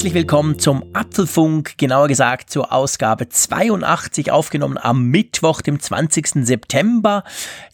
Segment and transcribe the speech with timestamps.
[0.00, 6.46] Herzlich willkommen zum Apfelfunk, genauer gesagt zur Ausgabe 82, aufgenommen am Mittwoch, dem 20.
[6.46, 7.22] September.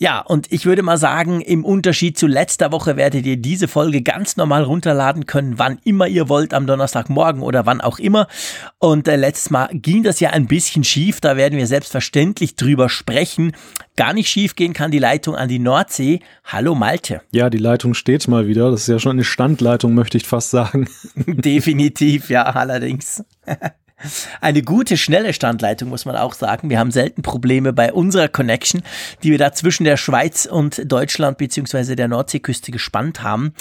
[0.00, 4.02] Ja, und ich würde mal sagen, im Unterschied zu letzter Woche werdet ihr diese Folge
[4.02, 8.26] ganz normal runterladen können, wann immer ihr wollt, am Donnerstagmorgen oder wann auch immer.
[8.78, 12.88] Und äh, letztes Mal ging das ja ein bisschen schief, da werden wir selbstverständlich drüber
[12.88, 13.52] sprechen.
[13.96, 16.20] Gar nicht schief gehen kann die Leitung an die Nordsee.
[16.44, 17.22] Hallo Malte.
[17.32, 18.70] Ja, die Leitung steht mal wieder.
[18.70, 20.86] Das ist ja schon eine Standleitung, möchte ich fast sagen.
[21.26, 23.24] Definitiv, ja, allerdings.
[24.42, 26.68] Eine gute, schnelle Standleitung, muss man auch sagen.
[26.68, 28.82] Wir haben selten Probleme bei unserer Connection,
[29.22, 33.54] die wir da zwischen der Schweiz und Deutschland beziehungsweise der Nordseeküste gespannt haben.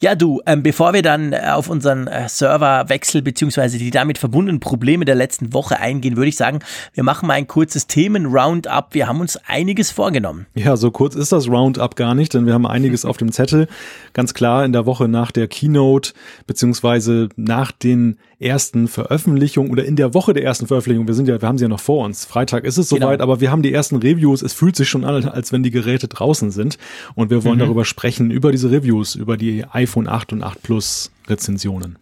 [0.00, 5.04] Ja, du, ähm, bevor wir dann auf unseren äh, Serverwechsel beziehungsweise die damit verbundenen Probleme
[5.04, 6.60] der letzten Woche eingehen, würde ich sagen,
[6.94, 8.94] wir machen mal ein kurzes Themen-Roundup.
[8.94, 10.46] Wir haben uns einiges vorgenommen.
[10.54, 13.68] Ja, so kurz ist das Roundup gar nicht, denn wir haben einiges auf dem Zettel.
[14.14, 16.14] Ganz klar in der Woche nach der Keynote
[16.46, 21.40] beziehungsweise nach den ersten Veröffentlichungen oder in der Woche der ersten Veröffentlichung, wir sind ja,
[21.40, 22.24] wir haben sie ja noch vor uns.
[22.24, 23.06] Freitag ist es genau.
[23.06, 24.42] soweit, aber wir haben die ersten Reviews.
[24.42, 26.78] Es fühlt sich schon an, als wenn die Geräte draußen sind.
[27.14, 27.60] Und wir wollen mhm.
[27.60, 31.96] darüber sprechen, über diese Reviews, über die iPhone 8 und 8 Plus Rezensionen.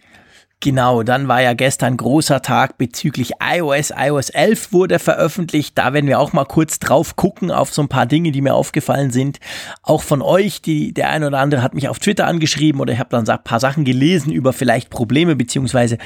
[0.62, 3.94] Genau, dann war ja gestern großer Tag bezüglich iOS.
[3.96, 5.78] iOS 11 wurde veröffentlicht.
[5.78, 8.54] Da werden wir auch mal kurz drauf gucken auf so ein paar Dinge, die mir
[8.54, 9.40] aufgefallen sind.
[9.82, 12.98] Auch von euch, die, der eine oder andere hat mich auf Twitter angeschrieben oder ich
[12.98, 15.96] habe dann ein paar Sachen gelesen über vielleicht Probleme beziehungsweise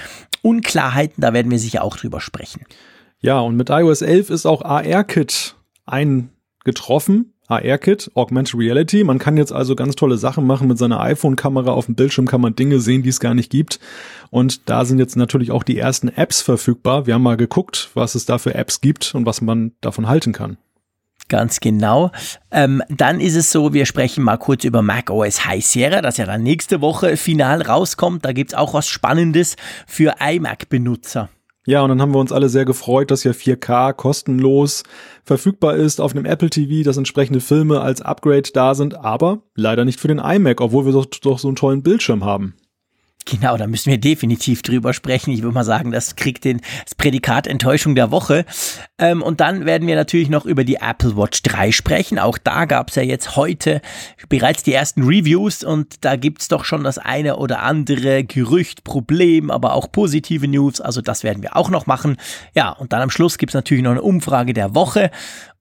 [0.42, 1.20] Unklarheiten.
[1.20, 2.64] Da werden wir sicher auch drüber sprechen.
[3.18, 7.33] Ja, und mit iOS 11 ist auch AR-Kit eingetroffen.
[7.48, 9.04] AR-Kit, Augmented Reality.
[9.04, 11.72] Man kann jetzt also ganz tolle Sachen machen mit seiner iPhone-Kamera.
[11.72, 13.80] Auf dem Bildschirm kann man Dinge sehen, die es gar nicht gibt.
[14.30, 17.06] Und da sind jetzt natürlich auch die ersten Apps verfügbar.
[17.06, 20.32] Wir haben mal geguckt, was es da für Apps gibt und was man davon halten
[20.32, 20.56] kann.
[21.28, 22.10] Ganz genau.
[22.50, 26.18] Ähm, dann ist es so, wir sprechen mal kurz über Mac OS High Sierra, das
[26.18, 28.24] ja dann nächste Woche final rauskommt.
[28.24, 29.56] Da gibt's auch was Spannendes
[29.86, 31.30] für iMac-Benutzer.
[31.66, 34.82] Ja, und dann haben wir uns alle sehr gefreut, dass ja 4K kostenlos
[35.24, 39.86] verfügbar ist auf einem Apple TV, dass entsprechende Filme als Upgrade da sind, aber leider
[39.86, 42.54] nicht für den iMac, obwohl wir doch, doch so einen tollen Bildschirm haben.
[43.26, 45.30] Genau, da müssen wir definitiv drüber sprechen.
[45.30, 48.44] Ich würde mal sagen, das kriegt den, das Prädikat Enttäuschung der Woche.
[48.98, 52.18] Ähm, und dann werden wir natürlich noch über die Apple Watch 3 sprechen.
[52.18, 53.80] Auch da gab es ja jetzt heute
[54.28, 59.50] bereits die ersten Reviews und da gibt's doch schon das eine oder andere Gerücht, Problem,
[59.50, 60.82] aber auch positive News.
[60.82, 62.18] Also das werden wir auch noch machen.
[62.54, 65.10] Ja, und dann am Schluss gibt's natürlich noch eine Umfrage der Woche.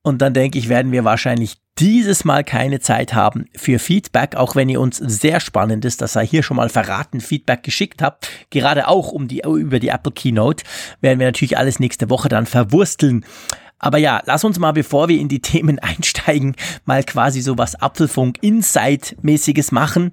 [0.04, 4.56] Und dann denke ich, werden wir wahrscheinlich dieses Mal keine Zeit haben für Feedback, auch
[4.56, 8.88] wenn ihr uns sehr spannendes, das sei hier schon mal verraten, Feedback geschickt habt, gerade
[8.90, 10.64] auch um die, über die Apple Keynote,
[11.02, 13.26] werden wir natürlich alles nächste Woche dann verwursteln.
[13.80, 16.56] Aber ja, lass uns mal, bevor wir in die Themen einsteigen,
[16.86, 20.12] mal quasi so was Apfelfunk Insight-mäßiges machen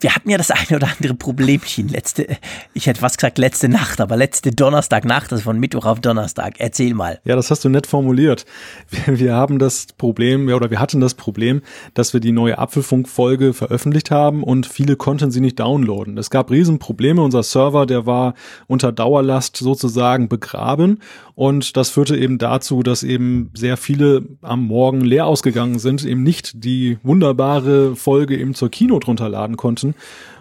[0.00, 2.26] wir hatten ja das eine oder andere Problemchen letzte,
[2.74, 6.54] ich hätte fast gesagt letzte Nacht, aber letzte Donnerstagnacht, also von Mittwoch auf Donnerstag.
[6.58, 7.20] Erzähl mal.
[7.24, 8.46] Ja, das hast du nett formuliert.
[8.88, 11.62] Wir, wir haben das Problem, ja, oder wir hatten das Problem,
[11.94, 16.18] dass wir die neue Apfelfunk-Folge veröffentlicht haben und viele konnten sie nicht downloaden.
[16.18, 17.22] Es gab Riesenprobleme.
[17.22, 18.34] Unser Server, der war
[18.66, 21.00] unter Dauerlast sozusagen begraben
[21.40, 26.22] und das führte eben dazu, dass eben sehr viele am Morgen leer ausgegangen sind, eben
[26.22, 29.94] nicht die wunderbare Folge eben zur Kino drunter laden konnten.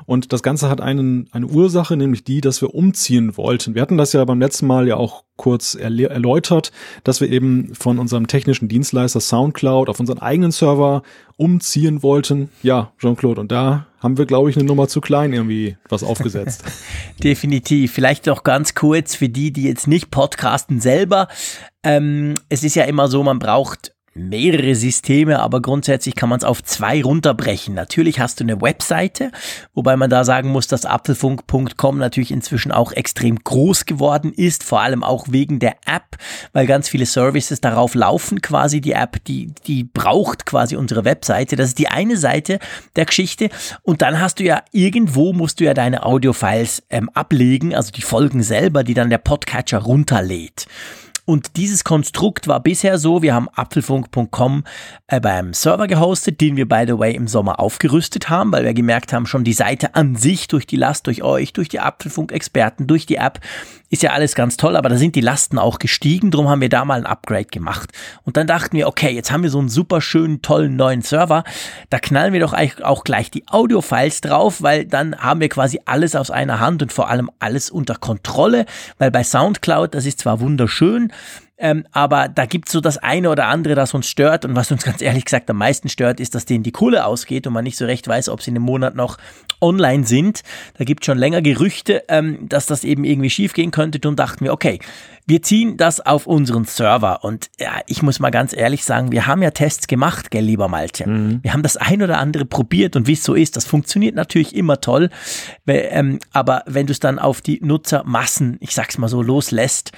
[0.10, 3.76] Und das Ganze hat einen, eine Ursache, nämlich die, dass wir umziehen wollten.
[3.76, 6.72] Wir hatten das ja beim letzten Mal ja auch kurz erläutert,
[7.04, 11.04] dass wir eben von unserem technischen Dienstleister SoundCloud auf unseren eigenen Server
[11.38, 12.50] umziehen wollten.
[12.64, 16.64] Ja, Jean-Claude, und da haben wir, glaube ich, eine Nummer zu klein irgendwie was aufgesetzt.
[17.24, 17.94] Definitiv.
[17.94, 21.28] Vielleicht noch ganz kurz für die, die jetzt nicht podcasten selber.
[21.84, 26.44] Ähm, es ist ja immer so, man braucht mehrere Systeme, aber grundsätzlich kann man es
[26.44, 27.74] auf zwei runterbrechen.
[27.74, 29.32] Natürlich hast du eine Webseite,
[29.74, 34.82] wobei man da sagen muss, dass apfelfunk.com natürlich inzwischen auch extrem groß geworden ist, vor
[34.82, 36.18] allem auch wegen der App,
[36.54, 41.56] weil ganz viele Services darauf laufen, quasi die App, die, die braucht quasi unsere Webseite.
[41.56, 42.60] Das ist die eine Seite
[42.96, 43.50] der Geschichte.
[43.84, 48.02] Und dann hast du ja irgendwo musst du ja deine Audiofiles ähm, ablegen, also die
[48.02, 50.68] Folgen selber, die dann der Podcatcher runterlädt.
[51.30, 54.64] Und dieses Konstrukt war bisher so, wir haben apfelfunk.com
[55.06, 58.74] äh, beim Server gehostet, den wir by the way im Sommer aufgerüstet haben, weil wir
[58.74, 62.88] gemerkt haben, schon die Seite an sich durch die Last, durch euch, durch die Apfelfunk-Experten,
[62.88, 63.42] durch die App,
[63.90, 66.70] ist ja alles ganz toll, aber da sind die Lasten auch gestiegen, darum haben wir
[66.70, 67.92] da mal ein Upgrade gemacht.
[68.24, 71.44] Und dann dachten wir, okay, jetzt haben wir so einen super schönen, tollen neuen Server,
[71.90, 76.16] da knallen wir doch auch gleich die Audio-Files drauf, weil dann haben wir quasi alles
[76.16, 78.66] aus einer Hand und vor allem alles unter Kontrolle,
[78.98, 81.12] weil bei Soundcloud, das ist zwar wunderschön,
[81.60, 84.46] ähm, aber da gibt's so das eine oder andere, das uns stört.
[84.46, 87.46] Und was uns ganz ehrlich gesagt am meisten stört, ist, dass denen die Kohle ausgeht
[87.46, 89.18] und man nicht so recht weiß, ob sie in einem Monat noch
[89.60, 90.42] online sind.
[90.78, 94.08] Da gibt's schon länger Gerüchte, ähm, dass das eben irgendwie schiefgehen könnte.
[94.08, 94.80] Und dachten wir, okay,
[95.30, 97.24] wir ziehen das auf unseren Server.
[97.24, 100.68] Und ja, ich muss mal ganz ehrlich sagen, wir haben ja Tests gemacht, gell, lieber
[100.68, 101.08] Malte.
[101.08, 101.40] Mhm.
[101.44, 104.56] Wir haben das ein oder andere probiert und wie es so ist, das funktioniert natürlich
[104.56, 105.12] immer toll.
[105.68, 109.92] Ähm, aber wenn du es dann auf die Nutzermassen, ich sag's mal so, loslässt,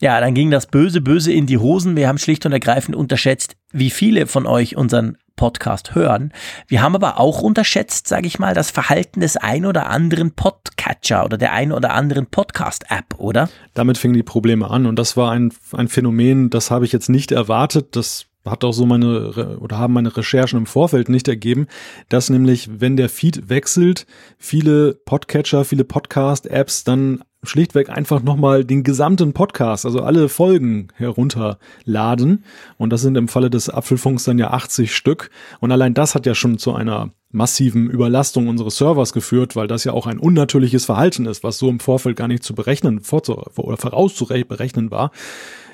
[0.00, 1.96] ja, dann ging das böse, böse in die Hosen.
[1.96, 6.32] Wir haben schlicht und ergreifend unterschätzt, wie viele von euch unseren Podcast hören.
[6.66, 11.24] Wir haben aber auch unterschätzt, sage ich mal, das Verhalten des ein oder anderen Podcatcher
[11.24, 13.48] oder der ein oder anderen Podcast-App, oder?
[13.74, 17.08] Damit fingen die Probleme an und das war ein, ein Phänomen, das habe ich jetzt
[17.08, 17.94] nicht erwartet.
[17.94, 21.66] Das hat auch so meine oder haben meine Recherchen im Vorfeld nicht ergeben,
[22.08, 24.06] dass nämlich, wenn der Feed wechselt,
[24.38, 32.44] viele Podcatcher, viele Podcast-Apps dann schlichtweg einfach nochmal den gesamten Podcast, also alle Folgen herunterladen.
[32.78, 35.30] Und das sind im Falle des Apfelfunks dann ja 80 Stück.
[35.60, 39.84] Und allein das hat ja schon zu einer massiven Überlastung unseres Servers geführt, weil das
[39.84, 43.76] ja auch ein unnatürliches Verhalten ist, was so im Vorfeld gar nicht zu berechnen oder
[43.76, 45.10] vorauszuberechnen war.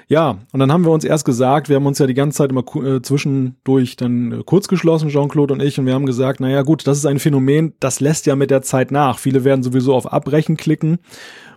[0.08, 2.50] Ja, und dann haben wir uns erst gesagt, wir haben uns ja die ganze Zeit
[2.50, 6.60] immer äh, zwischendurch dann äh, kurz geschlossen, Jean-Claude und ich, und wir haben gesagt, naja
[6.62, 9.18] gut, das ist ein Phänomen, das lässt ja mit der Zeit nach.
[9.18, 10.98] Viele werden sowieso auf Abbrechen klicken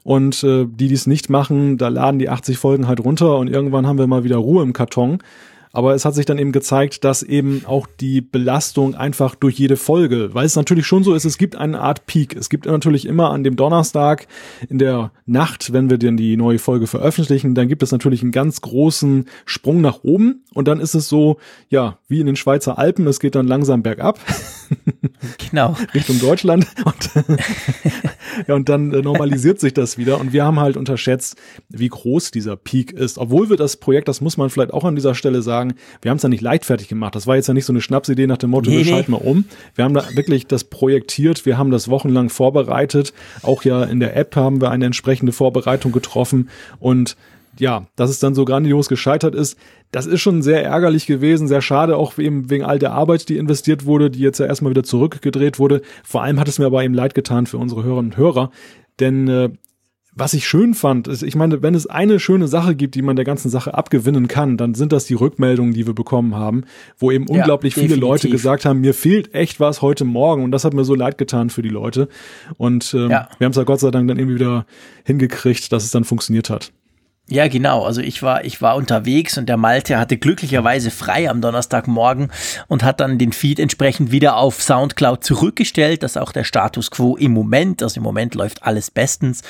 [0.05, 3.47] und äh, die, die es nicht machen, da laden die 80 Folgen halt runter und
[3.47, 5.17] irgendwann haben wir mal wieder Ruhe im Karton.
[5.73, 9.75] Aber es hat sich dann eben gezeigt, dass eben auch die Belastung einfach durch jede
[9.75, 12.33] Folge, weil es natürlich schon so ist, es gibt eine Art Peak.
[12.33, 14.27] Es gibt natürlich immer an dem Donnerstag
[14.69, 18.31] in der Nacht, wenn wir denn die neue Folge veröffentlichen, dann gibt es natürlich einen
[18.31, 22.77] ganz großen Sprung nach oben und dann ist es so, ja, wie in den Schweizer
[22.77, 24.17] Alpen, es geht dann langsam bergab.
[25.49, 25.75] Genau.
[25.93, 27.09] Richtung Deutschland und,
[28.47, 31.35] ja, und dann äh, normalisiert sich das wieder und wir haben halt unterschätzt,
[31.69, 33.17] wie groß dieser Peak ist.
[33.17, 36.17] Obwohl wir das Projekt, das muss man vielleicht auch an dieser Stelle sagen, wir haben
[36.17, 37.15] es ja nicht leichtfertig gemacht.
[37.15, 39.17] Das war jetzt ja nicht so eine Schnapsidee nach dem Motto, nee, wir schalten mal
[39.17, 39.45] um.
[39.75, 43.13] Wir haben da wirklich das projektiert, wir haben das wochenlang vorbereitet.
[43.41, 46.49] Auch ja in der App haben wir eine entsprechende Vorbereitung getroffen
[46.79, 47.15] und
[47.59, 49.57] ja, dass es dann so grandios gescheitert ist,
[49.91, 53.37] das ist schon sehr ärgerlich gewesen, sehr schade, auch eben wegen all der Arbeit, die
[53.37, 55.81] investiert wurde, die jetzt ja erstmal wieder zurückgedreht wurde.
[56.03, 58.51] Vor allem hat es mir aber eben leid getan für unsere Hörerinnen und Hörer,
[58.99, 59.49] denn äh,
[60.17, 63.17] was ich schön fand, ist, ich meine, wenn es eine schöne Sache gibt, die man
[63.17, 66.63] der ganzen Sache abgewinnen kann, dann sind das die Rückmeldungen, die wir bekommen haben,
[66.97, 67.95] wo eben ja, unglaublich definitiv.
[67.97, 70.95] viele Leute gesagt haben, mir fehlt echt was heute Morgen und das hat mir so
[70.95, 72.07] leid getan für die Leute.
[72.57, 73.27] Und ähm, ja.
[73.37, 74.65] wir haben es ja Gott sei Dank dann irgendwie wieder
[75.03, 76.71] hingekriegt, dass es dann funktioniert hat.
[77.27, 77.83] Ja, genau.
[77.83, 82.31] Also ich war, ich war unterwegs und der Malte hatte glücklicherweise frei am Donnerstagmorgen
[82.67, 86.03] und hat dann den Feed entsprechend wieder auf Soundcloud zurückgestellt.
[86.03, 87.81] Das ist auch der Status quo im Moment.
[87.81, 89.41] Also im Moment läuft alles bestens.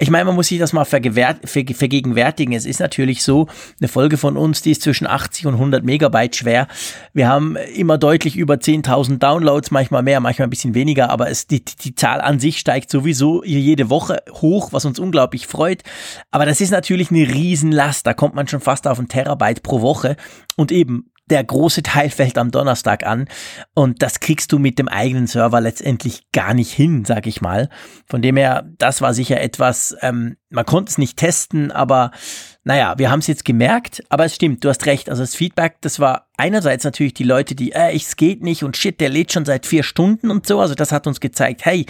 [0.00, 2.52] Ich meine, man muss sich das mal vergegenwärtigen.
[2.52, 3.46] Es ist natürlich so,
[3.80, 6.66] eine Folge von uns, die ist zwischen 80 und 100 Megabyte schwer.
[7.14, 11.46] Wir haben immer deutlich über 10.000 Downloads, manchmal mehr, manchmal ein bisschen weniger, aber es,
[11.46, 15.84] die, die Zahl an sich steigt sowieso jede Woche hoch, was uns unglaublich freut.
[16.32, 18.06] Aber das ist natürlich eine eine Riesenlast.
[18.06, 20.16] Da kommt man schon fast auf ein Terabyte pro Woche.
[20.56, 23.26] Und eben, der große Teil fällt am Donnerstag an
[23.74, 27.68] und das kriegst du mit dem eigenen Server letztendlich gar nicht hin, sag ich mal.
[28.06, 32.10] Von dem her, das war sicher etwas, ähm, man konnte es nicht testen, aber
[32.62, 35.08] naja, wir haben es jetzt gemerkt, aber es stimmt, du hast recht.
[35.08, 38.76] Also das Feedback, das war einerseits natürlich die Leute, die, äh, es geht nicht und
[38.76, 40.60] shit, der lädt schon seit vier Stunden und so.
[40.60, 41.86] Also das hat uns gezeigt, hey,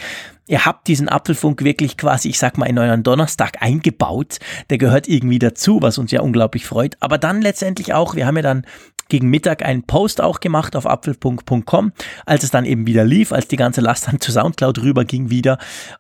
[0.47, 4.39] ihr habt diesen Apfelfunk wirklich quasi, ich sag mal, in euren Donnerstag eingebaut.
[4.69, 6.97] Der gehört irgendwie dazu, was uns ja unglaublich freut.
[7.01, 8.65] Aber dann letztendlich auch, wir haben ja dann
[9.11, 11.93] gegen Mittag einen Post auch gemacht auf apfelfunk.com,
[12.25, 15.31] als es dann eben wieder lief, als die ganze Last dann zu Soundcloud rüber ging
[15.31, 15.59] wieder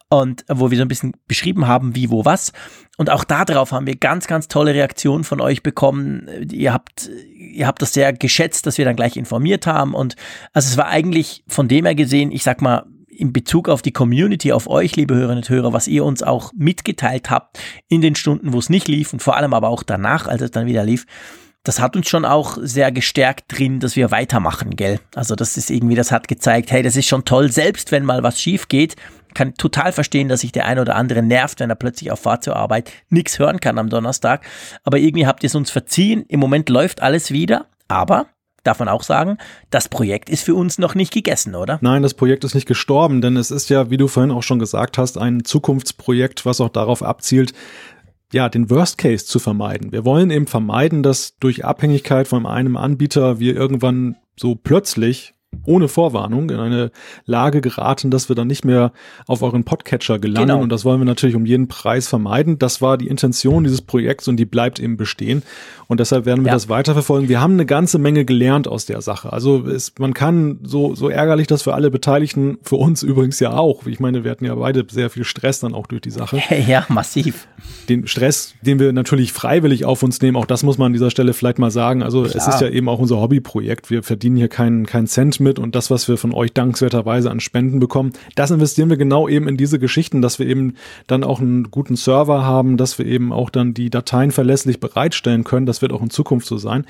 [0.08, 2.52] und wo wir so ein bisschen beschrieben haben, wie, wo, was.
[2.96, 6.28] Und auch darauf haben wir ganz, ganz tolle Reaktionen von euch bekommen.
[6.50, 9.94] Ihr habt, ihr habt das sehr geschätzt, dass wir dann gleich informiert haben.
[9.94, 10.16] Und
[10.52, 12.84] also es war eigentlich von dem her gesehen, ich sag mal,
[13.20, 16.52] in Bezug auf die Community, auf euch, liebe Hörerinnen und Hörer, was ihr uns auch
[16.54, 20.26] mitgeteilt habt in den Stunden, wo es nicht lief und vor allem aber auch danach,
[20.26, 21.06] als es dann wieder lief,
[21.62, 24.98] das hat uns schon auch sehr gestärkt drin, dass wir weitermachen, gell?
[25.14, 28.22] Also das ist irgendwie, das hat gezeigt, hey, das ist schon toll, selbst wenn mal
[28.22, 28.96] was schief geht,
[29.34, 32.44] kann total verstehen, dass sich der eine oder andere nervt, wenn er plötzlich auf Fahrt
[32.44, 34.44] zur Arbeit nichts hören kann am Donnerstag.
[34.84, 36.24] Aber irgendwie habt ihr es uns verziehen.
[36.28, 38.26] Im Moment läuft alles wieder, aber
[38.64, 39.38] darf man auch sagen,
[39.70, 41.78] das Projekt ist für uns noch nicht gegessen, oder?
[41.80, 44.58] Nein, das Projekt ist nicht gestorben, denn es ist ja, wie du vorhin auch schon
[44.58, 47.52] gesagt hast, ein Zukunftsprojekt, was auch darauf abzielt,
[48.32, 49.92] ja, den Worst Case zu vermeiden.
[49.92, 55.34] Wir wollen eben vermeiden, dass durch Abhängigkeit von einem Anbieter wir irgendwann so plötzlich
[55.66, 56.90] ohne Vorwarnung in eine
[57.26, 58.92] Lage geraten, dass wir dann nicht mehr
[59.26, 60.48] auf euren Podcatcher gelangen.
[60.48, 60.62] Genau.
[60.62, 62.58] Und das wollen wir natürlich um jeden Preis vermeiden.
[62.58, 65.42] Das war die Intention dieses Projekts und die bleibt eben bestehen.
[65.86, 66.54] Und deshalb werden wir ja.
[66.54, 67.28] das weiterverfolgen.
[67.28, 69.32] Wir haben eine ganze Menge gelernt aus der Sache.
[69.32, 73.52] Also es, man kann so, so ärgerlich das für alle Beteiligten, für uns übrigens ja
[73.52, 73.86] auch.
[73.86, 76.40] Ich meine, wir hatten ja beide sehr viel Stress dann auch durch die Sache.
[76.70, 77.48] Ja, massiv.
[77.88, 81.10] Den Stress, den wir natürlich freiwillig auf uns nehmen, auch das muss man an dieser
[81.10, 82.02] Stelle vielleicht mal sagen.
[82.02, 82.36] Also Klar.
[82.36, 83.90] es ist ja eben auch unser Hobbyprojekt.
[83.90, 87.40] Wir verdienen hier keinen keinen Cent mit und das, was wir von euch dankenswerterweise an
[87.40, 90.74] Spenden bekommen, das investieren wir genau eben in diese Geschichten, dass wir eben
[91.06, 95.44] dann auch einen guten Server haben, dass wir eben auch dann die Dateien verlässlich bereitstellen
[95.44, 95.66] können.
[95.66, 96.84] Das wird auch in Zukunft so sein.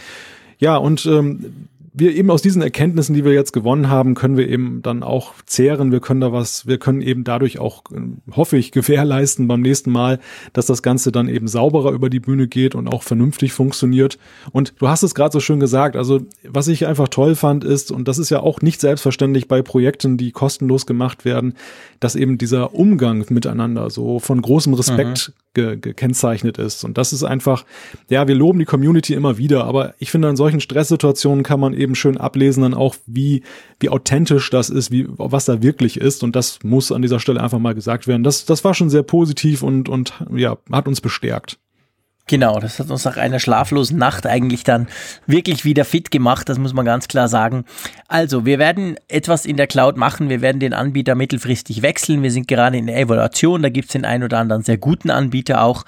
[0.59, 4.49] Ja, und ähm, wir eben aus diesen Erkenntnissen, die wir jetzt gewonnen haben, können wir
[4.49, 5.91] eben dann auch zehren.
[5.91, 9.91] Wir können da was, wir können eben dadurch auch, ähm, hoffe ich, gewährleisten beim nächsten
[9.91, 10.21] Mal,
[10.53, 14.19] dass das Ganze dann eben sauberer über die Bühne geht und auch vernünftig funktioniert.
[14.53, 15.97] Und du hast es gerade so schön gesagt.
[15.97, 19.63] Also was ich einfach toll fand ist, und das ist ja auch nicht selbstverständlich bei
[19.63, 21.55] Projekten, die kostenlos gemacht werden,
[21.99, 25.55] dass eben dieser Umgang miteinander so von großem Respekt mhm.
[25.55, 26.85] ge gekennzeichnet ist.
[26.85, 27.65] Und das ist einfach,
[28.09, 31.80] ja, wir loben die Community immer wieder, aber ich finde, an solchen Stresssituationen kann man
[31.81, 33.43] eben schön ablesen dann auch, wie,
[33.79, 36.23] wie authentisch das ist, wie, was da wirklich ist.
[36.23, 38.23] Und das muss an dieser Stelle einfach mal gesagt werden.
[38.23, 41.59] Das, das war schon sehr positiv und, und ja, hat uns bestärkt.
[42.31, 44.87] Genau, das hat uns nach einer schlaflosen Nacht eigentlich dann
[45.27, 47.65] wirklich wieder fit gemacht, das muss man ganz klar sagen.
[48.07, 52.31] Also, wir werden etwas in der Cloud machen, wir werden den Anbieter mittelfristig wechseln, wir
[52.31, 55.65] sind gerade in der Evaluation, da gibt es den einen oder anderen sehr guten Anbieter
[55.65, 55.85] auch.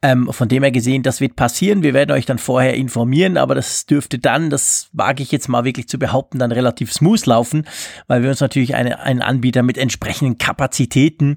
[0.00, 3.56] Ähm, von dem her gesehen, das wird passieren, wir werden euch dann vorher informieren, aber
[3.56, 7.66] das dürfte dann, das wage ich jetzt mal wirklich zu behaupten, dann relativ smooth laufen,
[8.06, 11.36] weil wir uns natürlich eine, einen Anbieter mit entsprechenden Kapazitäten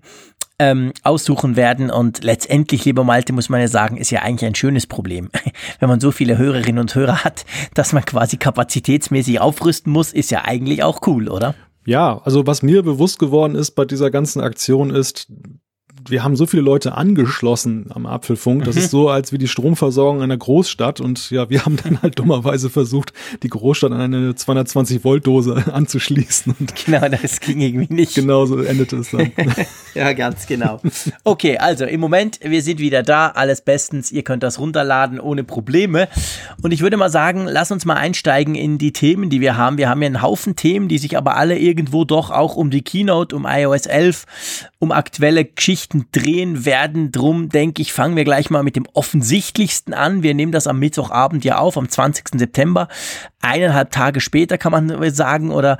[0.59, 1.89] ähm, aussuchen werden.
[1.89, 5.29] Und letztendlich, lieber Malte, muss man ja sagen, ist ja eigentlich ein schönes Problem.
[5.79, 10.31] Wenn man so viele Hörerinnen und Hörer hat, dass man quasi kapazitätsmäßig aufrüsten muss, ist
[10.31, 11.55] ja eigentlich auch cool, oder?
[11.85, 15.27] Ja, also was mir bewusst geworden ist bei dieser ganzen Aktion ist,
[16.09, 18.63] wir haben so viele Leute angeschlossen am Apfelfunk.
[18.65, 18.81] Das mhm.
[18.81, 20.99] ist so, als wie die Stromversorgung einer Großstadt.
[20.99, 25.63] Und ja, wir haben dann halt dummerweise versucht, die Großstadt an eine 220 Volt Dose
[25.73, 26.55] anzuschließen.
[26.59, 28.15] Und genau, das ging irgendwie nicht.
[28.15, 29.31] Genau so endete es dann.
[29.93, 30.81] ja, ganz genau.
[31.23, 34.11] Okay, also im Moment, wir sind wieder da, alles bestens.
[34.11, 36.07] Ihr könnt das runterladen ohne Probleme.
[36.61, 39.77] Und ich würde mal sagen, lass uns mal einsteigen in die Themen, die wir haben.
[39.77, 42.81] Wir haben ja einen Haufen Themen, die sich aber alle irgendwo doch auch um die
[42.81, 44.25] Keynote, um iOS 11,
[44.79, 47.11] um aktuelle Geschichten Geschichten drehen werden.
[47.11, 50.23] Drum denke ich, fangen wir gleich mal mit dem offensichtlichsten an.
[50.23, 52.39] Wir nehmen das am Mittwochabend ja auf, am 20.
[52.39, 52.87] September.
[53.43, 55.77] Eineinhalb Tage später kann man sagen oder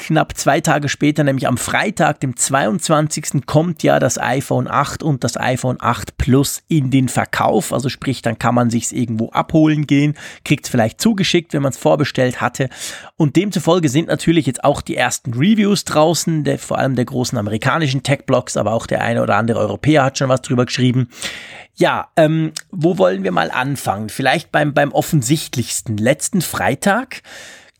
[0.00, 3.46] knapp zwei Tage später, nämlich am Freitag, dem 22.
[3.46, 7.72] kommt ja das iPhone 8 und das iPhone 8 Plus in den Verkauf.
[7.72, 10.14] Also sprich, dann kann man sich's irgendwo abholen gehen,
[10.44, 12.70] kriegt es vielleicht zugeschickt, wenn man es vorbestellt hatte.
[13.16, 17.36] Und demzufolge sind natürlich jetzt auch die ersten Reviews draußen, der, vor allem der großen
[17.36, 21.08] amerikanischen Tech-Blogs, aber auch der eine oder andere Europäer hat schon was drüber geschrieben.
[21.74, 24.08] Ja, ähm, wo wollen wir mal anfangen?
[24.08, 25.96] Vielleicht beim, beim offensichtlichsten.
[25.96, 27.22] Letzten Freitag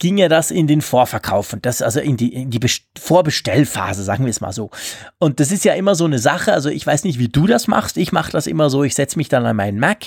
[0.00, 2.61] ging ja das in den Vorverkauf und das also in die, in die
[2.99, 4.70] Vorbestellphase, sagen wir es mal so.
[5.18, 7.68] Und das ist ja immer so eine Sache, also ich weiß nicht, wie du das
[7.68, 10.06] machst, ich mache das immer so, ich setze mich dann an meinen Mac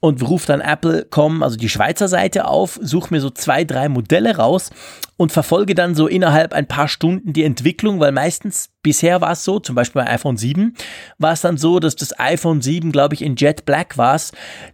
[0.00, 4.36] und rufe dann Apple.com, also die Schweizer Seite auf, suche mir so zwei, drei Modelle
[4.36, 4.70] raus
[5.16, 9.42] und verfolge dann so innerhalb ein paar Stunden die Entwicklung, weil meistens bisher war es
[9.42, 10.74] so, zum Beispiel bei iPhone 7,
[11.18, 14.30] war es dann so, dass das iPhone 7, glaube ich, in Jet Black war es.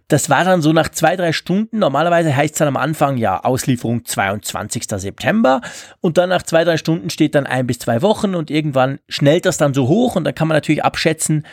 [0.07, 1.79] Das war dann so nach zwei, drei Stunden.
[1.79, 4.83] Normalerweise heißt es dann am Anfang ja Auslieferung 22.
[4.87, 5.61] September
[6.01, 9.47] und dann nach zwei, drei Stunden steht dann ein bis zwei Wochen und irgendwann schnellt
[9.47, 11.43] das dann so hoch und dann kann man natürlich abschätzen,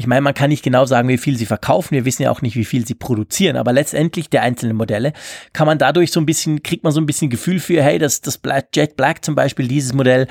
[0.00, 1.94] ich meine, man kann nicht genau sagen, wie viel sie verkaufen.
[1.94, 3.56] Wir wissen ja auch nicht, wie viel sie produzieren.
[3.56, 5.12] Aber letztendlich der einzelnen Modelle
[5.52, 8.22] kann man dadurch so ein bisschen, kriegt man so ein bisschen Gefühl für, hey, das,
[8.22, 8.40] das
[8.74, 10.26] Jet Black zum Beispiel, dieses Modell,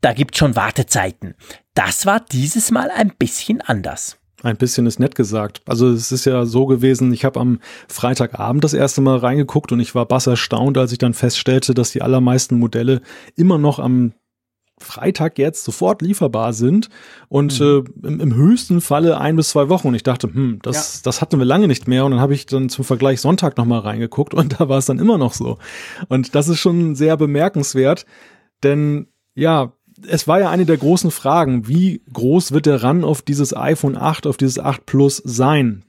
[0.00, 1.34] da gibt schon Wartezeiten.
[1.74, 4.18] Das war dieses Mal ein bisschen anders.
[4.42, 5.62] Ein bisschen ist nett gesagt.
[5.66, 9.78] Also es ist ja so gewesen, ich habe am Freitagabend das erste Mal reingeguckt und
[9.78, 13.02] ich war bass erstaunt, als ich dann feststellte, dass die allermeisten Modelle
[13.36, 14.14] immer noch am
[14.82, 16.88] Freitag jetzt sofort lieferbar sind
[17.28, 17.66] und mhm.
[18.02, 19.88] äh, im, im, höchsten Falle ein bis zwei Wochen.
[19.88, 21.00] Und ich dachte, hm, das, ja.
[21.04, 22.04] das hatten wir lange nicht mehr.
[22.04, 24.98] Und dann habe ich dann zum Vergleich Sonntag nochmal reingeguckt und da war es dann
[24.98, 25.58] immer noch so.
[26.08, 28.06] Und das ist schon sehr bemerkenswert,
[28.62, 29.72] denn ja,
[30.08, 33.96] es war ja eine der großen Fragen, wie groß wird der Run auf dieses iPhone
[33.96, 35.84] 8, auf dieses 8 Plus sein?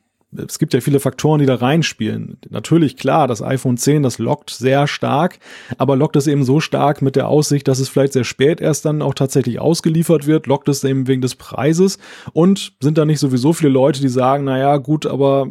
[0.47, 2.37] Es gibt ja viele Faktoren, die da reinspielen.
[2.49, 5.39] Natürlich, klar, das iPhone 10, das lockt sehr stark,
[5.77, 8.85] aber lockt es eben so stark mit der Aussicht, dass es vielleicht sehr spät erst
[8.85, 11.97] dann auch tatsächlich ausgeliefert wird, lockt es eben wegen des Preises
[12.33, 15.47] und sind da nicht sowieso viele Leute, die sagen, naja, gut, aber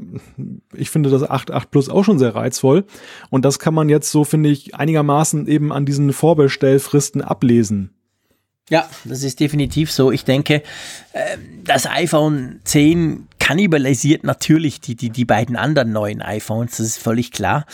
[0.74, 2.84] ich finde das 8.8 Plus auch schon sehr reizvoll
[3.30, 7.90] und das kann man jetzt so, finde ich, einigermaßen eben an diesen Vorbestellfristen ablesen.
[8.70, 10.12] Ja, das ist definitiv so.
[10.12, 10.62] Ich denke,
[11.12, 16.98] ähm, das iPhone 10 kannibalisiert natürlich die, die, die beiden anderen neuen iPhones, das ist
[16.98, 17.66] völlig klar.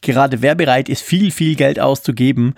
[0.00, 2.54] Gerade wer bereit ist, viel, viel Geld auszugeben,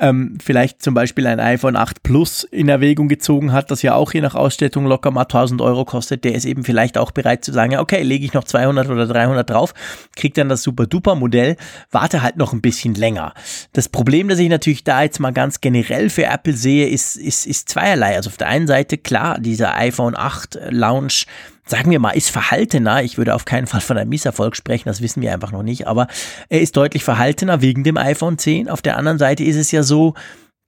[0.00, 4.12] ähm, vielleicht zum Beispiel ein iPhone 8 Plus in Erwägung gezogen hat, das ja auch
[4.12, 7.52] je nach Ausstattung locker mal 1000 Euro kostet, der ist eben vielleicht auch bereit zu
[7.52, 9.72] sagen, okay, lege ich noch 200 oder 300 drauf,
[10.16, 11.56] kriegt dann das super duper Modell,
[11.92, 13.32] warte halt noch ein bisschen länger.
[13.74, 17.46] Das Problem, das ich natürlich da jetzt mal ganz generell für Apple sehe, ist, ist,
[17.46, 18.16] ist zweierlei.
[18.16, 21.26] Also auf der einen Seite, klar, dieser iPhone 8 Launch
[21.66, 23.02] sagen wir mal, ist verhaltener.
[23.02, 25.86] Ich würde auf keinen Fall von einem Misserfolg sprechen, das wissen wir einfach noch nicht,
[25.86, 26.06] aber
[26.48, 28.68] er ist deutlich verhaltener wegen dem iPhone 10.
[28.70, 30.14] Auf der anderen Seite ist es ja so,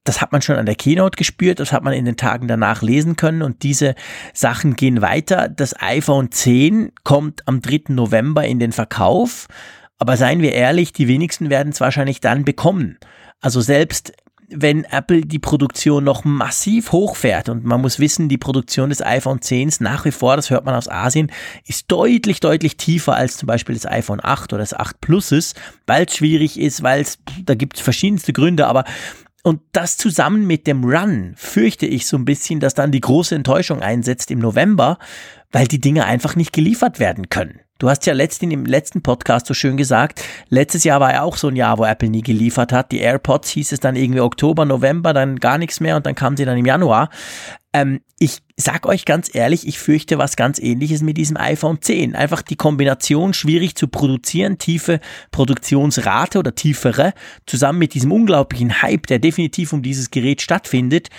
[0.05, 2.83] das hat man schon an der Keynote gespürt, das hat man in den Tagen danach
[2.83, 3.95] lesen können und diese
[4.33, 5.49] Sachen gehen weiter.
[5.49, 7.93] Das iPhone 10 kommt am 3.
[7.93, 9.47] November in den Verkauf,
[9.99, 12.99] aber seien wir ehrlich, die wenigsten werden es wahrscheinlich dann bekommen.
[13.41, 14.13] Also selbst
[14.51, 17.49] wenn Apple die Produktion noch massiv hochfährt.
[17.49, 20.75] Und man muss wissen, die Produktion des iPhone 10 nach wie vor, das hört man
[20.75, 21.31] aus Asien,
[21.67, 25.55] ist deutlich, deutlich tiefer als zum Beispiel das iPhone 8 oder das 8 Pluses,
[25.87, 28.85] weil es schwierig ist, weil es, da gibt es verschiedenste Gründe, aber
[29.45, 33.35] und das zusammen mit dem Run fürchte ich so ein bisschen, dass dann die große
[33.35, 34.99] Enttäuschung einsetzt im November,
[35.53, 37.61] weil die Dinge einfach nicht geliefert werden können.
[37.79, 41.37] Du hast ja letztens im letzten Podcast so schön gesagt, letztes Jahr war ja auch
[41.37, 42.91] so ein Jahr, wo Apple nie geliefert hat.
[42.91, 46.37] Die AirPods hieß es dann irgendwie Oktober, November, dann gar nichts mehr und dann kamen
[46.37, 47.09] sie dann im Januar.
[47.73, 52.17] Ähm, ich sag euch ganz ehrlich, ich fürchte was ganz ähnliches mit diesem iPhone 10.
[52.17, 54.99] Einfach die Kombination schwierig zu produzieren, tiefe
[55.31, 57.13] Produktionsrate oder tiefere,
[57.47, 61.11] zusammen mit diesem unglaublichen Hype, der definitiv um dieses Gerät stattfindet.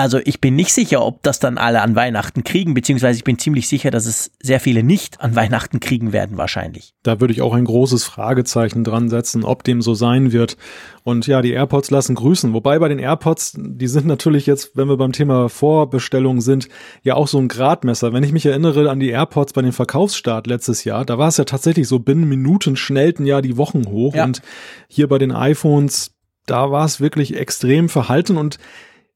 [0.00, 3.38] Also ich bin nicht sicher, ob das dann alle an Weihnachten kriegen, beziehungsweise ich bin
[3.38, 6.94] ziemlich sicher, dass es sehr viele nicht an Weihnachten kriegen werden wahrscheinlich.
[7.02, 10.56] Da würde ich auch ein großes Fragezeichen dran setzen, ob dem so sein wird.
[11.02, 12.54] Und ja, die AirPods lassen grüßen.
[12.54, 16.68] Wobei bei den AirPods, die sind natürlich jetzt, wenn wir beim Thema Vorbestellung sind,
[17.02, 18.14] ja auch so ein Gradmesser.
[18.14, 21.36] Wenn ich mich erinnere an die AirPods bei dem Verkaufsstart letztes Jahr, da war es
[21.36, 24.14] ja tatsächlich so, binnen Minuten schnellten ja die Wochen hoch.
[24.14, 24.24] Ja.
[24.24, 24.40] Und
[24.88, 26.14] hier bei den iPhones,
[26.46, 28.58] da war es wirklich extrem verhalten und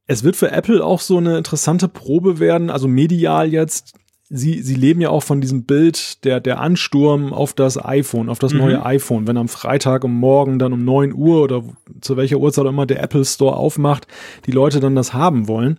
[0.07, 3.95] es wird für Apple auch so eine interessante Probe werden, also medial jetzt.
[4.31, 8.39] Sie, sie leben ja auch von diesem Bild der, der Ansturm auf das iPhone, auf
[8.39, 8.59] das mhm.
[8.59, 9.27] neue iPhone.
[9.27, 11.63] Wenn am Freitag um morgen dann um neun Uhr oder
[12.01, 14.09] zu welcher Uhrzeit auch immer der Apple Store aufmacht,
[14.47, 15.79] die Leute dann das haben wollen.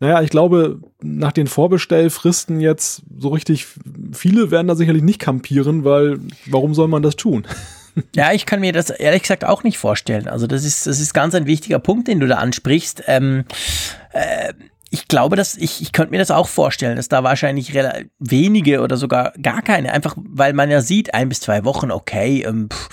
[0.00, 3.68] Naja, ich glaube, nach den Vorbestellfristen jetzt so richtig
[4.12, 7.46] viele werden da sicherlich nicht kampieren, weil warum soll man das tun?
[8.14, 10.28] Ja, ich kann mir das ehrlich gesagt auch nicht vorstellen.
[10.28, 13.04] Also das ist, das ist ganz ein wichtiger Punkt, den du da ansprichst.
[13.06, 13.44] Ähm,
[14.12, 14.52] äh,
[14.90, 17.72] ich glaube, dass ich, ich könnte mir das auch vorstellen, dass da wahrscheinlich
[18.18, 22.42] wenige oder sogar gar keine, einfach weil man ja sieht, ein bis zwei Wochen, okay,
[22.42, 22.88] ähm, pff,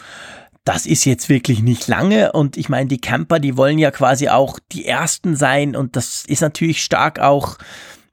[0.63, 4.29] das ist jetzt wirklich nicht lange und ich meine, die Camper, die wollen ja quasi
[4.29, 7.57] auch die ersten sein und das ist natürlich stark auch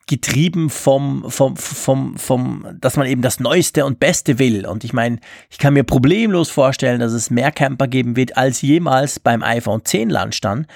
[0.06, 4.66] getrieben vom, vom, vom, vom, dass man eben das Neueste und Beste will.
[4.66, 5.18] Und ich meine,
[5.50, 9.84] ich kann mir problemlos vorstellen, dass es mehr Camper geben wird als jemals beim iPhone
[9.84, 10.66] 10 Launch dann.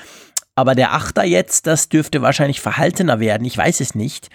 [0.56, 3.44] Aber der Achter jetzt, das dürfte wahrscheinlich verhaltener werden.
[3.44, 4.28] Ich weiß es nicht.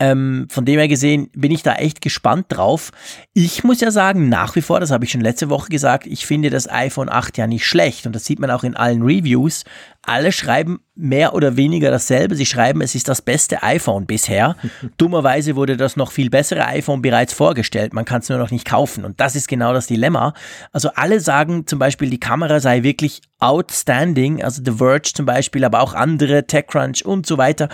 [0.00, 2.92] Ähm, von dem her gesehen bin ich da echt gespannt drauf.
[3.34, 6.24] Ich muss ja sagen, nach wie vor, das habe ich schon letzte Woche gesagt, ich
[6.24, 9.64] finde das iPhone 8 ja nicht schlecht und das sieht man auch in allen Reviews.
[10.08, 12.34] Alle schreiben mehr oder weniger dasselbe.
[12.34, 14.56] Sie schreiben, es ist das beste iPhone bisher.
[14.96, 17.92] Dummerweise wurde das noch viel bessere iPhone bereits vorgestellt.
[17.92, 19.04] Man kann es nur noch nicht kaufen.
[19.04, 20.34] Und das ist genau das Dilemma.
[20.72, 24.42] Also alle sagen zum Beispiel, die Kamera sei wirklich outstanding.
[24.42, 27.68] Also The Verge zum Beispiel, aber auch andere, TechCrunch und so weiter.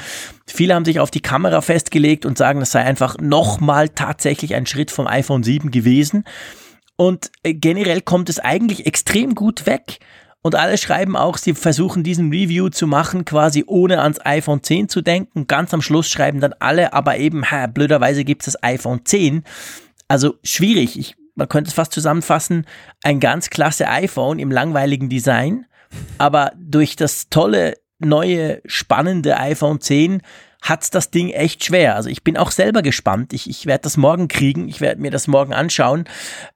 [0.46, 4.66] Viele haben sich auf die Kamera festgelegt und sagen, das sei einfach nochmal tatsächlich ein
[4.66, 6.24] Schritt vom iPhone 7 gewesen.
[6.96, 9.98] Und äh, generell kommt es eigentlich extrem gut weg.
[10.46, 14.90] Und alle schreiben auch, sie versuchen diesen Review zu machen, quasi ohne ans iPhone 10
[14.90, 15.46] zu denken.
[15.46, 19.42] Ganz am Schluss schreiben dann alle, aber eben, ha, blöderweise gibt es das iPhone 10.
[20.06, 20.98] Also schwierig.
[20.98, 22.66] Ich, man könnte es fast zusammenfassen,
[23.02, 25.64] ein ganz klasse iPhone im langweiligen Design,
[26.18, 30.20] aber durch das tolle neue spannende iPhone 10
[30.64, 31.94] hat's das Ding echt schwer.
[31.94, 33.32] Also ich bin auch selber gespannt.
[33.34, 34.68] Ich, ich werde das morgen kriegen.
[34.68, 36.04] Ich werde mir das morgen anschauen.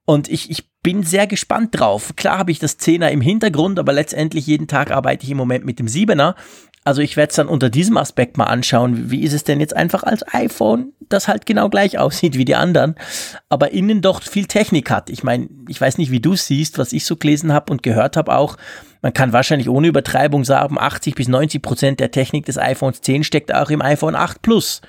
[0.06, 2.14] Und ich, ich bin sehr gespannt drauf.
[2.16, 5.66] Klar habe ich das 10er im Hintergrund, aber letztendlich jeden Tag arbeite ich im Moment
[5.66, 6.34] mit dem 7er.
[6.88, 9.10] Also ich werde es dann unter diesem Aspekt mal anschauen.
[9.10, 12.54] Wie ist es denn jetzt einfach als iPhone, das halt genau gleich aussieht wie die
[12.54, 12.94] anderen,
[13.50, 15.10] aber innen doch viel Technik hat.
[15.10, 18.16] Ich meine, ich weiß nicht, wie du siehst, was ich so gelesen habe und gehört
[18.16, 18.56] habe auch.
[19.02, 23.22] Man kann wahrscheinlich ohne Übertreibung sagen, 80 bis 90 Prozent der Technik des iPhones 10
[23.22, 24.80] steckt auch im iPhone 8 Plus.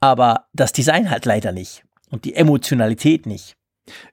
[0.00, 1.84] Aber das Design halt leider nicht.
[2.08, 3.52] Und die Emotionalität nicht.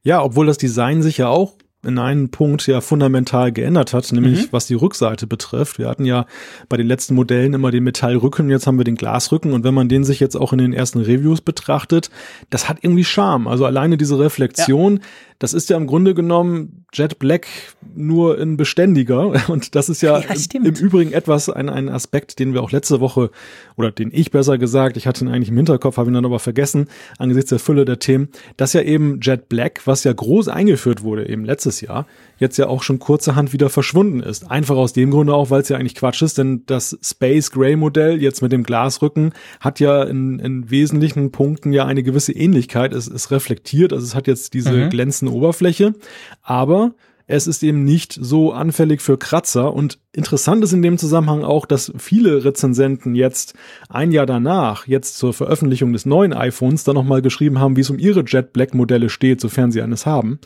[0.03, 4.43] Ja, obwohl das Design sich ja auch in einem Punkt ja fundamental geändert hat, nämlich
[4.43, 4.47] mhm.
[4.51, 5.79] was die Rückseite betrifft.
[5.79, 6.27] Wir hatten ja
[6.69, 9.89] bei den letzten Modellen immer den Metallrücken, jetzt haben wir den Glasrücken und wenn man
[9.89, 12.11] den sich jetzt auch in den ersten Reviews betrachtet,
[12.51, 13.47] das hat irgendwie Charme.
[13.47, 15.01] Also alleine diese Reflexion, ja.
[15.39, 17.47] das ist ja im Grunde genommen Jet Black
[17.95, 22.53] nur in beständiger und das ist ja, ja im, Übrigen etwas, ein, ein Aspekt, den
[22.53, 23.31] wir auch letzte Woche
[23.75, 26.39] oder den ich besser gesagt, ich hatte ihn eigentlich im Hinterkopf, habe ihn dann aber
[26.39, 31.01] vergessen, angesichts der Fülle der Themen, dass ja eben Jet Black, was ja groß eingeführt
[31.01, 32.07] wurde, eben letztes Jahr,
[32.37, 34.51] jetzt ja auch schon kurzerhand wieder verschwunden ist.
[34.51, 37.77] Einfach aus dem Grunde auch, weil es ja eigentlich Quatsch ist, denn das Space Gray
[37.77, 39.31] Modell jetzt mit dem Glasrücken
[39.61, 42.91] hat ja in, in wesentlichen Punkten ja eine gewisse Ähnlichkeit.
[42.91, 44.89] Es, es reflektiert, also es hat jetzt diese mhm.
[44.89, 45.93] glänzende Oberfläche,
[46.41, 46.93] aber
[47.31, 51.65] es ist eben nicht so anfällig für Kratzer und interessant ist in dem Zusammenhang auch,
[51.65, 53.53] dass viele Rezensenten jetzt
[53.87, 57.89] ein Jahr danach, jetzt zur Veröffentlichung des neuen iPhones, dann nochmal geschrieben haben, wie es
[57.89, 60.39] um ihre Jet Black Modelle steht, sofern sie eines haben.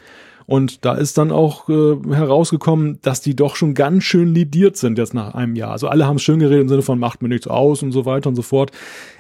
[0.48, 4.98] Und da ist dann auch äh, herausgekommen, dass die doch schon ganz schön lidiert sind
[4.98, 5.72] jetzt nach einem Jahr.
[5.72, 8.06] Also alle haben es schön geredet im Sinne von macht mir nichts aus und so
[8.06, 8.72] weiter und so fort.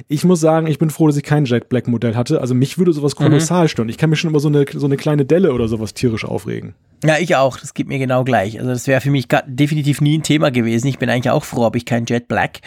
[0.08, 2.42] Ich muss sagen, ich bin froh, dass ich kein Jet Black Modell hatte.
[2.42, 3.24] Also mich würde sowas mhm.
[3.24, 3.70] kolossal mhm.
[3.70, 3.90] stören.
[3.90, 6.76] Ich kann mir schon immer so eine, so eine kleine Delle oder sowas tierisch aufregen.
[7.06, 7.60] Ja, ich auch.
[7.60, 8.58] Das geht mir genau gleich.
[8.60, 10.88] Also das wäre für mich definitiv nie ein Thema gewesen.
[10.88, 12.62] Ich bin eigentlich auch froh, ob ich kein Jet Black.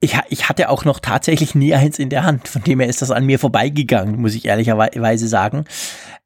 [0.00, 2.48] Ich, ich hatte auch noch tatsächlich nie eins in der Hand.
[2.48, 5.64] Von dem her ist das an mir vorbeigegangen, muss ich ehrlicherweise sagen.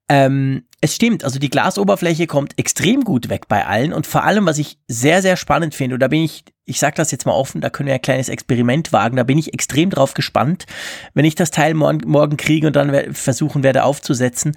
[0.09, 4.47] Ähm, es stimmt, also die Glasoberfläche kommt extrem gut weg bei allen und vor allem,
[4.47, 7.33] was ich sehr, sehr spannend finde, und da bin ich, ich sag das jetzt mal
[7.33, 10.67] offen, da können wir ein kleines Experiment wagen, da bin ich extrem drauf gespannt,
[11.15, 14.55] wenn ich das Teil morgen, morgen kriege und dann versuchen werde aufzusetzen,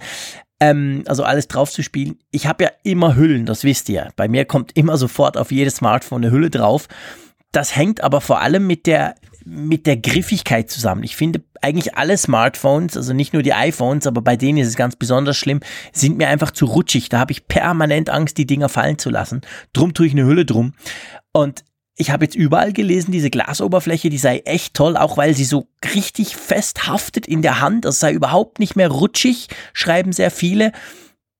[0.60, 2.18] ähm, also alles drauf zu spielen.
[2.30, 4.10] Ich habe ja immer Hüllen, das wisst ihr.
[4.16, 6.86] Bei mir kommt immer sofort auf jedes Smartphone eine Hülle drauf.
[7.52, 11.02] Das hängt aber vor allem mit der mit der Griffigkeit zusammen.
[11.02, 14.76] Ich finde eigentlich alle Smartphones, also nicht nur die iPhones, aber bei denen ist es
[14.76, 15.60] ganz besonders schlimm,
[15.92, 17.08] sind mir einfach zu rutschig.
[17.08, 19.40] Da habe ich permanent Angst, die Dinger fallen zu lassen.
[19.72, 20.74] Drum tue ich eine Hülle drum.
[21.32, 21.64] Und
[22.00, 25.66] ich habe jetzt überall gelesen, diese Glasoberfläche, die sei echt toll, auch weil sie so
[25.94, 27.84] richtig fest haftet in der Hand.
[27.84, 30.72] Das sei überhaupt nicht mehr rutschig, schreiben sehr viele.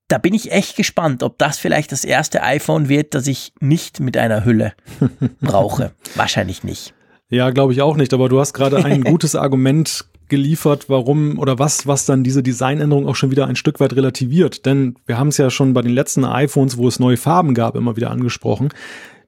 [0.07, 3.99] Da bin ich echt gespannt, ob das vielleicht das erste iPhone wird, das ich nicht
[4.01, 4.73] mit einer Hülle
[5.41, 5.93] brauche.
[6.13, 6.93] Wahrscheinlich nicht.
[7.29, 11.57] Ja, glaube ich auch nicht, aber du hast gerade ein gutes Argument geliefert, warum oder
[11.57, 14.65] was, was dann diese Designänderung auch schon wieder ein Stück weit relativiert.
[14.67, 17.75] Denn wir haben es ja schon bei den letzten iPhones, wo es neue Farben gab,
[17.75, 18.69] immer wieder angesprochen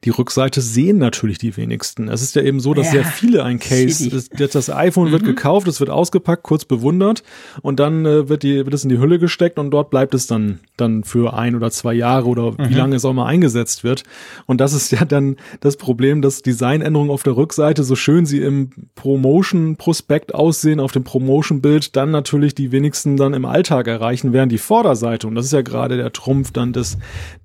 [0.04, 2.10] die Rückseite sehen natürlich die wenigsten.
[2.10, 5.12] Es ist ja eben so, dass ja, sehr viele ein Case, das, das iPhone mhm.
[5.14, 7.24] wird gekauft, es wird ausgepackt, kurz bewundert
[7.62, 10.28] und dann äh, wird, die, wird es in die Hülle gesteckt und dort bleibt es
[10.28, 12.70] dann, dann für ein oder zwei Jahre oder mhm.
[12.70, 14.04] wie lange es auch mal eingesetzt wird.
[14.46, 18.42] Und das ist ja dann das Problem, dass Designänderungen auf der Rückseite, so schön sie
[18.42, 24.52] im Promotion-Prospekt aussehen, auf dem Promotion-Bild, dann natürlich die wenigsten dann im Alltag erreichen, während
[24.52, 26.98] die Vorderseite, und das ist ja gerade der Trumpf dann des,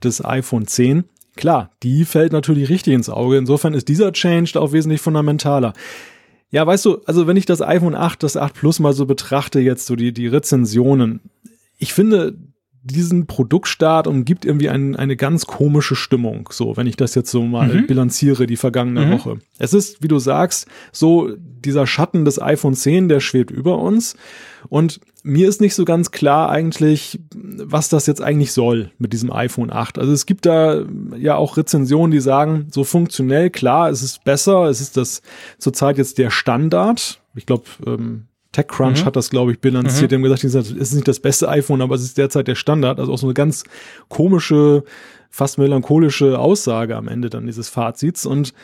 [0.02, 1.04] des iPhone 10,
[1.38, 3.36] Klar, die fällt natürlich richtig ins Auge.
[3.36, 5.72] Insofern ist dieser Change auch wesentlich fundamentaler.
[6.50, 9.60] Ja, weißt du, also wenn ich das iPhone 8, das 8 Plus mal so betrachte,
[9.60, 11.20] jetzt so die, die Rezensionen,
[11.78, 12.36] ich finde,
[12.88, 17.42] diesen Produktstart umgibt irgendwie ein, eine ganz komische Stimmung, so, wenn ich das jetzt so
[17.42, 17.86] mal mhm.
[17.86, 19.10] bilanziere, die vergangene mhm.
[19.12, 19.38] Woche.
[19.58, 24.16] Es ist, wie du sagst, so dieser Schatten des iPhone 10, der schwebt über uns.
[24.68, 29.32] Und mir ist nicht so ganz klar eigentlich, was das jetzt eigentlich soll mit diesem
[29.32, 29.98] iPhone 8.
[29.98, 30.84] Also es gibt da
[31.16, 35.22] ja auch Rezensionen, die sagen, so funktionell, klar, es ist besser, es ist das
[35.58, 37.20] zurzeit jetzt der Standard.
[37.34, 39.04] Ich glaube, ähm, TechCrunch mhm.
[39.04, 40.04] hat das, glaube ich, bilanziert.
[40.04, 40.08] Mhm.
[40.08, 42.98] Die haben gesagt, es ist nicht das beste iPhone, aber es ist derzeit der Standard.
[42.98, 43.64] Also auch so eine ganz
[44.08, 44.84] komische,
[45.30, 48.24] fast melancholische Aussage am Ende dann dieses Fazits.
[48.24, 48.54] Und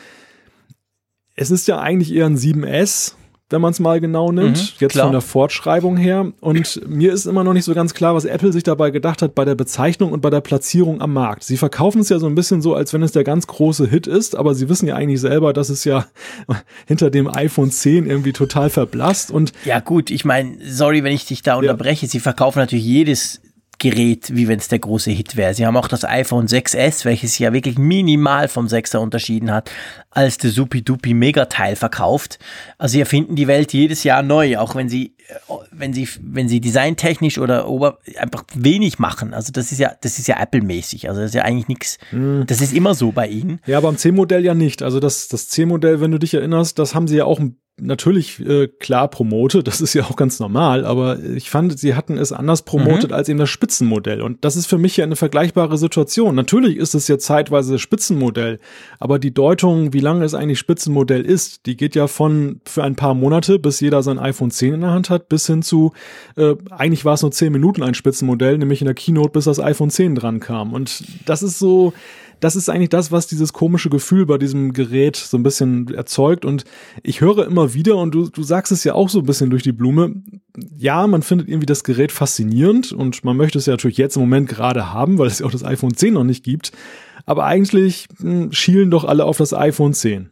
[1.35, 3.13] es ist ja eigentlich eher ein 7S
[3.51, 5.05] wenn man es mal genau nimmt, mhm, jetzt klar.
[5.05, 6.31] von der Fortschreibung her.
[6.39, 9.35] Und mir ist immer noch nicht so ganz klar, was Apple sich dabei gedacht hat
[9.35, 11.43] bei der Bezeichnung und bei der Platzierung am Markt.
[11.43, 14.07] Sie verkaufen es ja so ein bisschen so, als wenn es der ganz große Hit
[14.07, 16.05] ist, aber sie wissen ja eigentlich selber, dass es ja
[16.87, 21.25] hinter dem iPhone 10 irgendwie total verblasst und Ja gut, ich meine, sorry, wenn ich
[21.25, 22.11] dich da unterbreche, ja.
[22.11, 23.41] sie verkaufen natürlich jedes
[23.77, 25.53] Gerät, wie wenn es der große Hit wäre.
[25.53, 29.69] Sie haben auch das iPhone 6S, welches ja wirklich minimal vom 6er unterschieden hat,
[30.15, 32.39] als der Supi-Dupi Megateil verkauft.
[32.77, 36.47] Also sie erfinden die Welt jedes Jahr neu, auch wenn sie, äh, wenn sie, wenn
[36.47, 39.33] sie designtechnisch oder ober einfach wenig machen.
[39.33, 41.09] Also das ist ja, das ist ja Apple-mäßig.
[41.09, 41.97] Also das ist ja eigentlich nichts.
[42.11, 42.45] Mhm.
[42.47, 43.59] Das ist immer so bei ihnen.
[43.65, 44.81] Ja, aber am C-Modell ja nicht.
[44.81, 47.39] Also das, das C-Modell, wenn du dich erinnerst, das haben sie ja auch
[47.77, 52.17] natürlich äh, klar promotet, das ist ja auch ganz normal, aber ich fand, sie hatten
[52.17, 53.15] es anders promotet mhm.
[53.15, 54.21] als eben das Spitzenmodell.
[54.21, 56.35] Und das ist für mich ja eine vergleichbare Situation.
[56.35, 58.59] Natürlich ist es ja zeitweise das Spitzenmodell,
[58.99, 62.95] aber die Deutung, wie lange es eigentlich Spitzenmodell ist, die geht ja von für ein
[62.95, 65.91] paar Monate, bis jeder sein iPhone 10 in der Hand hat, bis hin zu,
[66.37, 69.59] äh, eigentlich war es nur 10 Minuten ein Spitzenmodell, nämlich in der Keynote, bis das
[69.59, 70.73] iPhone 10 dran kam.
[70.73, 71.93] Und das ist so,
[72.39, 76.45] das ist eigentlich das, was dieses komische Gefühl bei diesem Gerät so ein bisschen erzeugt.
[76.45, 76.63] Und
[77.03, 79.63] ich höre immer wieder, und du, du sagst es ja auch so ein bisschen durch
[79.63, 80.15] die Blume,
[80.77, 84.21] ja, man findet irgendwie das Gerät faszinierend und man möchte es ja natürlich jetzt im
[84.21, 86.71] Moment gerade haben, weil es ja auch das iPhone 10 noch nicht gibt.
[87.25, 90.31] Aber eigentlich hm, schielen doch alle auf das iPhone 10.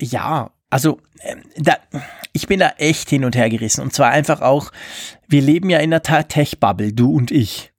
[0.00, 1.76] Ja, also äh, da,
[2.32, 3.82] ich bin da echt hin und her gerissen.
[3.82, 4.70] Und zwar einfach auch,
[5.26, 7.72] wir leben ja in der Tech-Bubble, du und ich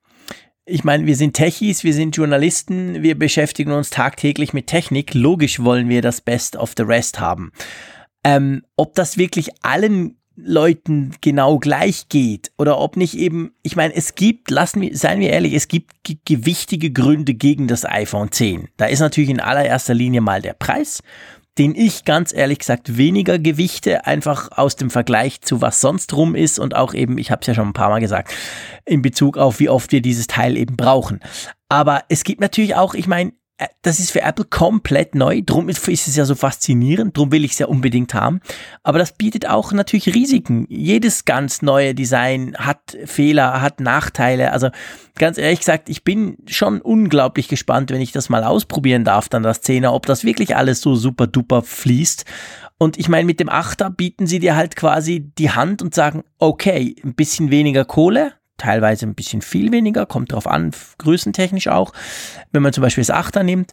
[0.70, 5.14] ich meine, wir sind Techies, wir sind Journalisten, wir beschäftigen uns tagtäglich mit Technik.
[5.14, 7.52] Logisch wollen wir das Best of the Rest haben.
[8.24, 13.96] Ähm, ob das wirklich allen Leuten genau gleich geht oder ob nicht eben, ich meine,
[13.96, 15.92] es gibt, lassen wir, seien wir ehrlich, es gibt
[16.26, 18.70] gewichtige Gründe gegen das iPhone 10.
[18.78, 21.02] Da ist natürlich in allererster Linie mal der Preis
[21.60, 26.34] den ich ganz ehrlich gesagt weniger gewichte, einfach aus dem Vergleich zu was sonst rum
[26.34, 28.34] ist und auch eben, ich habe es ja schon ein paar Mal gesagt,
[28.86, 31.20] in Bezug auf wie oft wir dieses Teil eben brauchen.
[31.68, 33.34] Aber es gibt natürlich auch, ich meine,
[33.82, 35.42] das ist für Apple komplett neu.
[35.46, 37.18] Drum ist, es ja so faszinierend.
[37.18, 38.42] Drum will ich es ja unbedingt haben.
[38.84, 40.66] Aber das bietet auch natürlich Risiken.
[40.70, 44.52] Jedes ganz neue Design hat Fehler, hat Nachteile.
[44.52, 44.70] Also
[45.18, 49.44] ganz ehrlich gesagt, ich bin schon unglaublich gespannt, wenn ich das mal ausprobieren darf, dann
[49.44, 52.26] das 10er, ob das wirklich alles so super duper fließt.
[52.78, 56.24] Und ich meine, mit dem Achter bieten sie dir halt quasi die Hand und sagen,
[56.38, 61.92] okay, ein bisschen weniger Kohle, teilweise ein bisschen viel weniger, kommt drauf an, größentechnisch auch.
[62.52, 63.72] Wenn man zum Beispiel das Achter nimmt,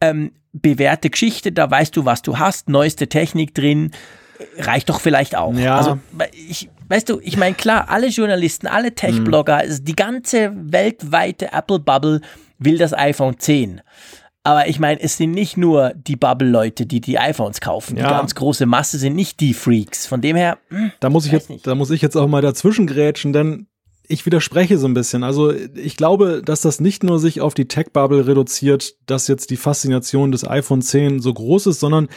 [0.00, 3.90] ähm, bewährte Geschichte, da weißt du, was du hast, neueste Technik drin,
[4.58, 5.54] reicht doch vielleicht auch.
[5.54, 5.76] Ja.
[5.76, 5.98] Also,
[6.32, 9.84] ich, weißt du, ich meine, klar, alle Journalisten, alle Tech-Blogger, mhm.
[9.84, 12.20] die ganze weltweite Apple-Bubble
[12.58, 13.80] will das iPhone 10.
[14.46, 17.96] Aber ich meine, es sind nicht nur die Bubble-Leute, die die iPhones kaufen.
[17.96, 18.04] Ja.
[18.04, 20.06] Die ganz große Masse sind nicht die Freaks.
[20.06, 20.58] Von dem her.
[20.68, 21.66] Hm, da muss ich jetzt, nicht.
[21.66, 23.66] da muss ich jetzt auch mal dazwischen grätschen, denn
[24.08, 25.22] ich widerspreche so ein bisschen.
[25.24, 29.56] Also ich glaube, dass das nicht nur sich auf die Tech-Bubble reduziert, dass jetzt die
[29.56, 32.08] Faszination des iPhone 10 so groß ist, sondern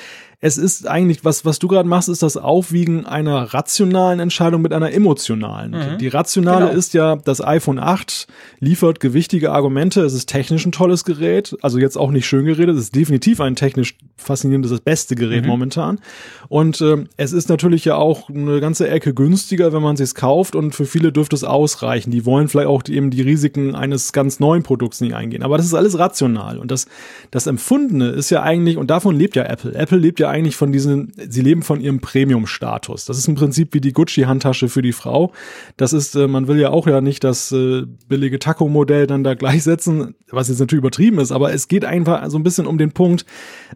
[0.41, 4.71] es ist eigentlich, was, was du gerade machst, ist das Aufwiegen einer rationalen Entscheidung mit
[4.71, 5.71] einer emotionalen.
[5.71, 5.97] Mhm.
[5.97, 6.78] Die rationale genau.
[6.78, 8.25] ist ja, das iPhone 8
[8.60, 12.78] liefert gewichtige Argumente, es ist technisch ein tolles Gerät, also jetzt auch nicht schön geredet,
[12.78, 15.49] es ist definitiv ein technisch faszinierendes, das beste Gerät mhm.
[15.49, 15.99] momentan.
[16.47, 20.56] Und äh, es ist natürlich ja auch eine ganze Ecke günstiger, wenn man es kauft
[20.56, 22.12] und für viele dürfte es ausreichen.
[22.12, 25.43] Die wollen vielleicht auch die, eben die Risiken eines ganz neuen Produkts nicht eingehen.
[25.43, 26.60] Aber das ist alles rational.
[26.60, 26.88] Und das,
[27.30, 29.75] das Empfundene ist ja eigentlich, und davon lebt ja Apple.
[29.75, 33.05] Apple lebt ja eigentlich von diesen, sie leben von ihrem Premium-Status.
[33.05, 35.31] Das ist im Prinzip wie die Gucci-Handtasche für die Frau.
[35.77, 39.33] Das ist, äh, man will ja auch ja nicht das äh, billige Taco-Modell dann da
[39.33, 42.91] gleichsetzen, was jetzt natürlich übertrieben ist, aber es geht einfach so ein bisschen um den
[42.91, 43.25] Punkt,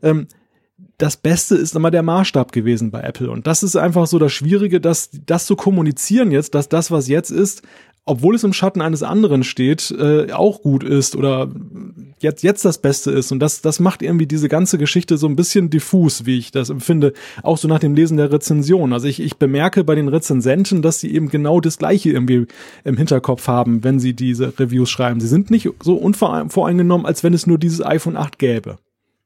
[0.02, 0.28] ähm,
[0.98, 3.30] das Beste ist immer der Maßstab gewesen bei Apple.
[3.30, 7.08] Und das ist einfach so das Schwierige, dass das zu kommunizieren jetzt, dass das, was
[7.08, 7.64] jetzt ist,
[8.06, 11.50] obwohl es im Schatten eines anderen steht, äh, auch gut ist oder
[12.20, 13.32] jetzt, jetzt das Beste ist.
[13.32, 16.70] Und das, das macht irgendwie diese ganze Geschichte so ein bisschen diffus, wie ich das
[16.70, 17.14] empfinde,
[17.44, 18.92] auch so nach dem Lesen der Rezension.
[18.92, 22.48] Also ich, ich bemerke bei den Rezensenten, dass sie eben genau das Gleiche irgendwie
[22.84, 25.22] im Hinterkopf haben, wenn sie diese Reviews schreiben.
[25.22, 28.78] Sie sind nicht so unvoreingenommen, als wenn es nur dieses iPhone 8 gäbe.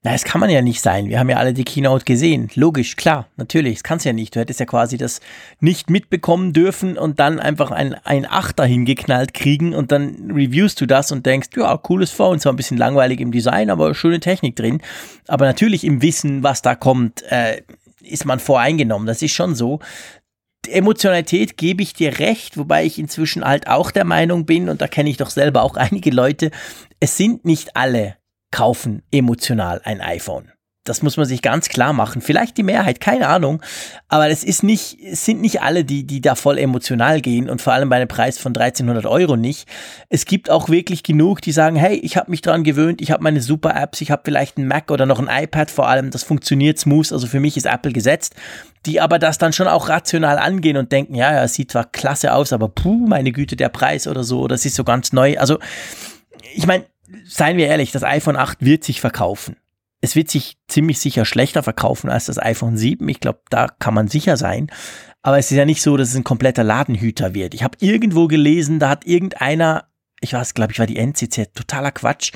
[0.07, 1.09] Na, es kann man ja nicht sein.
[1.09, 2.49] Wir haben ja alle die Keynote gesehen.
[2.55, 3.75] Logisch, klar, natürlich.
[3.75, 4.33] Es kann es ja nicht.
[4.33, 5.19] Du hättest ja quasi das
[5.59, 10.85] nicht mitbekommen dürfen und dann einfach ein, ein Achter hingeknallt kriegen und dann reviewst du
[10.85, 14.55] das und denkst, ja, cooles Phone, zwar ein bisschen langweilig im Design, aber schöne Technik
[14.55, 14.81] drin.
[15.27, 17.63] Aber natürlich im Wissen, was da kommt, äh,
[18.01, 19.07] ist man voreingenommen.
[19.07, 19.81] Das ist schon so.
[20.69, 24.87] Emotionalität gebe ich dir recht, wobei ich inzwischen halt auch der Meinung bin, und da
[24.87, 26.51] kenne ich doch selber auch einige Leute,
[27.01, 28.15] es sind nicht alle
[28.51, 30.51] kaufen emotional ein iPhone.
[30.87, 32.21] Das muss man sich ganz klar machen.
[32.21, 33.61] Vielleicht die Mehrheit, keine Ahnung.
[34.07, 37.61] Aber es ist nicht, es sind nicht alle, die, die da voll emotional gehen und
[37.61, 39.67] vor allem bei einem Preis von 1300 Euro nicht.
[40.09, 43.21] Es gibt auch wirklich genug, die sagen, hey, ich habe mich dran gewöhnt, ich habe
[43.21, 46.23] meine super Apps, ich habe vielleicht einen Mac oder noch ein iPad vor allem, das
[46.23, 48.35] funktioniert smooth, also für mich ist Apple gesetzt.
[48.85, 52.33] Die aber das dann schon auch rational angehen und denken, ja, ja, sieht zwar klasse
[52.33, 55.37] aus, aber puh, meine Güte, der Preis oder so, das ist so ganz neu.
[55.37, 55.59] Also,
[56.55, 56.85] ich meine,
[57.25, 59.57] seien wir ehrlich, das iPhone 8 wird sich verkaufen
[60.01, 63.07] es wird sich ziemlich sicher schlechter verkaufen als das iPhone 7.
[63.09, 64.67] Ich glaube, da kann man sicher sein.
[65.21, 67.53] Aber es ist ja nicht so, dass es ein kompletter Ladenhüter wird.
[67.53, 69.87] Ich habe irgendwo gelesen, da hat irgendeiner,
[70.21, 72.31] ich weiß, glaube ich, war die NCZ, totaler Quatsch,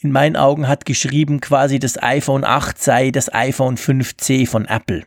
[0.00, 5.04] in meinen Augen hat geschrieben, quasi das iPhone 8 sei das iPhone 5C von Apple.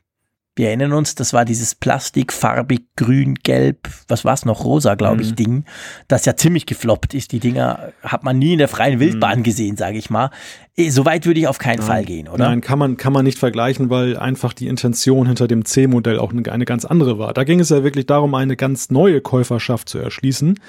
[0.57, 4.95] Wir erinnern uns, das war dieses Plastik, farbig, grün, gelb, was war es noch, rosa,
[4.95, 5.35] glaube ich, mhm.
[5.35, 5.65] Ding,
[6.07, 7.31] das ja ziemlich gefloppt ist.
[7.31, 9.43] Die Dinger hat man nie in der freien Wildbahn mhm.
[9.43, 10.31] gesehen, sage ich mal.
[10.75, 11.87] Eh, so weit würde ich auf keinen Nein.
[11.87, 12.49] Fall gehen, oder?
[12.49, 16.33] Nein, kann man, kann man nicht vergleichen, weil einfach die Intention hinter dem C-Modell auch
[16.33, 17.35] eine, eine ganz andere war.
[17.35, 20.59] Da ging es ja wirklich darum, eine ganz neue Käuferschaft zu erschließen,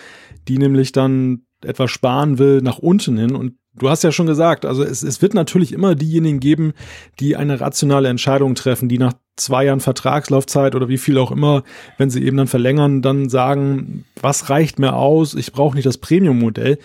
[0.48, 4.64] die nämlich dann etwas sparen will nach unten hin und Du hast ja schon gesagt,
[4.64, 6.72] also es, es wird natürlich immer diejenigen geben,
[7.20, 11.62] die eine rationale Entscheidung treffen, die nach zwei Jahren Vertragslaufzeit oder wie viel auch immer,
[11.96, 15.98] wenn sie eben dann verlängern, dann sagen, was reicht mir aus, ich brauche nicht das
[15.98, 16.78] Premium-Modell.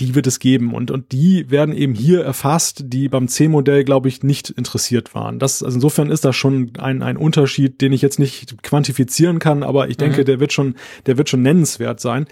[0.00, 4.08] Die wird es geben und, und die werden eben hier erfasst, die beim C-Modell, glaube
[4.08, 5.38] ich, nicht interessiert waren.
[5.38, 9.62] Das, also insofern ist das schon ein, ein Unterschied, den ich jetzt nicht quantifizieren kann,
[9.62, 10.24] aber ich denke, mhm.
[10.24, 10.74] der wird schon,
[11.06, 12.26] der wird schon nennenswert sein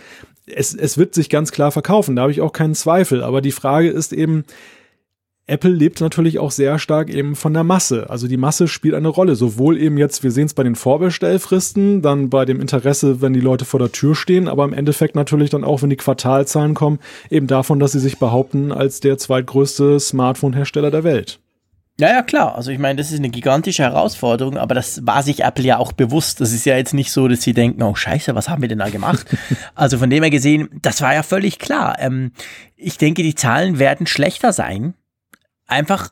[0.55, 3.23] es, es wird sich ganz klar verkaufen, da habe ich auch keinen Zweifel.
[3.23, 4.45] Aber die Frage ist eben,
[5.47, 8.09] Apple lebt natürlich auch sehr stark eben von der Masse.
[8.09, 9.35] Also die Masse spielt eine Rolle.
[9.35, 13.41] Sowohl eben jetzt, wir sehen es bei den Vorbestellfristen, dann bei dem Interesse, wenn die
[13.41, 17.01] Leute vor der Tür stehen, aber im Endeffekt natürlich dann auch, wenn die Quartalzahlen kommen,
[17.29, 21.42] eben davon, dass sie sich behaupten als der zweitgrößte Smartphone-Hersteller der Welt.
[22.03, 22.57] Ja, ja, klar.
[22.57, 25.93] Also ich meine, das ist eine gigantische Herausforderung, aber das war sich Apple ja auch
[25.93, 26.41] bewusst.
[26.41, 28.81] Das ist ja jetzt nicht so, dass sie denken, oh scheiße, was haben wir denn
[28.81, 29.25] da gemacht?
[29.77, 31.95] also von dem her gesehen, das war ja völlig klar.
[32.01, 32.33] Ähm,
[32.75, 34.95] ich denke, die Zahlen werden schlechter sein.
[35.69, 36.11] Einfach,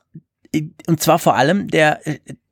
[0.87, 1.99] und zwar vor allem der,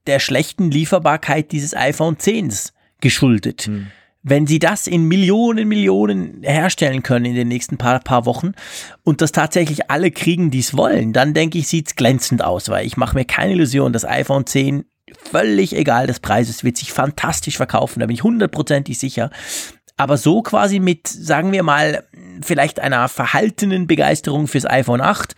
[0.06, 3.67] der schlechten Lieferbarkeit dieses iPhone 10s geschuldet.
[3.67, 3.88] Hm.
[4.30, 8.52] Wenn sie das in Millionen, Millionen herstellen können in den nächsten paar, paar Wochen
[9.04, 12.70] und das tatsächlich alle kriegen, die es wollen, dann denke ich, sieht es glänzend aus,
[12.70, 14.86] weil ich mache mir keine Illusion, das iPhone 10
[15.32, 19.32] völlig egal des Preises wird sich fantastisch verkaufen, da bin ich hundertprozentig sicher.
[19.98, 22.04] Aber so quasi mit, sagen wir mal,
[22.44, 25.36] vielleicht einer verhaltenen Begeisterung fürs iPhone 8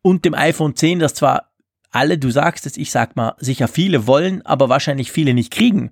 [0.00, 1.50] und dem iPhone 10, das zwar
[1.90, 5.90] alle, du sagst es, ich sag mal, sicher viele wollen, aber wahrscheinlich viele nicht kriegen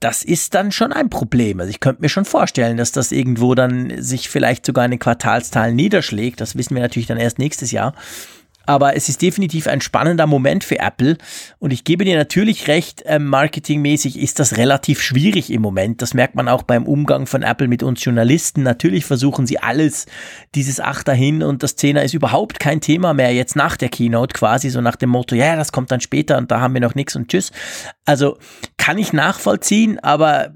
[0.00, 1.58] das ist dann schon ein Problem.
[1.60, 5.00] Also ich könnte mir schon vorstellen, dass das irgendwo dann sich vielleicht sogar in den
[5.00, 6.40] Quartalszahlen niederschlägt.
[6.40, 7.94] Das wissen wir natürlich dann erst nächstes Jahr.
[8.68, 11.16] Aber es ist definitiv ein spannender Moment für Apple.
[11.58, 16.02] Und ich gebe dir natürlich recht, äh, marketingmäßig ist das relativ schwierig im Moment.
[16.02, 18.62] Das merkt man auch beim Umgang von Apple mit uns Journalisten.
[18.62, 20.04] Natürlich versuchen sie alles,
[20.54, 24.34] dieses Achter hin und das Zehner ist überhaupt kein Thema mehr jetzt nach der Keynote
[24.34, 26.94] quasi, so nach dem Motto, ja, das kommt dann später und da haben wir noch
[26.94, 27.52] nichts und tschüss.
[28.04, 28.36] Also
[28.76, 30.52] kann ich nachvollziehen, aber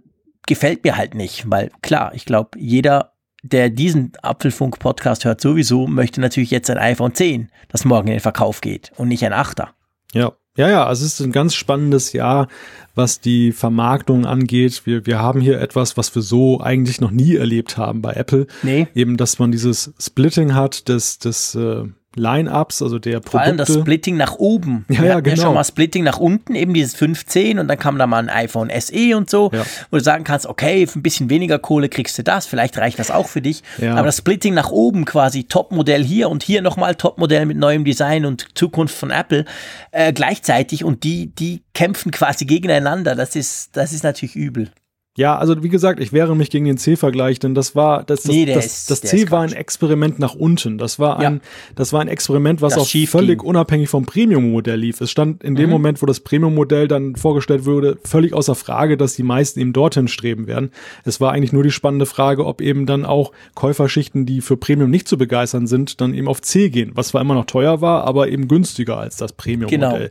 [0.47, 3.12] gefällt mir halt nicht, weil klar, ich glaube, jeder
[3.43, 8.21] der diesen Apfelfunk-Podcast hört sowieso, möchte natürlich jetzt ein iPhone 10, das morgen in den
[8.21, 9.69] Verkauf geht und nicht ein 8er.
[10.15, 12.47] Ja, ja, ja, also es ist ein ganz spannendes Jahr,
[12.95, 14.83] was die Vermarktung angeht.
[14.85, 18.47] Wir, wir haben hier etwas, was wir so eigentlich noch nie erlebt haben bei Apple.
[18.63, 18.87] Nee.
[18.95, 23.31] Eben, dass man dieses Splitting hat, des, des äh, Line-Ups, also der Produkte.
[23.31, 24.85] Vor allem das Splitting nach oben.
[24.89, 25.37] Ja, ja, genau.
[25.37, 28.29] Ja schon mal Splitting nach unten, eben dieses 15 und dann kam da mal ein
[28.29, 29.65] iPhone SE und so, ja.
[29.91, 32.99] wo du sagen kannst, okay, für ein bisschen weniger Kohle kriegst du das, vielleicht reicht
[32.99, 33.63] das auch für dich.
[33.79, 33.95] Ja.
[33.95, 38.27] Aber das Splitting nach oben quasi, Topmodell hier und hier nochmal Topmodell mit neuem Design
[38.27, 39.45] und Zukunft von Apple
[39.91, 43.15] äh, gleichzeitig und die, die kämpfen quasi gegeneinander.
[43.15, 44.71] Das ist, das ist natürlich übel.
[45.15, 48.33] Ja, also wie gesagt, ich wehre mich gegen den C-Vergleich, denn das war das, das,
[48.33, 50.79] nee, das, ist, das C war ein Experiment nach unten.
[50.79, 51.41] Das war ein, ja.
[51.75, 53.47] das war ein Experiment, was auch völlig ging.
[53.47, 55.03] unabhängig vom Premium-Modell lief.
[55.03, 55.73] Es stand in dem mhm.
[55.73, 60.09] Moment, wo das Premium-Modell dann vorgestellt wurde, völlig außer Frage, dass die meisten eben dorthin
[60.09, 60.71] streben werden.
[61.05, 64.89] Es war eigentlich nur die spannende Frage, ob eben dann auch Käuferschichten, die für Premium
[64.89, 68.05] nicht zu begeistern sind, dann eben auf C gehen, was zwar immer noch teuer war,
[68.05, 70.09] aber eben günstiger als das Premium-Modell.
[70.09, 70.11] Genau.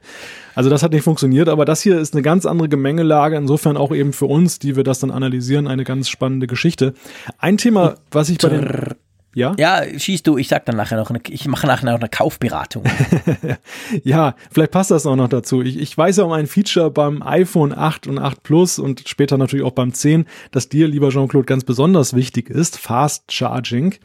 [0.54, 3.94] Also das hat nicht funktioniert, aber das hier ist eine ganz andere Gemengelage, insofern auch
[3.94, 6.94] eben für uns, die wir das dann analysieren, eine ganz spannende Geschichte.
[7.38, 8.96] Ein Thema, was ich bei den
[9.34, 9.56] Ja?
[9.58, 12.84] Ja, schießt du, ich sag dann nachher noch, eine, ich mache nachher noch eine Kaufberatung.
[14.04, 15.62] ja, vielleicht passt das auch noch dazu.
[15.62, 19.38] Ich, ich weiß ja um ein Feature beim iPhone 8 und 8 Plus und später
[19.38, 23.96] natürlich auch beim 10, das dir, lieber Jean-Claude, ganz besonders wichtig ist, Fast Charging.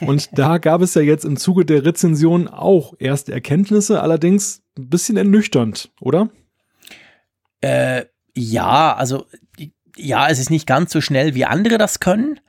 [0.00, 4.90] Und da gab es ja jetzt im Zuge der Rezension auch erste Erkenntnisse, allerdings ein
[4.90, 6.28] bisschen ernüchternd, oder?
[7.62, 8.04] Äh,
[8.36, 9.24] ja, also
[9.96, 12.40] ja, es ist nicht ganz so schnell, wie andere das können.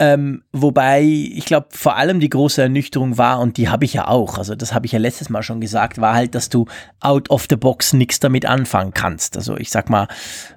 [0.00, 4.08] Ähm, wobei, ich glaube, vor allem die große Ernüchterung war, und die habe ich ja
[4.08, 6.66] auch, also das habe ich ja letztes Mal schon gesagt, war halt, dass du
[6.98, 9.36] out of the box nichts damit anfangen kannst.
[9.36, 10.08] Also ich sag mal,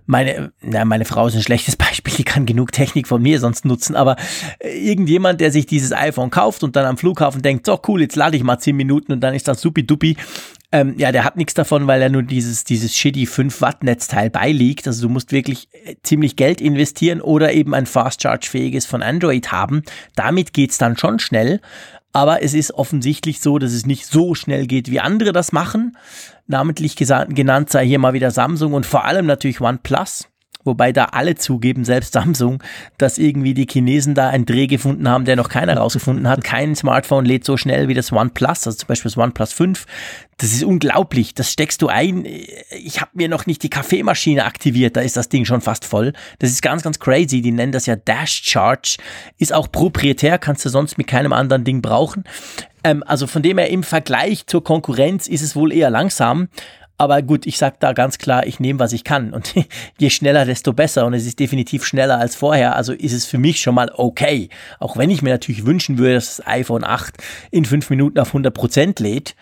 [0.08, 3.64] meine, na, meine Frau ist ein schlechtes Beispiel, die kann genug Technik von mir sonst
[3.64, 4.16] nutzen, aber
[4.58, 8.16] äh, irgendjemand, der sich dieses iPhone kauft und dann am Flughafen denkt, so cool, jetzt
[8.16, 10.18] lade ich mal zehn Minuten und dann ist das supi-dupi,
[10.72, 14.30] ähm, ja, der hat nichts davon, weil er nur dieses, dieses shitty 5 Watt Netzteil
[14.30, 14.86] beiliegt.
[14.86, 19.02] Also du musst wirklich äh, ziemlich Geld investieren oder eben ein Fast Charge fähiges von
[19.02, 19.84] Android haben.
[20.16, 21.62] Damit geht's dann schon schnell.
[22.12, 25.96] Aber es ist offensichtlich so, dass es nicht so schnell geht, wie andere das machen.
[26.48, 30.28] Namentlich genannt sei hier mal wieder Samsung und vor allem natürlich OnePlus
[30.68, 32.62] wobei da alle zugeben, selbst Samsung,
[33.00, 36.44] dass irgendwie die Chinesen da einen Dreh gefunden haben, der noch keiner rausgefunden hat.
[36.44, 39.86] Kein Smartphone lädt so schnell wie das OnePlus, also zum Beispiel das OnePlus 5.
[40.38, 41.34] Das ist unglaublich.
[41.34, 42.24] Das steckst du ein.
[42.26, 46.14] Ich habe mir noch nicht die Kaffeemaschine aktiviert, da ist das Ding schon fast voll.
[46.38, 47.42] Das ist ganz, ganz crazy.
[47.42, 48.98] Die nennen das ja Dash Charge.
[49.40, 52.24] Ist auch proprietär, kannst du sonst mit keinem anderen Ding brauchen.
[52.84, 56.50] Ähm, also von dem her im Vergleich zur Konkurrenz ist es wohl eher langsam.
[57.00, 59.34] Aber gut, ich sag da ganz klar, ich nehme, was ich kann.
[59.34, 59.54] Und
[60.00, 61.06] je schneller, desto besser.
[61.06, 62.76] Und es ist definitiv schneller als vorher.
[62.76, 64.50] Also ist es für mich schon mal okay.
[64.80, 67.16] Auch wenn ich mir natürlich wünschen würde, dass das iPhone 8
[67.52, 69.36] in fünf Minuten auf 100 Prozent lädt.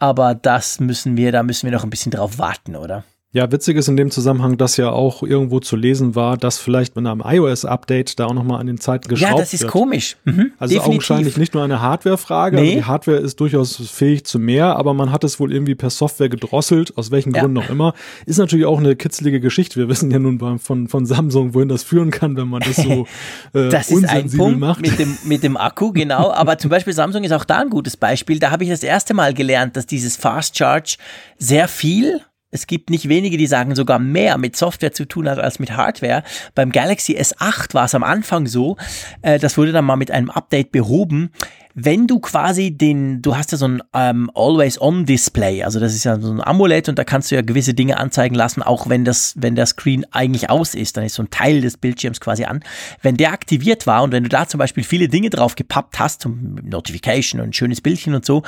[0.00, 3.04] Aber das müssen wir, da müssen wir noch ein bisschen drauf warten, oder?
[3.30, 6.96] Ja, witzig ist in dem Zusammenhang, dass ja auch irgendwo zu lesen war, dass vielleicht
[6.96, 9.38] mit einem iOS-Update da auch nochmal an den Zeiten geschraubt wird.
[9.38, 9.70] Ja, das ist wird.
[9.70, 10.16] komisch.
[10.24, 10.86] Mhm, also definitiv.
[10.86, 12.56] augenscheinlich nicht nur eine Hardware-Frage.
[12.56, 12.62] Nee.
[12.62, 15.90] Also die Hardware ist durchaus fähig zu mehr, aber man hat es wohl irgendwie per
[15.90, 17.42] Software gedrosselt, aus welchen ja.
[17.42, 17.92] Gründen auch immer.
[18.24, 19.76] Ist natürlich auch eine kitzelige Geschichte.
[19.76, 23.06] Wir wissen ja nun von, von Samsung, wohin das führen kann, wenn man das so
[23.52, 24.80] äh, das ist ein Punkt macht.
[24.80, 26.32] Mit dem, mit dem Akku, genau.
[26.32, 28.38] Aber zum Beispiel Samsung ist auch da ein gutes Beispiel.
[28.38, 30.96] Da habe ich das erste Mal gelernt, dass dieses Fast Charge
[31.36, 35.38] sehr viel es gibt nicht wenige, die sagen sogar mehr mit Software zu tun hat
[35.38, 36.22] als mit Hardware.
[36.54, 38.76] Beim Galaxy S8 war es am Anfang so,
[39.22, 41.30] äh, das wurde dann mal mit einem Update behoben.
[41.74, 46.18] Wenn du quasi den, du hast ja so ein ähm, Always-On-Display, also das ist ja
[46.18, 49.34] so ein Amulett und da kannst du ja gewisse Dinge anzeigen lassen, auch wenn das,
[49.36, 52.64] wenn der Screen eigentlich aus ist, dann ist so ein Teil des Bildschirms quasi an.
[53.02, 56.22] Wenn der aktiviert war und wenn du da zum Beispiel viele Dinge drauf gepappt hast,
[56.22, 58.42] zum Notification und ein schönes Bildchen und so,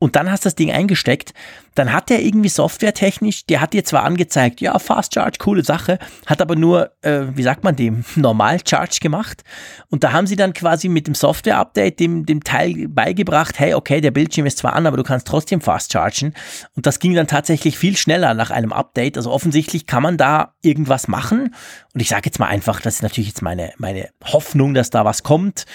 [0.00, 1.34] und dann hast du das Ding eingesteckt,
[1.74, 5.98] dann hat der irgendwie softwaretechnisch, der hat dir zwar angezeigt, ja, Fast Charge, coole Sache,
[6.26, 9.44] hat aber nur, äh, wie sagt man dem, Normal Charge gemacht.
[9.88, 14.00] Und da haben sie dann quasi mit dem Software-Update dem, dem Teil beigebracht, hey, okay,
[14.00, 16.34] der Bildschirm ist zwar an, aber du kannst trotzdem fast chargen.
[16.74, 19.16] Und das ging dann tatsächlich viel schneller nach einem Update.
[19.16, 21.54] Also offensichtlich kann man da irgendwas machen.
[21.94, 25.04] Und ich sage jetzt mal einfach, das ist natürlich jetzt meine, meine Hoffnung, dass da
[25.04, 25.66] was kommt.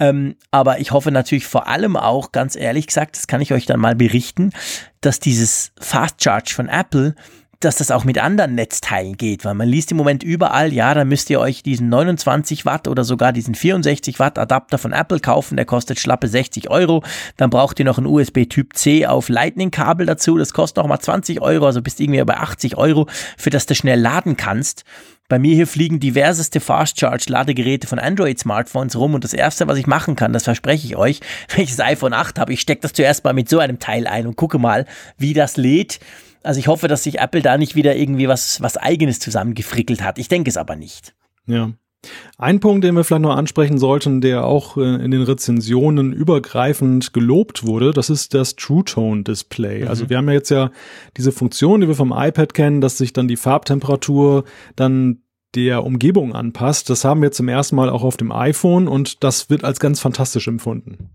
[0.00, 3.66] Ähm, aber ich hoffe natürlich vor allem auch, ganz ehrlich gesagt, das kann ich euch
[3.66, 4.50] dann mal berichten,
[5.00, 7.14] dass dieses Fast Charge von Apple
[7.60, 11.04] dass das auch mit anderen Netzteilen geht, weil man liest im Moment überall, ja, da
[11.04, 15.56] müsst ihr euch diesen 29 Watt oder sogar diesen 64 Watt Adapter von Apple kaufen,
[15.56, 17.04] der kostet schlappe 60 Euro.
[17.36, 21.00] Dann braucht ihr noch ein USB Typ C auf Lightning Kabel dazu, das kostet nochmal
[21.00, 24.84] 20 Euro, also bist irgendwie bei 80 Euro, für das du schnell laden kannst.
[25.30, 29.68] Bei mir hier fliegen diverseste Fast Charge Ladegeräte von Android Smartphones rum und das erste,
[29.68, 31.20] was ich machen kann, das verspreche ich euch,
[31.54, 34.08] wenn ich das iPhone 8 habe, ich stecke das zuerst mal mit so einem Teil
[34.08, 34.86] ein und gucke mal,
[35.18, 36.00] wie das lädt.
[36.42, 40.18] Also ich hoffe, dass sich Apple da nicht wieder irgendwie was, was eigenes zusammengefrickelt hat.
[40.18, 41.14] Ich denke es aber nicht.
[41.46, 41.70] Ja.
[42.38, 47.12] Ein Punkt, den wir vielleicht noch ansprechen sollten, der auch äh, in den Rezensionen übergreifend
[47.12, 49.82] gelobt wurde, das ist das True Tone Display.
[49.82, 49.88] Mhm.
[49.88, 50.70] Also wir haben ja jetzt ja
[51.16, 54.44] diese Funktion, die wir vom iPad kennen, dass sich dann die Farbtemperatur
[54.76, 55.22] dann
[55.54, 56.88] der Umgebung anpasst.
[56.88, 60.00] Das haben wir zum ersten Mal auch auf dem iPhone und das wird als ganz
[60.00, 61.10] fantastisch empfunden.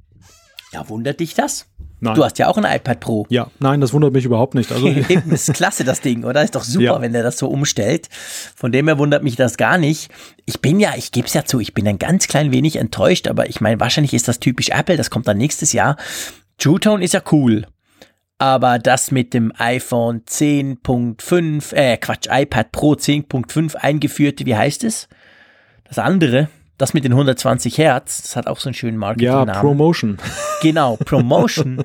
[0.73, 1.67] Ja, wundert dich das?
[2.01, 2.15] Nein.
[2.15, 3.25] Du hast ja auch ein iPad Pro.
[3.29, 4.71] Ja, nein, das wundert mich überhaupt nicht.
[4.71, 4.89] Also
[5.29, 6.43] das ist klasse, das Ding, oder?
[6.43, 7.01] Ist doch super, ja.
[7.01, 8.09] wenn der das so umstellt.
[8.55, 10.11] Von dem her wundert mich das gar nicht.
[10.45, 13.27] Ich bin ja, ich gebe es ja zu, ich bin ein ganz klein wenig enttäuscht,
[13.27, 15.95] aber ich meine, wahrscheinlich ist das typisch Apple, das kommt dann nächstes Jahr.
[16.57, 17.65] True Tone ist ja cool.
[18.37, 25.07] Aber das mit dem iPhone 10.5, äh, Quatsch, iPad Pro 10.5 eingeführte, wie heißt es?
[25.85, 29.53] Das andere, das mit den 120 Hertz, das hat auch so einen schönen Marketingnamen.
[29.53, 30.17] Ja, Promotion.
[30.61, 31.83] Genau, Promotion.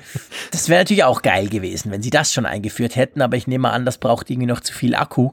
[0.53, 3.71] das wäre natürlich auch geil gewesen, wenn sie das schon eingeführt hätten, aber ich nehme
[3.71, 5.33] an, das braucht irgendwie noch zu viel Akku.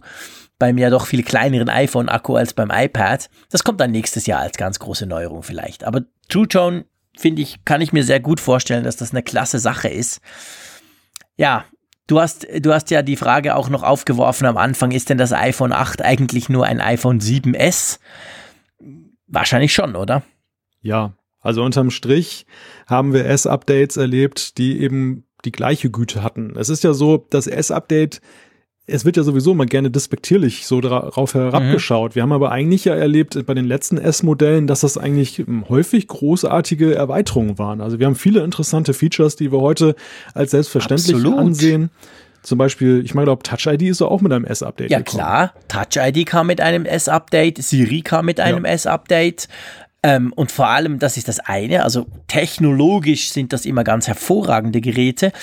[0.59, 3.29] Beim ja doch viel kleineren iPhone-Akku als beim iPad.
[3.51, 5.83] Das kommt dann nächstes Jahr als ganz große Neuerung vielleicht.
[5.83, 6.85] Aber True Tone
[7.15, 10.19] finde ich, kann ich mir sehr gut vorstellen, dass das eine klasse Sache ist.
[11.37, 11.65] Ja,
[12.07, 15.31] du hast, du hast ja die Frage auch noch aufgeworfen am Anfang, ist denn das
[15.31, 17.99] iPhone 8 eigentlich nur ein iPhone 7S?
[19.28, 20.23] Wahrscheinlich schon, oder?
[20.82, 22.45] Ja, also unterm Strich
[22.88, 26.55] haben wir S-Updates erlebt, die eben die gleiche Güte hatten.
[26.57, 28.21] Es ist ja so, das S-Update
[28.88, 32.11] es wird ja sowieso immer gerne despektierlich so darauf herabgeschaut.
[32.11, 32.15] Mhm.
[32.15, 36.95] Wir haben aber eigentlich ja erlebt bei den letzten S-Modellen, dass das eigentlich häufig großartige
[36.95, 37.82] Erweiterungen waren.
[37.82, 39.95] Also wir haben viele interessante Features, die wir heute
[40.34, 41.38] als selbstverständlich Absolut.
[41.38, 41.89] ansehen.
[42.47, 44.89] Zum Beispiel, ich meine, glaube, Touch ID ist auch mit einem S-Update.
[44.89, 45.17] Ja, gekommen.
[45.17, 45.53] klar.
[45.67, 48.71] Touch ID kam mit einem S-Update, Siri kam mit einem ja.
[48.71, 49.49] S-Update.
[50.01, 54.79] Ähm, und vor allem, das ist das eine, also technologisch sind das immer ganz hervorragende
[54.79, 55.33] Geräte.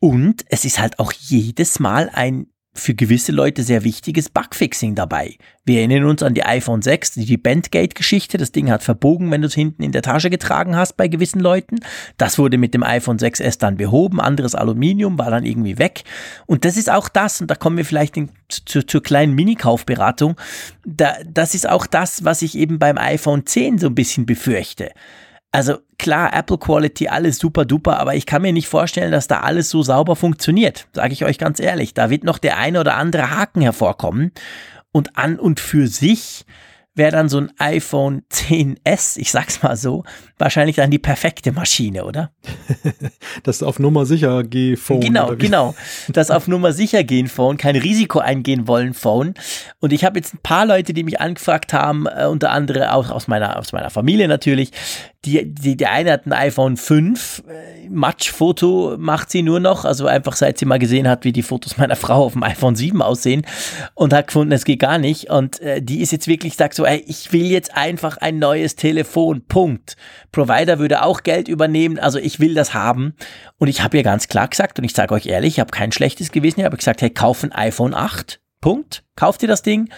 [0.00, 2.46] Und es ist halt auch jedes Mal ein
[2.76, 5.36] für gewisse Leute sehr wichtiges Bugfixing dabei.
[5.64, 8.36] Wir erinnern uns an die iPhone 6, die Bandgate-Geschichte.
[8.36, 11.40] Das Ding hat verbogen, wenn du es hinten in der Tasche getragen hast bei gewissen
[11.40, 11.76] Leuten.
[12.18, 14.20] Das wurde mit dem iPhone 6S dann behoben.
[14.20, 16.02] Anderes Aluminium war dann irgendwie weg.
[16.46, 20.36] Und das ist auch das, und da kommen wir vielleicht in, zu, zur kleinen Mini-Kaufberatung.
[20.84, 24.90] Da, das ist auch das, was ich eben beim iPhone 10 so ein bisschen befürchte.
[25.54, 29.38] Also klar, Apple Quality, alles super duper, aber ich kann mir nicht vorstellen, dass da
[29.38, 30.88] alles so sauber funktioniert.
[30.92, 31.94] Sage ich euch ganz ehrlich.
[31.94, 34.32] Da wird noch der eine oder andere Haken hervorkommen.
[34.90, 36.44] Und an und für sich
[36.96, 40.04] wäre dann so ein iPhone 10s, ich sag's mal so,
[40.38, 42.30] wahrscheinlich dann die perfekte Maschine, oder?
[43.42, 45.00] das auf Nummer sicher geh Phone.
[45.00, 45.74] Genau, genau.
[46.08, 49.34] Das auf Nummer sicher gehen Phone, kein Risiko eingehen wollen Phone.
[49.80, 53.10] Und ich habe jetzt ein paar Leute, die mich angefragt haben, äh, unter anderem auch
[53.10, 54.70] aus meiner, aus meiner Familie natürlich,
[55.24, 60.06] die, die, der eine hat ein iPhone 5, äh, Matschfoto macht sie nur noch, also
[60.06, 63.00] einfach seit sie mal gesehen hat, wie die Fotos meiner Frau auf dem iPhone 7
[63.02, 63.46] aussehen
[63.94, 65.30] und hat gefunden, es geht gar nicht.
[65.30, 68.76] Und äh, die ist jetzt wirklich, sagt so, ey, ich will jetzt einfach ein neues
[68.76, 69.96] Telefon, Punkt.
[70.32, 73.14] Provider würde auch Geld übernehmen, also ich will das haben.
[73.58, 75.92] Und ich habe ihr ganz klar gesagt, und ich sage euch ehrlich, ich habe kein
[75.92, 79.04] schlechtes Gewissen, ich habe gesagt, hey, kauf ein iPhone 8, Punkt.
[79.14, 79.90] Kauf dir das Ding.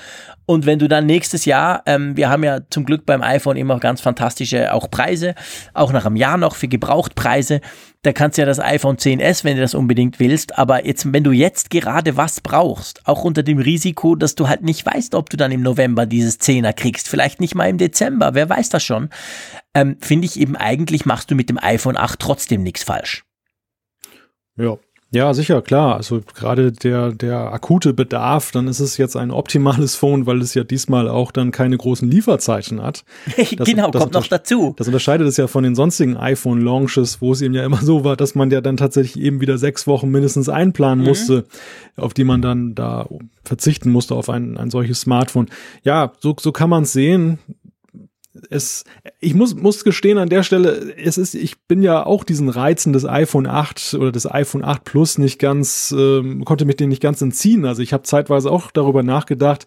[0.47, 3.81] Und wenn du dann nächstes Jahr, ähm, wir haben ja zum Glück beim iPhone immer
[3.81, 5.35] ganz fantastische auch Preise,
[5.75, 7.61] auch nach einem Jahr noch für Gebrauchtpreise,
[8.03, 10.57] da kannst du ja das iPhone 10s, wenn du das unbedingt willst.
[10.57, 14.63] Aber jetzt, wenn du jetzt gerade was brauchst, auch unter dem Risiko, dass du halt
[14.63, 18.35] nicht weißt, ob du dann im November dieses 10er kriegst, vielleicht nicht mal im Dezember,
[18.35, 19.11] wer weiß das schon,
[19.75, 23.25] ähm, finde ich eben eigentlich machst du mit dem iPhone 8 trotzdem nichts falsch.
[24.57, 24.79] Ja,
[25.13, 25.97] ja, sicher, klar.
[25.97, 30.55] Also gerade der, der akute Bedarf, dann ist es jetzt ein optimales Phone, weil es
[30.55, 33.05] ja diesmal auch dann keine großen Lieferzeiten hat.
[33.57, 34.75] Das, genau, das kommt noch dazu.
[34.77, 38.17] Das unterscheidet es ja von den sonstigen iPhone-Launches, wo es eben ja immer so war,
[38.17, 41.09] dass man ja dann tatsächlich eben wieder sechs Wochen mindestens einplanen mhm.
[41.09, 41.45] musste,
[41.97, 43.07] auf die man dann da
[43.45, 45.47] verzichten musste auf ein, ein solches Smartphone.
[45.85, 47.39] Ja, so, so kann man es sehen
[48.51, 48.85] es,
[49.21, 52.93] ich muss, muss gestehen an der Stelle, es ist, ich bin ja auch diesen Reizen
[52.93, 57.03] des iPhone 8 oder des iPhone 8 Plus nicht ganz, ähm, konnte mich den nicht
[57.03, 57.65] ganz entziehen.
[57.65, 59.67] Also ich habe zeitweise auch darüber nachgedacht,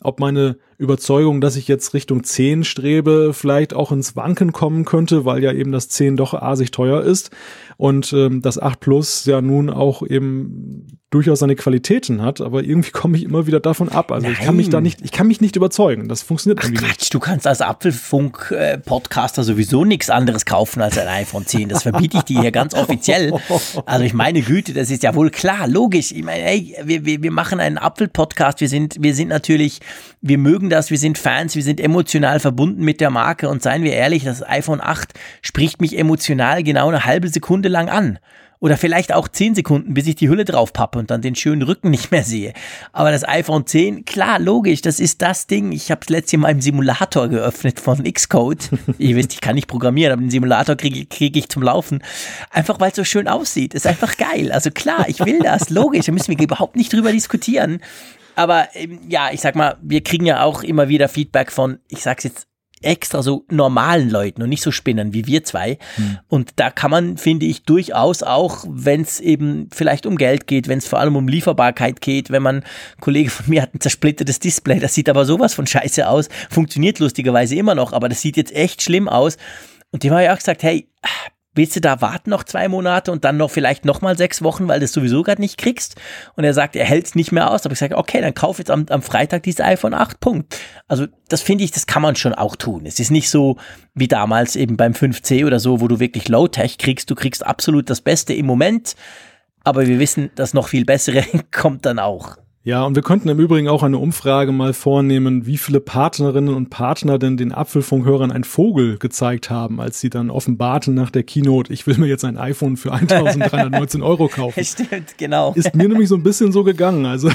[0.00, 5.24] ob meine Überzeugung, dass ich jetzt Richtung 10 strebe, vielleicht auch ins Wanken kommen könnte,
[5.24, 7.30] weil ja eben das 10 doch asig teuer ist
[7.76, 12.90] und ähm, das 8 Plus ja nun auch eben durchaus seine Qualitäten hat, aber irgendwie
[12.92, 14.12] komme ich immer wieder davon ab.
[14.12, 14.36] Also Nein.
[14.38, 16.08] ich kann mich da nicht, ich kann mich nicht überzeugen.
[16.08, 17.14] Das funktioniert Ach, Quatsch, nicht.
[17.14, 21.70] du kannst als Apfelfunk-Podcaster sowieso nichts anderes kaufen als ein iPhone 10.
[21.70, 23.32] Das verbiete ich dir hier ganz offiziell.
[23.86, 26.12] Also ich meine Güte, das ist ja wohl klar, logisch.
[26.12, 28.60] Ich meine, ey, wir, wir, wir machen einen Apfel-Podcast.
[28.60, 29.80] Wir sind, wir sind natürlich,
[30.20, 33.82] wir mögen das, wir sind Fans, wir sind emotional verbunden mit der Marke und seien
[33.82, 35.12] wir ehrlich, das iPhone 8
[35.42, 38.18] spricht mich emotional genau eine halbe Sekunde lang an.
[38.60, 41.62] Oder vielleicht auch 10 Sekunden, bis ich die Hülle drauf pappe und dann den schönen
[41.62, 42.54] Rücken nicht mehr sehe.
[42.92, 45.70] Aber das iPhone 10, klar, logisch, das ist das Ding.
[45.70, 48.70] Ich habe es letztes Mal im Simulator geöffnet von Xcode.
[48.98, 52.02] Ihr wisst, ich kann nicht programmieren, aber den Simulator kriege krieg ich zum Laufen.
[52.50, 53.74] Einfach weil es so schön aussieht.
[53.74, 54.50] Ist einfach geil.
[54.50, 56.06] Also klar, ich will das, logisch.
[56.06, 57.80] Da müssen wir überhaupt nicht drüber diskutieren.
[58.38, 62.02] Aber ähm, ja, ich sag mal, wir kriegen ja auch immer wieder Feedback von, ich
[62.02, 62.46] sag's jetzt
[62.80, 65.78] extra so normalen Leuten und nicht so Spinnern wie wir zwei.
[65.96, 66.18] Hm.
[66.28, 70.68] Und da kann man, finde ich, durchaus auch, wenn es eben vielleicht um Geld geht,
[70.68, 73.80] wenn es vor allem um Lieferbarkeit geht, wenn man, ein Kollege von mir hat ein
[73.80, 78.20] zersplittertes Display, das sieht aber sowas von scheiße aus, funktioniert lustigerweise immer noch, aber das
[78.20, 79.36] sieht jetzt echt schlimm aus.
[79.90, 80.88] Und dem habe ich auch gesagt, hey,
[81.58, 84.68] willst du da warten noch zwei Monate und dann noch vielleicht noch mal sechs Wochen,
[84.68, 85.96] weil du es sowieso gerade nicht kriegst?
[86.36, 87.66] Und er sagt, er hält es nicht mehr aus.
[87.66, 90.56] Aber ich sage, okay, dann kauf jetzt am, am Freitag dieses iPhone 8, Punkt.
[90.86, 92.86] Also das finde ich, das kann man schon auch tun.
[92.86, 93.58] Es ist nicht so
[93.94, 97.10] wie damals eben beim 5C oder so, wo du wirklich Low-Tech kriegst.
[97.10, 98.96] Du kriegst absolut das Beste im Moment,
[99.64, 102.36] aber wir wissen, das noch viel Bessere kommt dann auch.
[102.68, 106.68] Ja, und wir könnten im Übrigen auch eine Umfrage mal vornehmen, wie viele Partnerinnen und
[106.68, 111.72] Partner denn den Apfelfunkhörern ein Vogel gezeigt haben, als sie dann offenbarten nach der Keynote,
[111.72, 114.62] ich will mir jetzt ein iPhone für 1319 Euro kaufen.
[114.66, 115.54] Stimmt, genau.
[115.54, 117.30] Ist mir nämlich so ein bisschen so gegangen, also.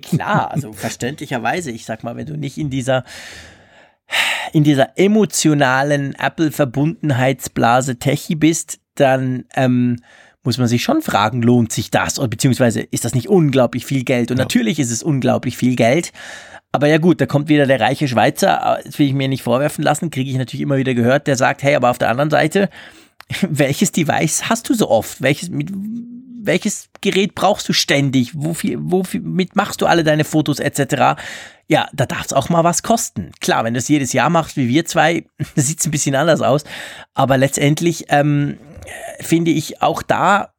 [0.00, 3.04] Klar, also verständlicherweise, ich sag mal, wenn du nicht in dieser
[4.54, 9.98] in dieser emotionalen Apple-Verbundenheitsblase Techie bist, dann ähm,
[10.44, 12.18] muss man sich schon fragen, lohnt sich das?
[12.18, 14.30] Oder beziehungsweise ist das nicht unglaublich viel Geld?
[14.30, 14.44] Und ja.
[14.44, 16.12] natürlich ist es unglaublich viel Geld.
[16.72, 19.84] Aber ja gut, da kommt wieder der reiche Schweizer, das will ich mir nicht vorwerfen
[19.84, 22.70] lassen, kriege ich natürlich immer wieder gehört, der sagt, hey, aber auf der anderen Seite,
[23.42, 25.20] welches Device hast du so oft?
[25.20, 25.70] Welches, mit,
[26.42, 28.32] welches Gerät brauchst du ständig?
[28.34, 31.20] Wofür, womit machst du alle deine Fotos etc.?
[31.68, 33.30] Ja, da darf es auch mal was kosten.
[33.40, 35.24] Klar, wenn du es jedes Jahr machst, wie wir zwei,
[35.54, 36.64] sieht es ein bisschen anders aus.
[37.14, 38.56] Aber letztendlich ähm,
[39.20, 40.52] finde ich auch da,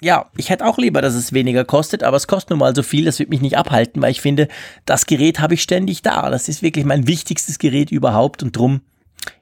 [0.00, 2.82] ja, ich hätte auch lieber, dass es weniger kostet, aber es kostet nun mal so
[2.82, 4.48] viel, das wird mich nicht abhalten, weil ich finde,
[4.84, 6.30] das Gerät habe ich ständig da.
[6.30, 8.82] Das ist wirklich mein wichtigstes Gerät überhaupt und drum,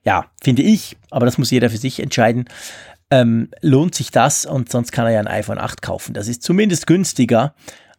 [0.04, 2.44] ja, finde ich, aber das muss jeder für sich entscheiden,
[3.10, 6.14] ähm, lohnt sich das und sonst kann er ja ein iPhone 8 kaufen.
[6.14, 7.54] Das ist zumindest günstiger,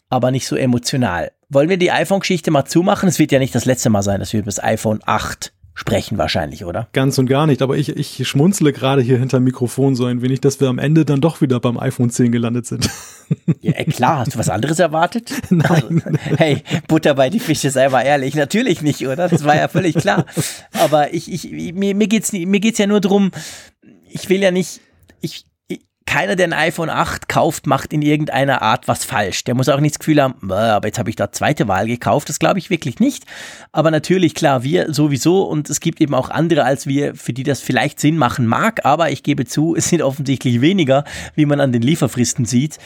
[0.10, 1.32] aber nicht so emotional.
[1.50, 3.10] Wollen wir die iPhone-Geschichte mal zumachen?
[3.10, 6.18] Es wird ja nicht das letzte Mal sein, dass wir über das iPhone 8 sprechen
[6.18, 6.88] wahrscheinlich, oder?
[6.94, 10.22] Ganz und gar nicht, aber ich, ich schmunzle gerade hier hinter dem Mikrofon so ein
[10.22, 12.90] wenig, dass wir am Ende dann doch wieder beim iPhone 10 gelandet sind.
[13.62, 15.32] Ja, klar, hast du was anderes erwartet?
[15.50, 16.04] Nein.
[16.06, 19.30] Also, hey, Butter bei die Fische, sei mal ehrlich, natürlich nicht, oder?
[19.30, 20.26] Das war ja völlig klar.
[20.74, 23.32] Aber ich, ich, mir, mir geht's, mir geht's ja nur drum,
[24.10, 24.82] ich will ja nicht,
[25.22, 25.46] ich,
[26.14, 29.46] keiner, der ein iPhone 8 kauft, macht in irgendeiner Art was falsch.
[29.46, 32.30] Der muss auch nicht das Gefühl haben, aber jetzt habe ich da zweite Wahl gekauft.
[32.30, 33.24] Das glaube ich wirklich nicht.
[33.72, 37.42] Aber natürlich, klar, wir sowieso und es gibt eben auch andere als wir, für die
[37.42, 38.86] das vielleicht Sinn machen mag.
[38.86, 41.04] Aber ich gebe zu, es sind offensichtlich weniger,
[41.34, 42.78] wie man an den Lieferfristen sieht.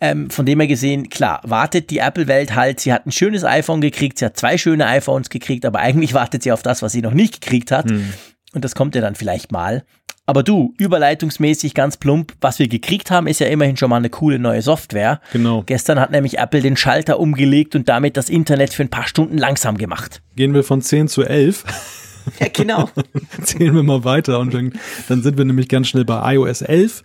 [0.00, 2.78] Ähm, von dem her gesehen, klar, wartet die Apple-Welt halt.
[2.78, 6.44] Sie hat ein schönes iPhone gekriegt, sie hat zwei schöne iPhones gekriegt, aber eigentlich wartet
[6.44, 7.90] sie auf das, was sie noch nicht gekriegt hat.
[7.90, 8.12] Hm.
[8.52, 9.82] Und das kommt ja dann vielleicht mal.
[10.28, 14.10] Aber du, überleitungsmäßig ganz plump, was wir gekriegt haben, ist ja immerhin schon mal eine
[14.10, 15.20] coole neue Software.
[15.32, 15.62] Genau.
[15.64, 19.38] Gestern hat nämlich Apple den Schalter umgelegt und damit das Internet für ein paar Stunden
[19.38, 20.22] langsam gemacht.
[20.34, 21.64] Gehen wir von 10 zu 11.
[22.40, 22.90] Ja, genau.
[23.44, 24.72] Zählen wir mal weiter und dann,
[25.08, 27.04] dann sind wir nämlich ganz schnell bei iOS 11.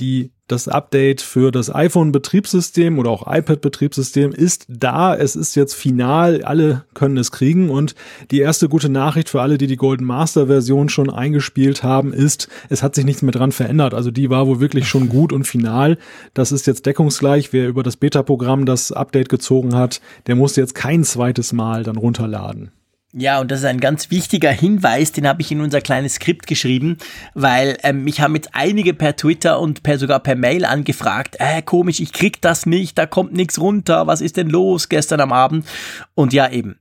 [0.00, 5.14] Die das Update für das iPhone-Betriebssystem oder auch iPad-Betriebssystem ist da.
[5.14, 6.42] Es ist jetzt final.
[6.42, 7.70] Alle können es kriegen.
[7.70, 7.94] Und
[8.32, 12.82] die erste gute Nachricht für alle, die die Golden Master-Version schon eingespielt haben, ist, es
[12.82, 13.94] hat sich nichts mehr dran verändert.
[13.94, 15.98] Also die war wohl wirklich schon gut und final.
[16.34, 17.52] Das ist jetzt deckungsgleich.
[17.52, 21.96] Wer über das Beta-Programm das Update gezogen hat, der muss jetzt kein zweites Mal dann
[21.96, 22.72] runterladen.
[23.12, 26.46] Ja, und das ist ein ganz wichtiger Hinweis, den habe ich in unser kleines Skript
[26.46, 26.96] geschrieben,
[27.34, 31.60] weil ähm, mich haben jetzt einige per Twitter und per sogar per Mail angefragt, äh,
[31.60, 35.32] komisch, ich krieg das nicht, da kommt nichts runter, was ist denn los gestern am
[35.32, 35.66] Abend?
[36.14, 36.78] Und ja, eben,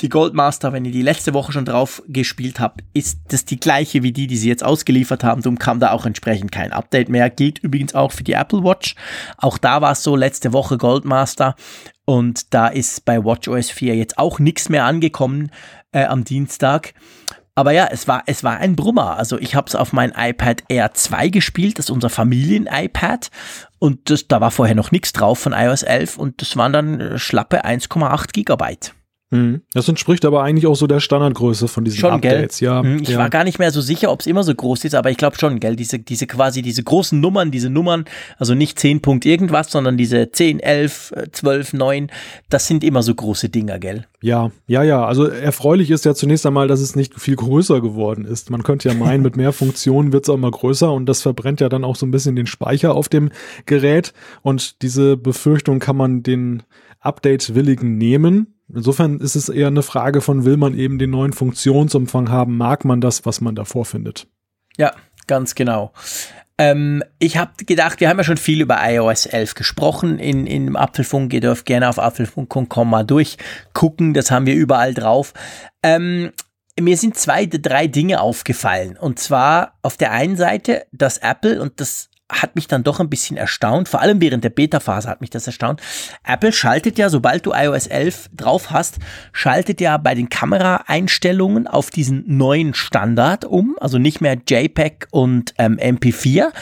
[0.00, 4.02] die Goldmaster, wenn ihr die letzte Woche schon drauf gespielt habt, ist das die gleiche
[4.02, 5.42] wie die, die sie jetzt ausgeliefert haben.
[5.42, 7.30] Darum kam da auch entsprechend kein Update mehr.
[7.30, 8.94] Gilt übrigens auch für die Apple Watch.
[9.36, 11.56] Auch da war es so, letzte Woche Goldmaster.
[12.08, 15.50] Und da ist bei WatchOS 4 jetzt auch nichts mehr angekommen
[15.92, 16.94] äh, am Dienstag.
[17.54, 19.18] Aber ja, es war, es war ein Brummer.
[19.18, 23.30] Also ich habe es auf mein iPad Air 2 gespielt, das ist unser Familien-iPad.
[23.78, 26.98] Und das, da war vorher noch nichts drauf von iOS 11 und das waren dann
[26.98, 28.94] äh, schlappe 1,8 Gigabyte.
[29.30, 29.60] Mhm.
[29.74, 32.68] Das entspricht aber eigentlich auch so der Standardgröße von diesen schon, Updates, gell?
[32.68, 32.82] ja.
[32.82, 33.18] Mhm, ich ja.
[33.18, 35.38] war gar nicht mehr so sicher, ob es immer so groß ist, aber ich glaube
[35.38, 38.06] schon, gell, diese, diese quasi diese großen Nummern, diese Nummern,
[38.38, 42.10] also nicht 10 Punkt irgendwas, sondern diese 10, 11, 12, 9,
[42.48, 44.06] das sind immer so große Dinger, gell?
[44.22, 45.04] Ja, ja, ja.
[45.04, 48.50] Also erfreulich ist ja zunächst einmal, dass es nicht viel größer geworden ist.
[48.50, 51.60] Man könnte ja meinen, mit mehr Funktionen wird es auch mal größer und das verbrennt
[51.60, 53.30] ja dann auch so ein bisschen den Speicher auf dem
[53.66, 54.14] Gerät.
[54.40, 56.62] Und diese Befürchtung kann man den
[57.00, 62.30] Update-Willigen nehmen Insofern ist es eher eine Frage von, will man eben den neuen Funktionsumfang
[62.30, 64.26] haben, mag man das, was man da vorfindet.
[64.76, 64.92] Ja,
[65.26, 65.92] ganz genau.
[66.58, 70.74] Ähm, ich habe gedacht, wir haben ja schon viel über iOS 11 gesprochen in, in
[70.76, 71.32] Apfelfunk.
[71.32, 74.12] Ihr dürft gerne auf apfelfunk.com mal durchgucken.
[74.12, 75.32] Das haben wir überall drauf.
[75.82, 76.32] Ähm,
[76.78, 78.96] mir sind zwei, drei Dinge aufgefallen.
[78.96, 83.08] Und zwar auf der einen Seite, dass Apple, und das hat mich dann doch ein
[83.08, 85.80] bisschen erstaunt, vor allem während der Beta-Phase hat mich das erstaunt.
[86.26, 88.98] Apple schaltet ja, sobald du iOS 11 drauf hast,
[89.32, 95.54] schaltet ja bei den Kameraeinstellungen auf diesen neuen Standard um, also nicht mehr JPEG und
[95.58, 96.52] ähm, MP4,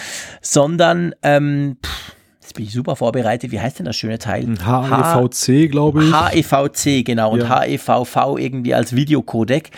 [0.40, 2.15] sondern ähm, pff,
[2.46, 3.50] Jetzt bin ich super vorbereitet.
[3.50, 4.44] Wie heißt denn das schöne Teil?
[4.46, 6.14] HEVC, glaube ich.
[6.14, 7.32] HEVC, genau.
[7.32, 7.62] Und ja.
[7.62, 9.72] HEVV irgendwie als Videocodec.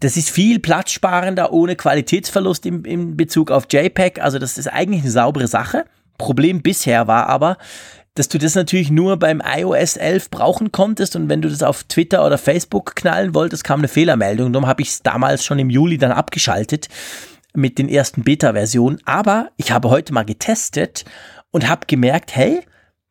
[0.00, 4.22] Das ist viel platzsparender, ohne Qualitätsverlust im, im Bezug auf JPEG.
[4.22, 5.84] Also das ist eigentlich eine saubere Sache.
[6.16, 7.58] Problem bisher war aber,
[8.14, 11.84] dass du das natürlich nur beim iOS 11 brauchen konntest und wenn du das auf
[11.84, 14.50] Twitter oder Facebook knallen wolltest, kam eine Fehlermeldung.
[14.50, 16.88] Darum habe ich es damals schon im Juli dann abgeschaltet
[17.54, 18.98] mit den ersten Beta-Versionen.
[19.04, 21.04] Aber ich habe heute mal getestet
[21.54, 22.62] und habe gemerkt, hey,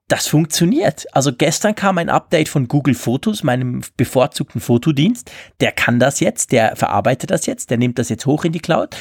[0.10, 1.06] das funktioniert.
[1.14, 5.32] Also gestern kam ein Update von Google Fotos, meinem bevorzugten Fotodienst.
[5.62, 8.60] Der kann das jetzt, der verarbeitet das jetzt, der nimmt das jetzt hoch in die
[8.60, 8.98] Cloud.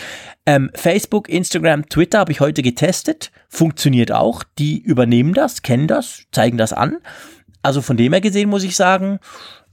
[0.47, 4.45] Ähm, Facebook, Instagram, Twitter habe ich heute getestet, funktioniert auch.
[4.61, 6.99] Die übernehmen das, kennen das, zeigen das an.
[7.63, 9.19] Also von dem her gesehen muss ich sagen,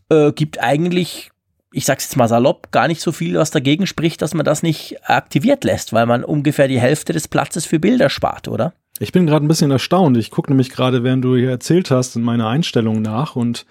[0.10, 1.30] äh, gibt eigentlich
[1.72, 4.64] ich sag's jetzt mal salopp, gar nicht so viel, was dagegen spricht, dass man das
[4.64, 8.74] nicht aktiviert lässt, weil man ungefähr die Hälfte des Platzes für Bilder spart, oder?
[9.00, 10.18] Ich bin gerade ein bisschen erstaunt.
[10.18, 13.66] Ich gucke nämlich gerade, während du hier erzählt hast, in meine Einstellungen nach und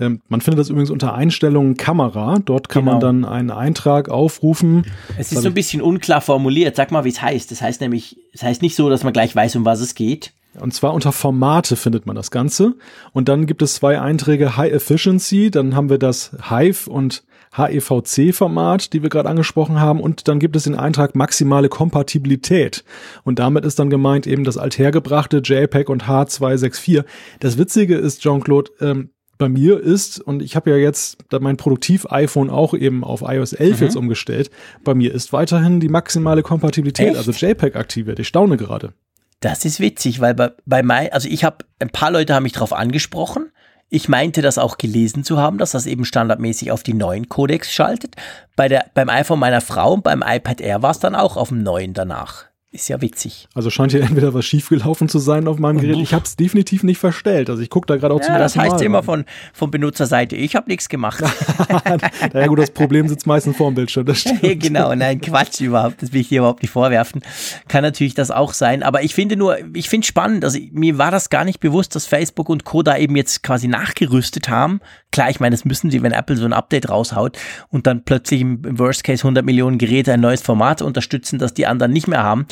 [0.00, 2.38] ähm, man findet das übrigens unter Einstellungen Kamera.
[2.42, 2.92] Dort kann genau.
[2.92, 4.86] man dann einen Eintrag aufrufen.
[5.18, 6.74] Es ist so ein bisschen unklar formuliert.
[6.74, 7.50] Sag mal, wie es heißt.
[7.50, 10.32] Das heißt nämlich, es heißt nicht so, dass man gleich weiß, um was es geht.
[10.58, 12.74] Und zwar unter Formate findet man das Ganze.
[13.12, 15.50] Und dann gibt es zwei Einträge High Efficiency.
[15.50, 17.22] Dann haben wir das Hive und
[17.52, 22.84] HEVC-Format, die wir gerade angesprochen haben, und dann gibt es den Eintrag maximale Kompatibilität.
[23.24, 27.04] Und damit ist dann gemeint eben das althergebrachte JPEG und H264.
[27.40, 32.50] Das Witzige ist, Jean-Claude, ähm, bei mir ist, und ich habe ja jetzt mein Produktiv-iPhone
[32.50, 33.84] auch eben auf iOS 11 mhm.
[33.86, 34.50] jetzt umgestellt,
[34.84, 37.42] bei mir ist weiterhin die maximale Kompatibilität, also Echt?
[37.42, 38.18] also JPEG aktiviert.
[38.18, 38.92] Ich staune gerade.
[39.40, 42.52] Das ist witzig, weil bei, bei mein, also ich habe, ein paar Leute haben mich
[42.52, 43.50] darauf angesprochen
[43.90, 47.72] ich meinte das auch gelesen zu haben, dass das eben standardmäßig auf die neuen Codecs
[47.72, 48.14] schaltet.
[48.54, 51.48] Bei der, beim iPhone meiner Frau und beim iPad Air war es dann auch auf
[51.48, 52.49] dem neuen danach.
[52.72, 53.48] Ist ja witzig.
[53.52, 55.96] Also scheint hier entweder was schiefgelaufen zu sein auf meinem Gerät.
[55.96, 57.50] Ich habe es definitiv nicht verstellt.
[57.50, 58.64] Also ich gucke da gerade auch ja, zum ersten Mal.
[58.66, 61.20] Das heißt immer von, von Benutzerseite, ich habe nichts gemacht.
[62.32, 64.06] naja gut, das Problem sitzt meistens vor dem Bildschirm.
[64.06, 64.60] Das stimmt.
[64.60, 66.00] genau, nein, Quatsch überhaupt.
[66.00, 67.22] Das will ich dir überhaupt nicht vorwerfen.
[67.66, 68.84] Kann natürlich das auch sein.
[68.84, 70.44] Aber ich finde nur, ich finde spannend.
[70.44, 72.84] Also mir war das gar nicht bewusst, dass Facebook und Co.
[72.84, 74.80] da eben jetzt quasi nachgerüstet haben.
[75.10, 77.36] Klar, ich meine, das müssen sie, wenn Apple so ein Update raushaut
[77.70, 81.66] und dann plötzlich im Worst Case 100 Millionen Geräte ein neues Format unterstützen, das die
[81.66, 82.46] anderen nicht mehr haben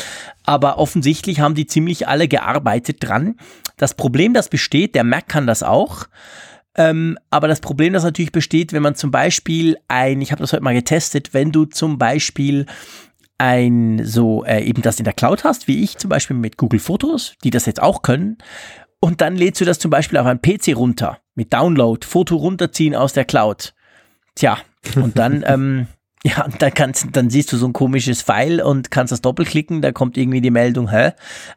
[0.44, 3.36] aber offensichtlich haben die ziemlich alle gearbeitet dran.
[3.76, 6.06] Das Problem, das besteht, der Mac kann das auch.
[6.76, 10.52] Ähm, aber das Problem, das natürlich besteht, wenn man zum Beispiel ein, ich habe das
[10.52, 12.66] heute mal getestet, wenn du zum Beispiel
[13.38, 16.80] ein so äh, eben das in der Cloud hast, wie ich zum Beispiel mit Google
[16.80, 18.38] Fotos, die das jetzt auch können,
[19.00, 22.96] und dann lädst du das zum Beispiel auf einen PC runter mit Download, Foto runterziehen
[22.96, 23.74] aus der Cloud.
[24.34, 24.58] Tja,
[24.96, 25.86] und dann ähm,
[26.24, 29.82] ja, und dann kannst, dann siehst du so ein komisches Pfeil und kannst das doppelklicken,
[29.82, 31.12] da kommt irgendwie die Meldung, hä?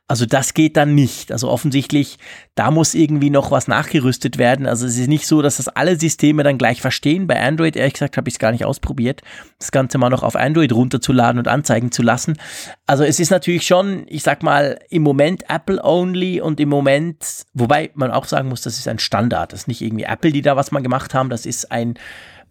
[0.07, 1.31] Also das geht dann nicht.
[1.31, 2.19] Also offensichtlich,
[2.53, 4.67] da muss irgendwie noch was nachgerüstet werden.
[4.67, 7.25] Also es ist nicht so, dass das alle Systeme dann gleich verstehen.
[7.25, 9.21] Bei Android, ehrlich gesagt, habe ich es gar nicht ausprobiert,
[9.57, 12.37] das Ganze mal noch auf Android runterzuladen und anzeigen zu lassen.
[12.85, 17.45] Also es ist natürlich schon, ich sag mal, im Moment Apple only und im Moment,
[17.53, 19.53] wobei man auch sagen muss, das ist ein Standard.
[19.53, 21.29] Das ist nicht irgendwie Apple, die da was mal gemacht haben.
[21.29, 21.95] Das ist ein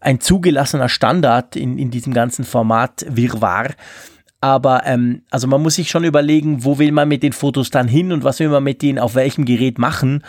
[0.01, 3.69] ein zugelassener Standard in, in diesem ganzen Format Wirrwarr.
[4.41, 7.87] Aber ähm, also man muss sich schon überlegen, wo will man mit den Fotos dann
[7.87, 10.23] hin und was will man mit denen auf welchem Gerät machen.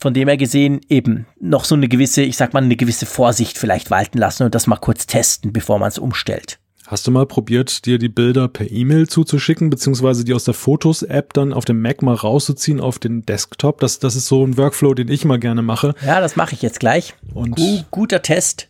[0.00, 3.58] Von dem her gesehen eben noch so eine gewisse, ich sag mal, eine gewisse Vorsicht
[3.58, 6.60] vielleicht walten lassen und das mal kurz testen, bevor man es umstellt.
[6.90, 11.34] Hast du mal probiert, dir die Bilder per E-Mail zuzuschicken, beziehungsweise die aus der Fotos-App
[11.34, 13.80] dann auf dem Mac mal rauszuziehen auf den Desktop?
[13.80, 15.94] Das, das ist so ein Workflow, den ich mal gerne mache.
[16.02, 17.12] Ja, das mache ich jetzt gleich.
[17.34, 17.60] Und
[17.90, 18.68] guter Test.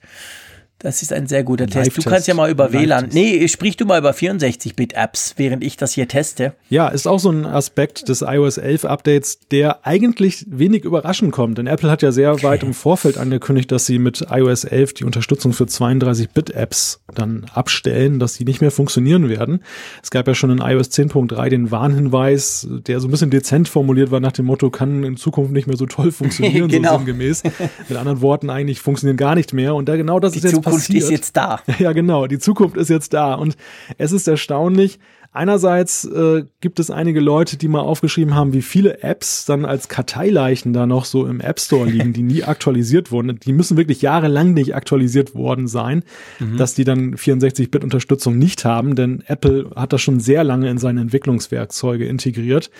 [0.81, 1.97] Das ist ein sehr guter Test.
[1.97, 3.09] Du kannst ja mal über WLAN.
[3.11, 6.53] Nee, sprich du mal über 64-Bit-Apps, während ich das hier teste.
[6.71, 11.59] Ja, ist auch so ein Aspekt des iOS 11 Updates, der eigentlich wenig überraschend kommt.
[11.59, 15.05] Denn Apple hat ja sehr weit im Vorfeld angekündigt, dass sie mit iOS 11 die
[15.05, 19.65] Unterstützung für 32-Bit-Apps dann abstellen, dass die nicht mehr funktionieren werden.
[20.01, 24.13] Es gab ja schon in iOS 10.3 den Warnhinweis, der so ein bisschen dezent formuliert
[24.13, 26.93] war nach dem Motto, kann in Zukunft nicht mehr so toll funktionieren, genau.
[26.93, 27.43] so sinngemäß.
[27.89, 29.75] Mit anderen Worten, eigentlich funktionieren gar nicht mehr.
[29.75, 31.05] Und da genau das die ist jetzt Zukunft passiert.
[31.05, 31.61] ist jetzt da.
[31.79, 33.35] Ja, genau, die Zukunft ist jetzt da.
[33.35, 33.57] Und
[33.99, 34.99] es ist erstaunlich,
[35.31, 39.89] Einerseits äh, gibt es einige Leute, die mal aufgeschrieben haben, wie viele Apps dann als
[39.89, 43.39] Karteileichen da noch so im App Store liegen, die nie aktualisiert wurden.
[43.39, 46.03] Die müssen wirklich jahrelang nicht aktualisiert worden sein,
[46.39, 46.57] mhm.
[46.57, 51.03] dass die dann 64-Bit-Unterstützung nicht haben, denn Apple hat das schon sehr lange in seine
[51.03, 52.71] Entwicklungswerkzeuge integriert.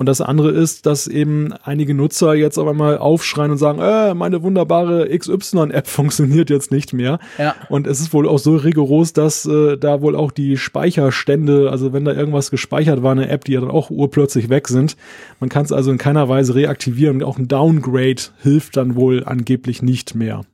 [0.00, 4.14] Und das andere ist, dass eben einige Nutzer jetzt auf einmal aufschreien und sagen, äh,
[4.14, 7.18] meine wunderbare XY-App funktioniert jetzt nicht mehr.
[7.36, 7.54] Ja.
[7.68, 11.92] Und es ist wohl auch so rigoros, dass äh, da wohl auch die Speicherstände, also
[11.92, 14.96] wenn da irgendwas gespeichert war, eine App, die ja dann auch urplötzlich weg sind,
[15.38, 17.22] man kann es also in keiner Weise reaktivieren.
[17.22, 20.46] Auch ein Downgrade hilft dann wohl angeblich nicht mehr.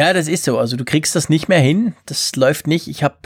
[0.00, 0.58] Ja, das ist so.
[0.58, 1.92] Also du kriegst das nicht mehr hin.
[2.06, 2.88] Das läuft nicht.
[2.88, 3.18] Ich habe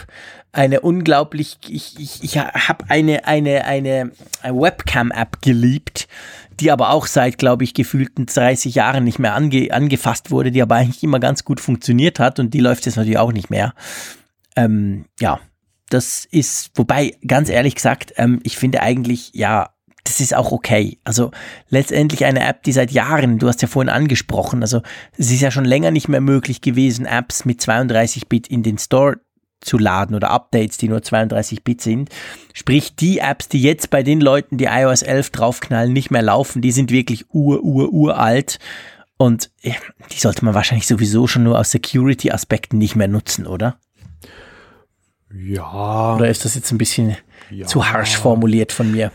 [0.50, 4.10] eine unglaublich, ich, ich, ich habe eine, eine, eine
[4.42, 6.08] Webcam-App geliebt,
[6.58, 10.62] die aber auch seit, glaube ich, gefühlten 30 Jahren nicht mehr ange, angefasst wurde, die
[10.62, 13.72] aber eigentlich immer ganz gut funktioniert hat und die läuft jetzt natürlich auch nicht mehr.
[14.56, 15.38] Ähm, ja,
[15.90, 19.73] das ist, wobei, ganz ehrlich gesagt, ähm, ich finde eigentlich, ja,
[20.04, 20.98] das ist auch okay.
[21.04, 21.30] Also
[21.70, 24.82] letztendlich eine App, die seit Jahren, du hast ja vorhin angesprochen, also
[25.16, 28.78] es ist ja schon länger nicht mehr möglich gewesen, Apps mit 32 Bit in den
[28.78, 29.16] Store
[29.62, 32.10] zu laden oder Updates, die nur 32 Bit sind.
[32.52, 36.60] Sprich, die Apps, die jetzt bei den Leuten, die iOS 11 draufknallen, nicht mehr laufen,
[36.60, 38.58] die sind wirklich ur, ur, uralt.
[39.16, 43.78] Und die sollte man wahrscheinlich sowieso schon nur aus Security-Aspekten nicht mehr nutzen, oder?
[45.32, 46.14] Ja.
[46.14, 47.16] Oder ist das jetzt ein bisschen
[47.50, 47.66] ja.
[47.66, 49.12] zu harsh formuliert von mir?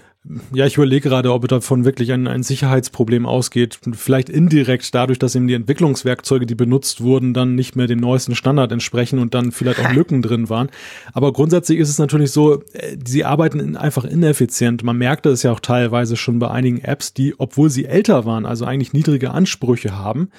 [0.54, 3.80] Ja, ich überlege gerade, ob davon wirklich ein, ein Sicherheitsproblem ausgeht.
[3.94, 8.36] Vielleicht indirekt dadurch, dass eben die Entwicklungswerkzeuge, die benutzt wurden, dann nicht mehr dem neuesten
[8.36, 10.70] Standard entsprechen und dann vielleicht auch Lücken drin waren.
[11.14, 14.84] Aber grundsätzlich ist es natürlich so, äh, sie arbeiten einfach ineffizient.
[14.84, 18.46] Man merkte es ja auch teilweise schon bei einigen Apps, die, obwohl sie älter waren,
[18.46, 20.30] also eigentlich niedrige Ansprüche haben,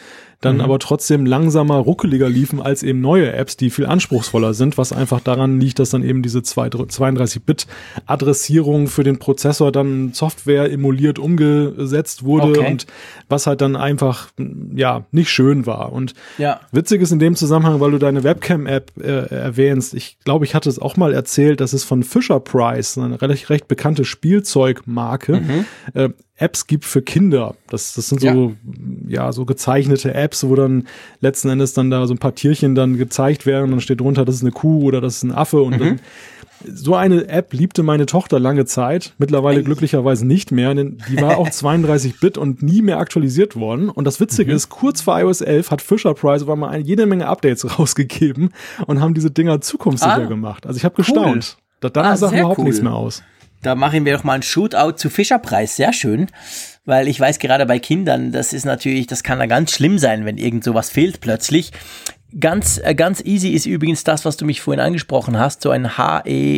[0.40, 0.62] dann mhm.
[0.62, 5.20] aber trotzdem langsamer, ruckeliger liefen als eben neue Apps, die viel anspruchsvoller sind, was einfach
[5.20, 12.58] daran liegt, dass dann eben diese 32-Bit-Adressierung für den Prozessor dann Software emuliert umgesetzt wurde
[12.58, 12.70] okay.
[12.70, 12.86] und
[13.28, 14.30] was halt dann einfach,
[14.74, 15.92] ja, nicht schön war.
[15.92, 16.60] Und ja.
[16.72, 20.70] witzig ist in dem Zusammenhang, weil du deine Webcam-App äh, erwähnst, ich glaube, ich hatte
[20.70, 25.66] es auch mal erzählt, dass es von Fisher Price, eine recht, recht bekannte Spielzeugmarke, mhm.
[25.92, 26.08] äh,
[26.40, 27.54] Apps gibt für Kinder.
[27.68, 28.54] Das, das sind so,
[29.06, 29.24] ja.
[29.24, 30.86] ja, so gezeichnete Apps, wo dann
[31.20, 34.24] letzten Endes dann da so ein paar Tierchen dann gezeigt werden und dann steht drunter,
[34.24, 35.78] das ist eine Kuh oder das ist ein Affe und mhm.
[35.78, 36.00] dann,
[36.66, 41.38] so eine App liebte meine Tochter lange Zeit, mittlerweile glücklicherweise nicht mehr, denn die war
[41.38, 43.88] auch 32-Bit und nie mehr aktualisiert worden.
[43.88, 44.56] Und das Witzige mhm.
[44.56, 48.50] ist, kurz vor iOS 11 hat Fisher Price aber mal eine, jede Menge Updates rausgegeben
[48.86, 50.66] und haben diese Dinger zukunftssicher ah, gemacht.
[50.66, 51.56] Also ich habe gestaunt.
[51.82, 51.90] Cool.
[51.92, 52.64] Danach ah, sah überhaupt cool.
[52.64, 53.22] nichts mehr aus.
[53.62, 55.76] Da machen wir doch mal ein Shootout zu Fischerpreis.
[55.76, 56.28] Sehr schön.
[56.86, 60.24] Weil ich weiß gerade bei Kindern, das ist natürlich, das kann da ganz schlimm sein,
[60.24, 61.72] wenn irgend sowas fehlt plötzlich.
[62.38, 65.96] Ganz, äh, ganz easy ist übrigens das, was du mich vorhin angesprochen hast, so ein
[65.96, 66.52] HEVC-Bild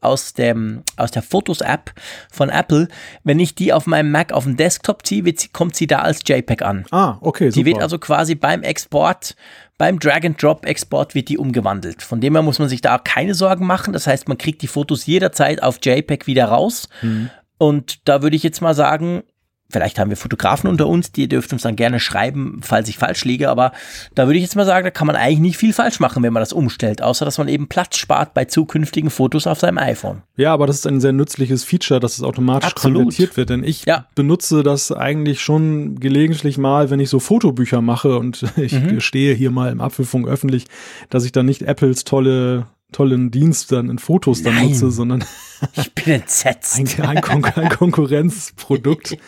[0.00, 1.92] aus, dem, aus der Fotos-App
[2.32, 2.88] von Apple.
[3.24, 5.22] Wenn ich die auf meinem Mac auf dem Desktop ziehe,
[5.52, 6.86] kommt sie da als JPEG an.
[6.90, 7.60] Ah, okay, super.
[7.60, 9.36] Die wird also quasi beim Export
[9.78, 12.02] beim Drag-and-Drop-Export wird die umgewandelt.
[12.02, 13.92] Von dem her muss man sich da keine Sorgen machen.
[13.92, 16.88] Das heißt, man kriegt die Fotos jederzeit auf JPEG wieder raus.
[17.02, 17.30] Mhm.
[17.58, 19.22] Und da würde ich jetzt mal sagen,
[19.68, 23.24] Vielleicht haben wir Fotografen unter uns, die dürft uns dann gerne schreiben, falls ich falsch
[23.24, 23.72] liege, aber
[24.14, 26.32] da würde ich jetzt mal sagen, da kann man eigentlich nicht viel falsch machen, wenn
[26.32, 30.22] man das umstellt, außer dass man eben Platz spart bei zukünftigen Fotos auf seinem iPhone.
[30.36, 32.98] Ja, aber das ist ein sehr nützliches Feature, dass es automatisch Absolut.
[32.98, 34.06] konvertiert wird, denn ich ja.
[34.14, 39.00] benutze das eigentlich schon gelegentlich mal, wenn ich so Fotobücher mache und ich mhm.
[39.00, 40.66] stehe hier mal im Apfelfunk öffentlich,
[41.10, 44.68] dass ich dann nicht Apples tolle tollen Dienst dann in Fotos dann Nein.
[44.70, 45.22] nutze, sondern
[45.76, 46.78] ich bin entsetzt.
[46.98, 49.18] ein, ein, Kon ein, Konkurrenzprodukt.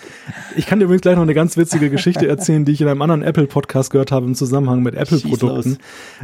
[0.56, 3.02] Ich kann dir übrigens gleich noch eine ganz witzige Geschichte erzählen, die ich in einem
[3.02, 5.76] anderen Apple-Podcast gehört habe im Zusammenhang mit Apple-Produkten.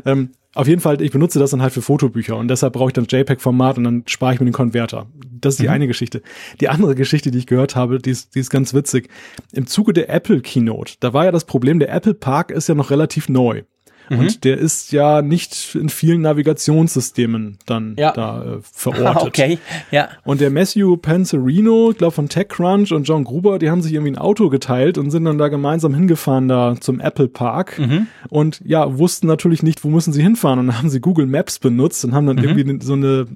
[0.06, 2.92] Ähm, auf jeden Fall, ich benutze das dann halt für Fotobücher und deshalb brauche ich
[2.94, 5.06] dann JPEG-Format und dann spare ich mir den Konverter.
[5.22, 5.70] Das ist die mhm.
[5.70, 6.22] eine Geschichte.
[6.60, 9.10] Die andere Geschichte, die ich gehört habe, die ist, die ist ganz witzig.
[9.52, 12.74] Im Zuge der Apple Keynote, da war ja das Problem, der Apple Park ist ja
[12.74, 13.64] noch relativ neu.
[14.08, 14.18] Mhm.
[14.18, 18.12] Und der ist ja nicht in vielen Navigationssystemen dann ja.
[18.12, 19.22] da äh, verortet.
[19.26, 19.58] okay,
[19.90, 20.08] ja.
[20.24, 24.12] Und der Matthew Panzerino, ich glaube von TechCrunch und John Gruber, die haben sich irgendwie
[24.12, 28.06] ein Auto geteilt und sind dann da gemeinsam hingefahren da zum Apple Park mhm.
[28.28, 31.58] und ja, wussten natürlich nicht, wo müssen sie hinfahren und dann haben sie Google Maps
[31.58, 32.44] benutzt und haben dann mhm.
[32.44, 33.26] irgendwie so eine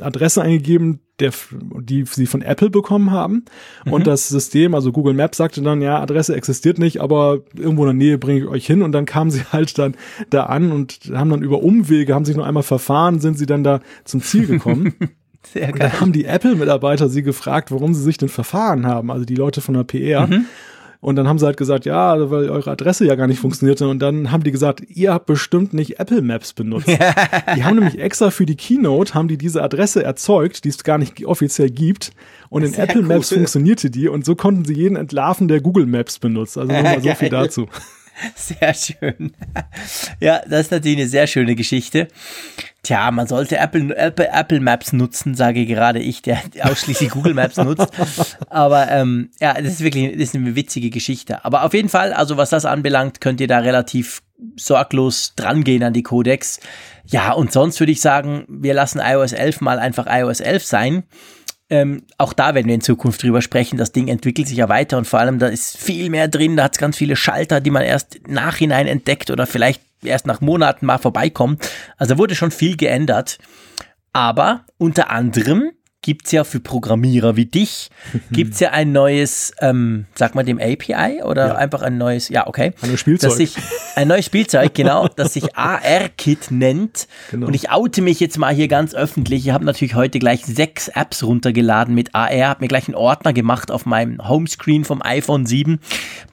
[0.00, 1.32] Adresse eingegeben, der,
[1.80, 3.44] die sie von Apple bekommen haben.
[3.84, 3.92] Mhm.
[3.92, 7.98] Und das System, also Google Maps sagte dann, ja, Adresse existiert nicht, aber irgendwo in
[7.98, 8.82] der Nähe bringe ich euch hin.
[8.82, 9.94] Und dann kamen sie halt dann
[10.30, 13.64] da an und haben dann über Umwege, haben sich noch einmal verfahren, sind sie dann
[13.64, 14.94] da zum Ziel gekommen.
[15.52, 15.72] Sehr geil.
[15.72, 19.34] Und dann haben die Apple-Mitarbeiter sie gefragt, warum sie sich denn verfahren haben, also die
[19.34, 20.26] Leute von der PR.
[20.26, 20.46] Mhm.
[21.04, 23.86] Und dann haben sie halt gesagt, ja, weil eure Adresse ja gar nicht funktionierte.
[23.88, 26.88] Und dann haben die gesagt, ihr habt bestimmt nicht Apple Maps benutzt.
[27.56, 30.96] die haben nämlich extra für die Keynote, haben die diese Adresse erzeugt, die es gar
[30.96, 32.12] nicht offiziell gibt.
[32.48, 33.08] Und in Apple cool.
[33.08, 34.08] Maps funktionierte die.
[34.08, 36.56] Und so konnten sie jeden entlarven, der Google Maps benutzt.
[36.56, 37.68] Also nochmal so viel dazu.
[38.34, 39.32] Sehr schön.
[40.20, 42.08] Ja, das ist natürlich eine sehr schöne Geschichte.
[42.82, 47.56] Tja, man sollte Apple, Apple, Apple Maps nutzen, sage gerade ich, der ausschließlich Google Maps
[47.56, 47.88] nutzt.
[48.50, 51.44] Aber ähm, ja, das ist wirklich das ist eine witzige Geschichte.
[51.44, 54.22] Aber auf jeden Fall, also was das anbelangt, könnt ihr da relativ
[54.56, 56.60] sorglos drangehen an die Codex.
[57.06, 61.02] Ja, und sonst würde ich sagen, wir lassen iOS 11 mal einfach iOS 11 sein.
[61.74, 63.76] Ähm, auch da werden wir in Zukunft drüber sprechen.
[63.76, 66.56] Das Ding entwickelt sich ja weiter und vor allem da ist viel mehr drin.
[66.56, 70.40] Da hat es ganz viele Schalter, die man erst nachhinein entdeckt oder vielleicht erst nach
[70.40, 71.58] Monaten mal vorbeikommen.
[71.96, 73.38] Also wurde schon viel geändert.
[74.12, 75.72] Aber unter anderem
[76.04, 77.88] gibt's ja für Programmierer wie dich,
[78.30, 81.54] gibt's ja ein neues, ähm, sag mal dem API oder ja.
[81.54, 82.74] einfach ein neues, ja, okay.
[82.82, 83.30] Ein neues Spielzeug.
[83.30, 83.56] Dass sich,
[83.96, 87.08] ein neues Spielzeug, genau, das sich AR-Kit nennt.
[87.30, 87.46] Genau.
[87.46, 89.46] Und ich oute mich jetzt mal hier ganz öffentlich.
[89.46, 93.32] Ich habe natürlich heute gleich sechs Apps runtergeladen mit AR, habe mir gleich einen Ordner
[93.32, 95.80] gemacht auf meinem Homescreen vom iPhone 7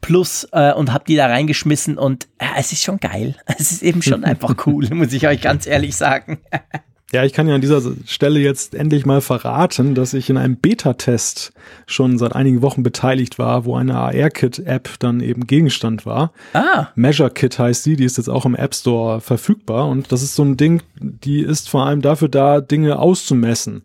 [0.02, 3.36] Plus äh, und habe die da reingeschmissen und äh, es ist schon geil.
[3.62, 6.40] Es ist eben schon einfach cool, muss ich euch ganz ehrlich sagen.
[7.14, 10.56] Ja, ich kann ja an dieser Stelle jetzt endlich mal verraten, dass ich in einem
[10.56, 11.52] Beta-Test
[11.86, 16.32] schon seit einigen Wochen beteiligt war, wo eine AR-Kit-App dann eben Gegenstand war.
[16.54, 16.88] Ah.
[16.96, 20.36] Measure Kit heißt sie, die ist jetzt auch im App Store verfügbar und das ist
[20.36, 23.84] so ein Ding, die ist vor allem dafür da, Dinge auszumessen.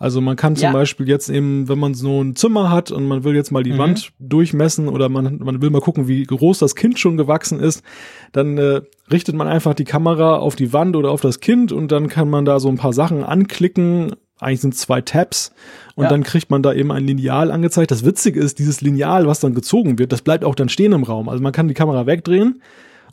[0.00, 0.72] Also man kann zum ja.
[0.72, 3.72] Beispiel jetzt eben, wenn man so ein Zimmer hat und man will jetzt mal die
[3.72, 3.78] mhm.
[3.78, 7.82] Wand durchmessen oder man, man will mal gucken, wie groß das Kind schon gewachsen ist,
[8.30, 11.90] dann äh, richtet man einfach die Kamera auf die Wand oder auf das Kind und
[11.90, 14.14] dann kann man da so ein paar Sachen anklicken.
[14.38, 15.52] Eigentlich sind zwei Tabs
[15.96, 16.10] und ja.
[16.10, 17.90] dann kriegt man da eben ein Lineal angezeigt.
[17.90, 21.02] Das Witzige ist, dieses Lineal, was dann gezogen wird, das bleibt auch dann stehen im
[21.02, 21.28] Raum.
[21.28, 22.62] Also man kann die Kamera wegdrehen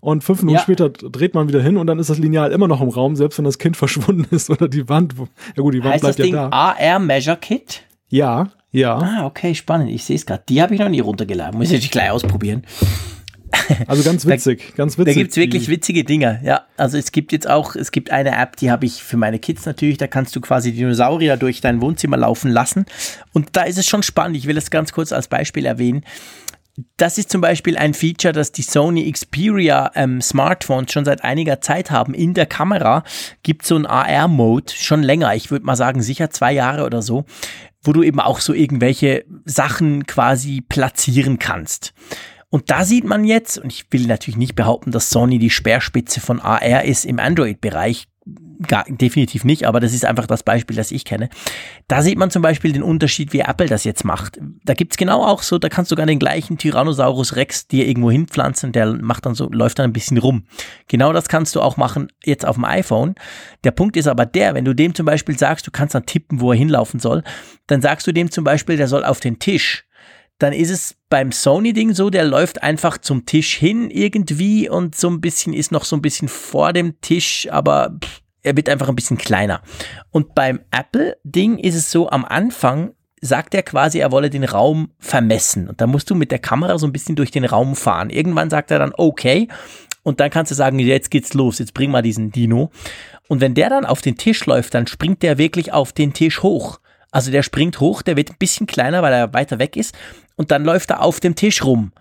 [0.05, 0.61] und fünf Minuten ja.
[0.61, 3.39] später dreht man wieder hin und dann ist das Lineal immer noch im Raum, selbst
[3.39, 5.15] wenn das Kind verschwunden ist oder die Wand.
[5.55, 6.49] Ja gut, die Wand heißt bleibt das ja Ding da.
[6.49, 7.81] AR Measure Kit?
[8.09, 8.97] Ja, ja.
[8.97, 9.89] Ah, okay, spannend.
[9.89, 10.43] Ich sehe es gerade.
[10.47, 11.57] Die habe ich noch nie runtergeladen.
[11.57, 12.63] Muss ich gleich ausprobieren.
[13.87, 15.15] Also ganz witzig, da, ganz witzig.
[15.15, 16.63] Da gibt's wirklich witzige Dinger, ja.
[16.77, 19.65] Also es gibt jetzt auch, es gibt eine App, die habe ich für meine Kids
[19.65, 22.85] natürlich, da kannst du quasi Dinosaurier durch dein Wohnzimmer laufen lassen.
[23.33, 26.03] Und da ist es schon spannend, ich will es ganz kurz als Beispiel erwähnen
[26.97, 31.61] das ist zum Beispiel ein Feature, das die Sony Xperia ähm, Smartphones schon seit einiger
[31.61, 32.13] Zeit haben.
[32.13, 33.03] In der Kamera
[33.43, 35.33] gibt so ein AR-Mode schon länger.
[35.35, 37.25] Ich würde mal sagen, sicher zwei Jahre oder so,
[37.81, 41.93] wo du eben auch so irgendwelche Sachen quasi platzieren kannst.
[42.49, 46.19] Und da sieht man jetzt, und ich will natürlich nicht behaupten, dass Sony die Speerspitze
[46.19, 48.07] von AR ist im Android-Bereich,
[48.67, 51.29] Gar, definitiv nicht, aber das ist einfach das Beispiel, das ich kenne.
[51.87, 54.39] Da sieht man zum Beispiel den Unterschied, wie Apple das jetzt macht.
[54.63, 58.11] Da gibt's genau auch so, da kannst du sogar den gleichen Tyrannosaurus Rex dir irgendwo
[58.11, 60.45] hinpflanzen, der macht dann so, läuft dann ein bisschen rum.
[60.87, 63.15] Genau das kannst du auch machen jetzt auf dem iPhone.
[63.63, 66.39] Der Punkt ist aber der, wenn du dem zum Beispiel sagst, du kannst dann tippen,
[66.39, 67.23] wo er hinlaufen soll,
[67.67, 69.85] dann sagst du dem zum Beispiel, der soll auf den Tisch
[70.37, 75.09] dann ist es beim Sony-Ding so, der läuft einfach zum Tisch hin irgendwie und so
[75.09, 78.89] ein bisschen ist noch so ein bisschen vor dem Tisch, aber pff, er wird einfach
[78.89, 79.61] ein bisschen kleiner.
[80.11, 84.91] Und beim Apple-Ding ist es so, am Anfang sagt er quasi, er wolle den Raum
[84.99, 85.67] vermessen.
[85.67, 88.09] Und da musst du mit der Kamera so ein bisschen durch den Raum fahren.
[88.09, 89.47] Irgendwann sagt er dann, okay.
[90.03, 92.71] Und dann kannst du sagen, jetzt geht's los, jetzt bring mal diesen Dino.
[93.27, 96.43] Und wenn der dann auf den Tisch läuft, dann springt der wirklich auf den Tisch
[96.43, 96.79] hoch.
[97.11, 99.95] Also der springt hoch, der wird ein bisschen kleiner, weil er weiter weg ist.
[100.35, 101.91] Und dann läuft er auf dem Tisch rum.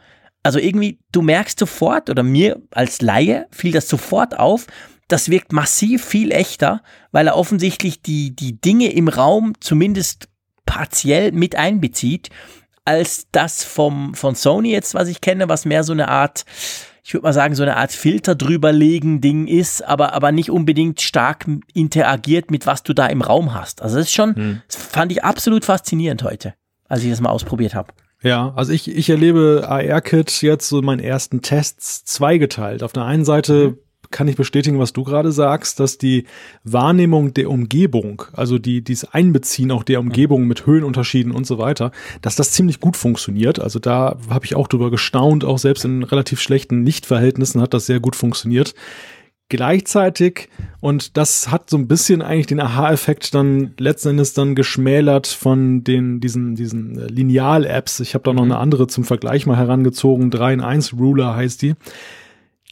[0.42, 4.66] Also irgendwie, du merkst sofort, oder mir als Laie fiel das sofort auf,
[5.08, 6.82] das wirkt massiv viel echter,
[7.12, 10.28] weil er offensichtlich die, die Dinge im Raum zumindest
[10.66, 12.30] partiell mit einbezieht,
[12.84, 16.44] als das vom, von Sony jetzt, was ich kenne, was mehr so eine Art,
[17.02, 21.00] ich würde mal sagen, so eine Art Filter drüberlegen Ding ist, aber, aber nicht unbedingt
[21.00, 23.82] stark interagiert mit was du da im Raum hast.
[23.82, 24.62] Also das ist schon, hm.
[24.66, 26.54] das fand ich absolut faszinierend heute,
[26.88, 27.92] als ich das mal ausprobiert habe.
[28.22, 32.82] Ja, also ich, ich erlebe AR-Kit jetzt so meinen ersten Tests zweigeteilt.
[32.82, 33.83] Auf der einen Seite mhm
[34.14, 36.24] kann ich bestätigen, was du gerade sagst, dass die
[36.62, 41.90] Wahrnehmung der Umgebung, also die, dieses Einbeziehen auch der Umgebung mit Höhenunterschieden und so weiter,
[42.22, 43.58] dass das ziemlich gut funktioniert.
[43.58, 47.86] Also da habe ich auch drüber gestaunt, auch selbst in relativ schlechten Lichtverhältnissen hat das
[47.86, 48.74] sehr gut funktioniert.
[49.48, 50.48] Gleichzeitig,
[50.80, 55.82] und das hat so ein bisschen eigentlich den Aha-Effekt dann letzten Endes dann geschmälert von
[55.82, 57.98] den, diesen, diesen Lineal-Apps.
[57.98, 58.52] Ich habe da noch mhm.
[58.52, 60.30] eine andere zum Vergleich mal herangezogen.
[60.30, 61.74] 3 in 1 Ruler heißt die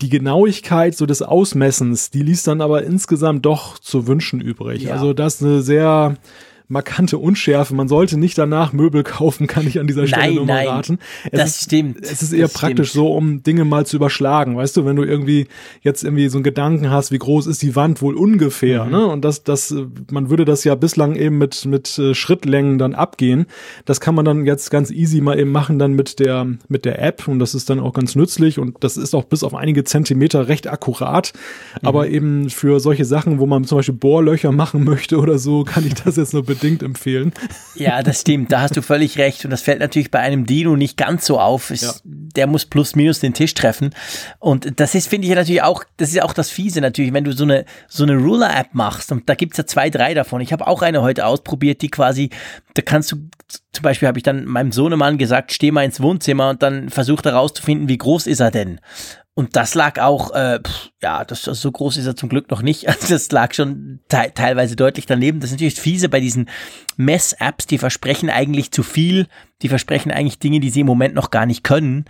[0.03, 4.83] die Genauigkeit so des Ausmessens, die ließ dann aber insgesamt doch zu wünschen übrig.
[4.83, 4.95] Ja.
[4.95, 6.17] Also das ist eine sehr
[6.73, 7.75] markante Unschärfe.
[7.75, 10.69] Man sollte nicht danach Möbel kaufen, kann ich an dieser Stelle nein, nur mal nein,
[10.69, 10.99] raten.
[11.25, 11.99] Es das ist, stimmt.
[12.01, 13.05] Es ist eher das praktisch stimmt.
[13.05, 14.57] so, um Dinge mal zu überschlagen.
[14.57, 15.47] Weißt du, wenn du irgendwie
[15.83, 18.91] jetzt irgendwie so einen Gedanken hast, wie groß ist die Wand wohl ungefähr, mhm.
[18.91, 19.07] ne?
[19.07, 19.75] Und das, das,
[20.11, 23.47] man würde das ja bislang eben mit, mit äh, Schrittlängen dann abgehen.
[23.85, 27.03] Das kann man dann jetzt ganz easy mal eben machen dann mit der, mit der
[27.03, 29.85] App und das ist dann auch ganz nützlich und das ist auch bis auf einige
[29.85, 31.35] Zentimeter recht akkurat.
[31.83, 31.89] Mhm.
[31.89, 35.87] Aber eben für solche Sachen, wo man zum Beispiel Bohrlöcher machen möchte oder so, kann
[35.87, 37.33] ich das jetzt nur bedingt empfehlen.
[37.75, 39.45] Ja, das stimmt, da hast du völlig recht.
[39.45, 41.71] Und das fällt natürlich bei einem Dino nicht ganz so auf.
[41.71, 41.93] Es, ja.
[42.05, 43.91] der muss plus minus den Tisch treffen.
[44.39, 47.33] Und das ist, finde ich natürlich auch, das ist auch das Fiese natürlich, wenn du
[47.33, 50.41] so eine, so eine Ruler-App machst und da gibt's ja zwei, drei davon.
[50.41, 52.31] Ich habe auch eine heute ausprobiert, die quasi,
[52.75, 53.17] da kannst du,
[53.73, 57.25] zum Beispiel habe ich dann meinem Sohnemann gesagt, steh mal ins Wohnzimmer und dann versuch
[57.25, 58.81] herauszufinden, wie groß ist er denn.
[59.35, 62.51] Und das lag auch, äh, pff, ja, das, das, so groß ist er zum Glück
[62.51, 62.87] noch nicht.
[62.93, 65.41] Also das lag schon te teilweise deutlich daneben.
[65.41, 66.51] Das ist natürlich fiese bei diesen
[66.97, 69.27] Mess-Apps, die versprechen eigentlich zu viel,
[69.63, 72.05] die versprechen eigentlich Dinge, die sie im Moment noch gar nicht können.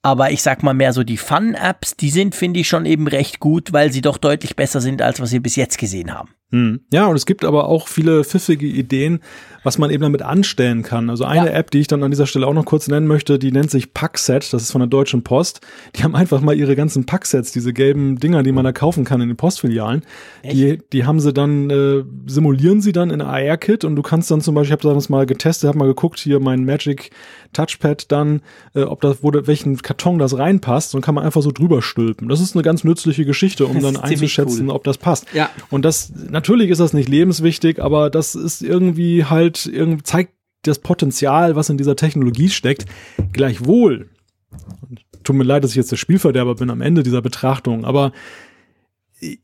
[0.00, 3.38] Aber ich sag mal mehr so die Fun-Apps, die sind, finde ich, schon eben recht
[3.38, 6.34] gut, weil sie doch deutlich besser sind, als was wir bis jetzt gesehen haben.
[6.52, 6.80] Hm.
[6.92, 9.20] Ja, und es gibt aber auch viele pfiffige Ideen,
[9.62, 11.08] was man eben damit anstellen kann.
[11.08, 11.52] Also eine ja.
[11.52, 13.94] App, die ich dann an dieser Stelle auch noch kurz nennen möchte, die nennt sich
[13.94, 15.60] Packset, das ist von der Deutschen Post.
[15.96, 19.20] Die haben einfach mal ihre ganzen Packsets, diese gelben Dinger, die man da kaufen kann
[19.20, 20.02] in den Postfilialen,
[20.44, 24.40] die, die haben sie dann, äh, simulieren sie dann in AR-Kit und du kannst dann
[24.40, 27.10] zum Beispiel, ich habe das mal getestet, habe mal geguckt, hier mein Magic
[27.52, 28.40] Touchpad dann,
[28.74, 32.28] äh, ob das, wo, welchen Karton das reinpasst und kann man einfach so drüber stülpen.
[32.28, 34.74] Das ist eine ganz nützliche Geschichte, um dann einzuschätzen, cool.
[34.74, 35.26] ob das passt.
[35.34, 35.50] Ja.
[35.70, 36.12] Und das,
[36.42, 40.32] natürlich ist das nicht lebenswichtig, aber das ist irgendwie halt, irgendwie zeigt
[40.62, 42.86] das Potenzial, was in dieser Technologie steckt.
[43.32, 44.10] Gleichwohl,
[45.22, 48.10] tut mir leid, dass ich jetzt der Spielverderber bin am Ende dieser Betrachtung, aber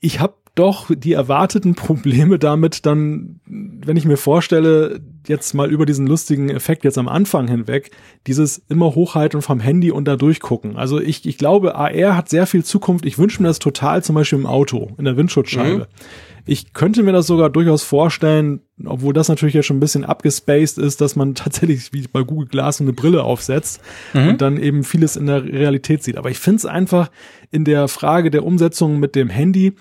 [0.01, 5.87] ich habe doch die erwarteten Probleme damit dann, wenn ich mir vorstelle, jetzt mal über
[5.87, 7.93] diesen lustigen Effekt jetzt am Anfang hinweg,
[8.27, 10.77] dieses immer hochhalten vom Handy und da durchgucken.
[10.77, 13.07] Also ich, ich glaube, AR hat sehr viel Zukunft.
[13.07, 15.79] Ich wünsche mir das total zum Beispiel im Auto, in der Windschutzscheibe.
[15.79, 16.38] Mhm.
[16.49, 20.79] Ich könnte mir das sogar durchaus vorstellen, obwohl das natürlich ja schon ein bisschen abgespaced
[20.79, 23.81] ist, dass man tatsächlich wie bei Google Glass eine Brille aufsetzt
[24.15, 24.29] mhm.
[24.29, 26.17] und dann eben vieles in der Realität sieht.
[26.17, 27.11] Aber ich finde es einfach
[27.51, 29.75] in der Frage der Umsetzung mit dem Handy,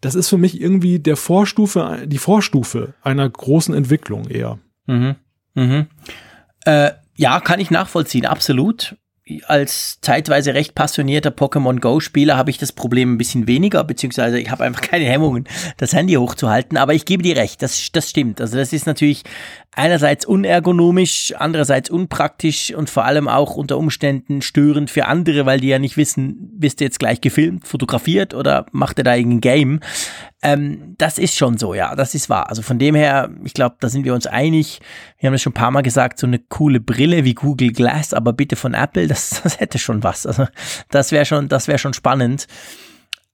[0.00, 4.58] das ist für mich irgendwie der Vorstufe, die Vorstufe einer großen Entwicklung eher.
[4.86, 5.16] Mhm.
[5.54, 5.86] Mhm.
[6.64, 8.96] Äh, ja, kann ich nachvollziehen, absolut.
[9.46, 14.50] Als zeitweise recht passionierter Pokémon Go-Spieler habe ich das Problem ein bisschen weniger, beziehungsweise ich
[14.50, 15.48] habe einfach keine Hemmungen,
[15.78, 16.76] das Handy hochzuhalten.
[16.76, 18.40] Aber ich gebe dir recht, das, das stimmt.
[18.40, 19.22] Also das ist natürlich
[19.76, 25.68] einerseits unergonomisch, andererseits unpraktisch und vor allem auch unter Umständen störend für andere, weil die
[25.68, 29.80] ja nicht wissen, bist du jetzt gleich gefilmt, fotografiert oder macht er da irgendein Game.
[30.42, 32.48] Ähm, das ist schon so, ja, das ist wahr.
[32.48, 34.80] Also von dem her, ich glaube, da sind wir uns einig.
[35.18, 38.12] Wir haben das schon ein paar Mal gesagt, so eine coole Brille wie Google Glass,
[38.12, 40.26] aber bitte von Apple, das, das hätte schon was.
[40.26, 40.46] Also
[40.90, 42.46] das wäre schon, das wäre schon spannend.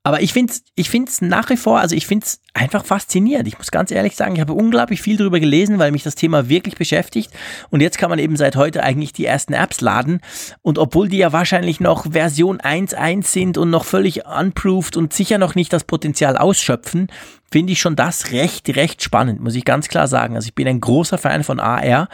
[0.03, 3.47] Aber ich finde es ich find's nach wie vor, also ich finde es einfach faszinierend.
[3.47, 6.49] Ich muss ganz ehrlich sagen, ich habe unglaublich viel darüber gelesen, weil mich das Thema
[6.49, 7.31] wirklich beschäftigt.
[7.69, 10.21] Und jetzt kann man eben seit heute eigentlich die ersten Apps laden.
[10.63, 15.37] Und obwohl die ja wahrscheinlich noch Version 1.1 sind und noch völlig unproved und sicher
[15.37, 17.09] noch nicht das Potenzial ausschöpfen,
[17.51, 20.35] finde ich schon das recht, recht spannend, muss ich ganz klar sagen.
[20.35, 22.09] Also ich bin ein großer Fan von AR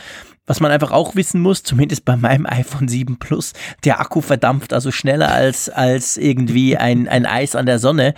[0.47, 3.53] was man einfach auch wissen muss, zumindest bei meinem iPhone 7 Plus,
[3.84, 8.14] der Akku verdampft also schneller als, als irgendwie ein, ein Eis an der Sonne.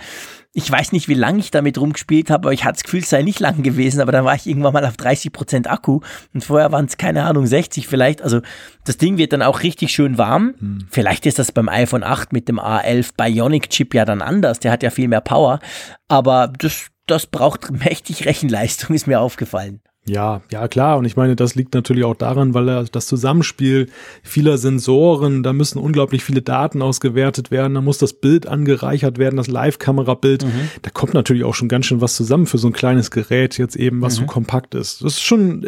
[0.51, 3.09] Ich weiß nicht, wie lange ich damit rumgespielt habe, aber ich hatte das Gefühl, es
[3.09, 5.99] sei nicht lang gewesen, aber dann war ich irgendwann mal auf 30 Prozent Akku
[6.33, 8.23] und vorher waren es, keine Ahnung, 60 vielleicht.
[8.23, 8.41] Also
[8.83, 10.55] das Ding wird dann auch richtig schön warm.
[10.59, 10.87] Hm.
[10.89, 14.71] Vielleicht ist das beim iPhone 8 mit dem A11 Bionic Chip ja dann anders, der
[14.71, 15.59] hat ja viel mehr Power,
[16.07, 19.81] aber das, das braucht mächtig Rechenleistung, ist mir aufgefallen.
[20.07, 20.97] Ja, ja klar.
[20.97, 23.89] Und ich meine, das liegt natürlich auch daran, weil das Zusammenspiel
[24.23, 29.37] vieler Sensoren, da müssen unglaublich viele Daten ausgewertet werden, da muss das Bild angereichert werden,
[29.37, 30.45] das Live-Kamerabild.
[30.45, 30.69] Mhm.
[30.81, 33.75] Da kommt natürlich auch schon ganz schön was zusammen für so ein kleines Gerät jetzt
[33.75, 34.21] eben, was mhm.
[34.21, 35.03] so kompakt ist.
[35.03, 35.65] Das ist schon,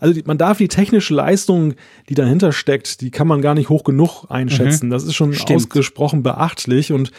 [0.00, 1.74] also man darf die technische Leistung,
[2.08, 4.86] die dahinter steckt, die kann man gar nicht hoch genug einschätzen.
[4.86, 4.90] Mhm.
[4.90, 5.56] Das ist schon Stimmt.
[5.56, 7.10] ausgesprochen beachtlich und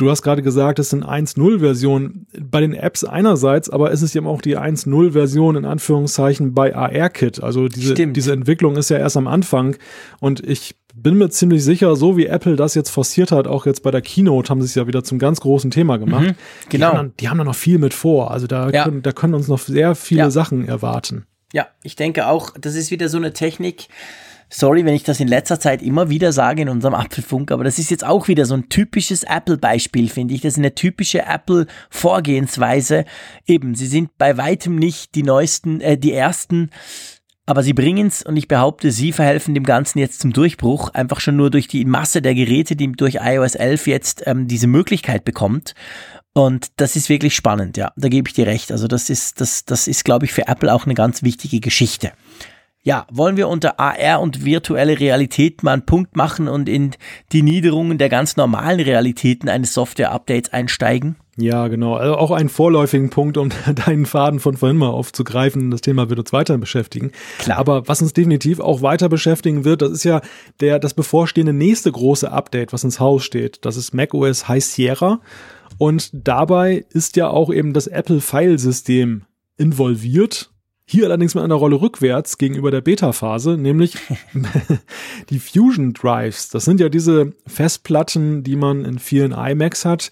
[0.00, 4.26] Du hast gerade gesagt, es sind 1.0-Versionen bei den Apps einerseits, aber es ist eben
[4.26, 7.42] auch die 1.0-Version in Anführungszeichen bei ARKit.
[7.42, 9.76] Also diese, diese Entwicklung ist ja erst am Anfang
[10.18, 13.82] und ich bin mir ziemlich sicher, so wie Apple das jetzt forciert hat, auch jetzt
[13.82, 16.28] bei der Keynote haben sie es ja wieder zum ganz großen Thema gemacht.
[16.28, 16.34] Mhm,
[16.70, 16.92] genau.
[16.92, 18.30] Die haben, die haben da noch viel mit vor.
[18.30, 18.84] Also da, ja.
[18.84, 20.30] können, da können uns noch sehr viele ja.
[20.30, 21.26] Sachen erwarten.
[21.52, 23.88] Ja, ich denke auch, das ist wieder so eine Technik,
[24.52, 27.78] Sorry, wenn ich das in letzter Zeit immer wieder sage in unserem Apfelfunk, aber das
[27.78, 30.40] ist jetzt auch wieder so ein typisches Apple-Beispiel, finde ich.
[30.40, 33.04] Das ist eine typische Apple-Vorgehensweise.
[33.46, 36.70] Eben, sie sind bei weitem nicht die neuesten, äh, die ersten,
[37.46, 41.20] aber sie bringen es und ich behaupte, sie verhelfen dem Ganzen jetzt zum Durchbruch, einfach
[41.20, 45.24] schon nur durch die Masse der Geräte, die durch iOS 11 jetzt ähm, diese Möglichkeit
[45.24, 45.74] bekommt.
[46.32, 48.70] Und das ist wirklich spannend, ja, da gebe ich dir recht.
[48.70, 52.12] Also das ist, das, das ist, glaube ich, für Apple auch eine ganz wichtige Geschichte.
[52.82, 56.92] Ja, wollen wir unter AR und virtuelle Realität mal einen Punkt machen und in
[57.30, 61.16] die Niederungen der ganz normalen Realitäten eines Software-Updates einsteigen?
[61.36, 61.96] Ja, genau.
[61.96, 63.50] Also auch einen vorläufigen Punkt, um
[63.86, 65.70] deinen Faden von vorhin mal aufzugreifen.
[65.70, 67.12] Das Thema wird uns weiter beschäftigen.
[67.38, 67.58] Klar.
[67.58, 70.22] Aber was uns definitiv auch weiter beschäftigen wird, das ist ja
[70.60, 73.64] der, das bevorstehende nächste große Update, was ins Haus steht.
[73.66, 75.20] Das ist macOS High Sierra.
[75.76, 79.26] Und dabei ist ja auch eben das Apple File-System
[79.58, 80.50] involviert.
[80.90, 83.94] Hier allerdings mit einer Rolle rückwärts gegenüber der Beta-Phase, nämlich
[85.30, 86.48] die Fusion Drives.
[86.48, 90.10] Das sind ja diese Festplatten, die man in vielen iMacs hat,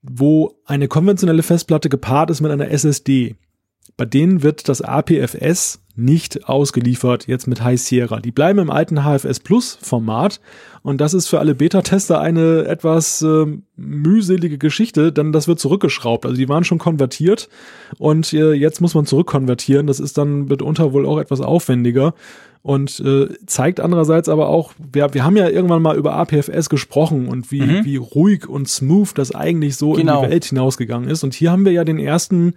[0.00, 3.36] wo eine konventionelle Festplatte gepaart ist mit einer SSD.
[3.98, 8.20] Bei denen wird das APFS nicht ausgeliefert, jetzt mit High Sierra.
[8.20, 10.40] Die bleiben im alten HFS Plus Format
[10.82, 16.26] und das ist für alle Beta-Tester eine etwas äh, mühselige Geschichte, denn das wird zurückgeschraubt.
[16.26, 17.48] Also die waren schon konvertiert
[17.98, 19.86] und äh, jetzt muss man zurückkonvertieren.
[19.86, 22.14] Das ist dann mitunter wohl auch etwas aufwendiger
[22.66, 27.28] und äh, zeigt andererseits aber auch, wir, wir haben ja irgendwann mal über APFS gesprochen
[27.28, 27.84] und wie, mhm.
[27.84, 30.00] wie ruhig und smooth das eigentlich so genau.
[30.00, 30.22] in die genau.
[30.22, 31.22] Welt hinausgegangen ist.
[31.22, 32.54] Und hier haben wir ja den ersten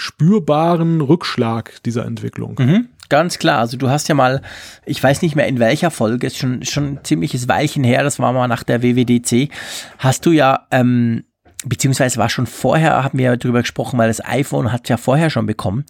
[0.00, 2.56] spürbaren Rückschlag dieser Entwicklung.
[2.58, 2.88] Mhm.
[3.10, 3.58] Ganz klar.
[3.58, 4.40] Also du hast ja mal,
[4.86, 8.18] ich weiß nicht mehr in welcher Folge, ist schon, schon ein ziemliches Weilchen her, das
[8.18, 9.50] war mal nach der WWDC,
[9.98, 11.24] hast du ja, ähm,
[11.66, 15.28] beziehungsweise war schon vorher, haben wir ja drüber gesprochen, weil das iPhone hat ja vorher
[15.28, 15.84] schon bekommen.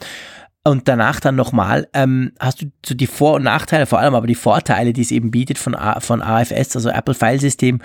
[0.64, 4.26] Und danach dann nochmal, ähm, hast du so die Vor- und Nachteile, vor allem aber
[4.26, 7.80] die Vorteile, die es eben bietet von, A von AFS, also Apple File System,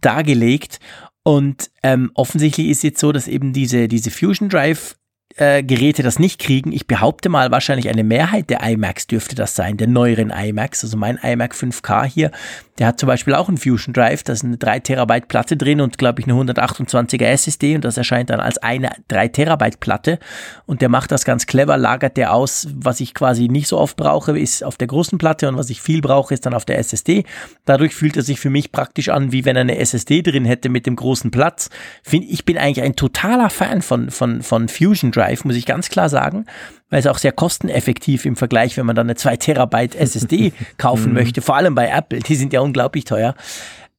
[0.00, 0.80] dargelegt.
[1.22, 4.96] Und ähm, offensichtlich ist jetzt so, dass eben diese, diese Fusion Drive
[5.36, 6.72] äh, Geräte das nicht kriegen.
[6.72, 10.84] Ich behaupte mal, wahrscheinlich eine Mehrheit der iMacs dürfte das sein, der neueren iMacs.
[10.84, 12.30] Also mein iMac 5K hier,
[12.78, 15.80] der hat zum Beispiel auch einen Fusion Drive, da ist eine 3 Terabyte Platte drin
[15.80, 20.18] und glaube ich eine 128er SSD und das erscheint dann als eine 3 Terabyte Platte
[20.66, 23.96] und der macht das ganz clever, lagert der aus, was ich quasi nicht so oft
[23.96, 26.78] brauche, ist auf der großen Platte und was ich viel brauche, ist dann auf der
[26.78, 27.24] SSD.
[27.64, 30.68] Dadurch fühlt er sich für mich praktisch an, wie wenn er eine SSD drin hätte
[30.68, 31.70] mit dem großen Platz.
[32.10, 36.08] Ich bin eigentlich ein totaler Fan von, von, von Fusion Drive, muss ich ganz klar
[36.08, 36.46] sagen
[36.90, 41.08] weil es auch sehr kosteneffektiv im Vergleich, wenn man dann eine 2 Terabyte SSD kaufen
[41.08, 41.14] mhm.
[41.14, 43.34] möchte, vor allem bei Apple, die sind ja unglaublich teuer.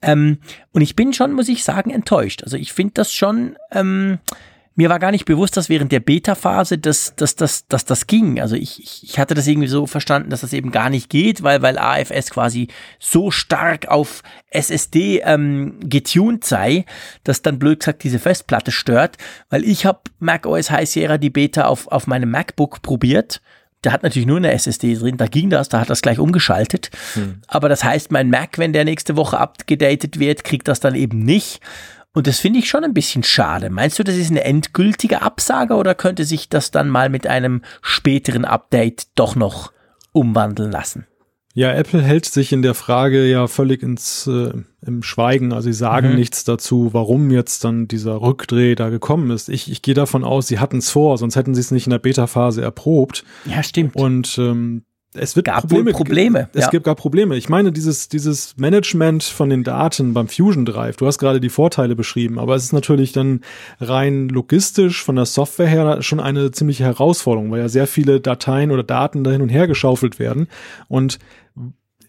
[0.02, 0.38] Ähm,
[0.72, 2.44] und ich bin schon, muss ich sagen, enttäuscht.
[2.44, 4.20] Also ich finde das schon, ähm,
[4.78, 8.40] mir war gar nicht bewusst, dass während der Beta-Phase dass, dass, dass, dass das ging.
[8.40, 11.64] Also ich, ich hatte das irgendwie so verstanden, dass das eben gar nicht geht, weil,
[11.64, 12.68] weil AFS quasi
[12.99, 14.22] so stark auf
[14.52, 16.86] SSD ähm, getuned sei,
[17.24, 19.18] dass dann blöd gesagt diese Festplatte stört.
[19.49, 23.41] Weil ich habe macOS High Sierra die Beta auf, auf meinem MacBook probiert.
[23.84, 26.91] Der hat natürlich nur eine SSD drin, da ging das, da hat das gleich umgeschaltet.
[27.14, 27.41] Hm.
[27.48, 31.20] Aber das heißt, mein Mac, wenn der nächste Woche abgedatet wird, kriegt das dann eben
[31.20, 31.62] nicht.
[32.13, 33.69] Und das finde ich schon ein bisschen schade.
[33.69, 37.61] Meinst du, das ist eine endgültige Absage oder könnte sich das dann mal mit einem
[37.81, 39.71] späteren Update doch noch
[40.13, 41.05] umwandeln lassen?
[41.57, 44.53] Ja, Apple hält sich in der Frage ja völlig ins äh,
[44.85, 45.53] im Schweigen.
[45.53, 46.15] Also sie sagen mhm.
[46.15, 49.49] nichts dazu, warum jetzt dann dieser Rückdreh da gekommen ist.
[49.49, 51.91] Ich, ich gehe davon aus, sie hatten es vor, sonst hätten sie es nicht in
[51.91, 53.23] der Beta-Phase erprobt.
[53.45, 53.95] Ja, stimmt.
[53.95, 54.84] Und ähm,
[55.19, 55.91] es wird gab Probleme.
[55.91, 56.49] Probleme.
[56.53, 56.69] Es ja.
[56.69, 57.35] gibt gar Probleme.
[57.35, 61.49] Ich meine, dieses, dieses Management von den Daten beim Fusion Drive, du hast gerade die
[61.49, 63.41] Vorteile beschrieben, aber es ist natürlich dann
[63.80, 68.72] rein logistisch von der Software her schon eine ziemliche Herausforderung, weil ja sehr viele Dateien
[68.72, 70.48] oder Daten da hin und her geschaufelt werden.
[70.88, 71.19] Und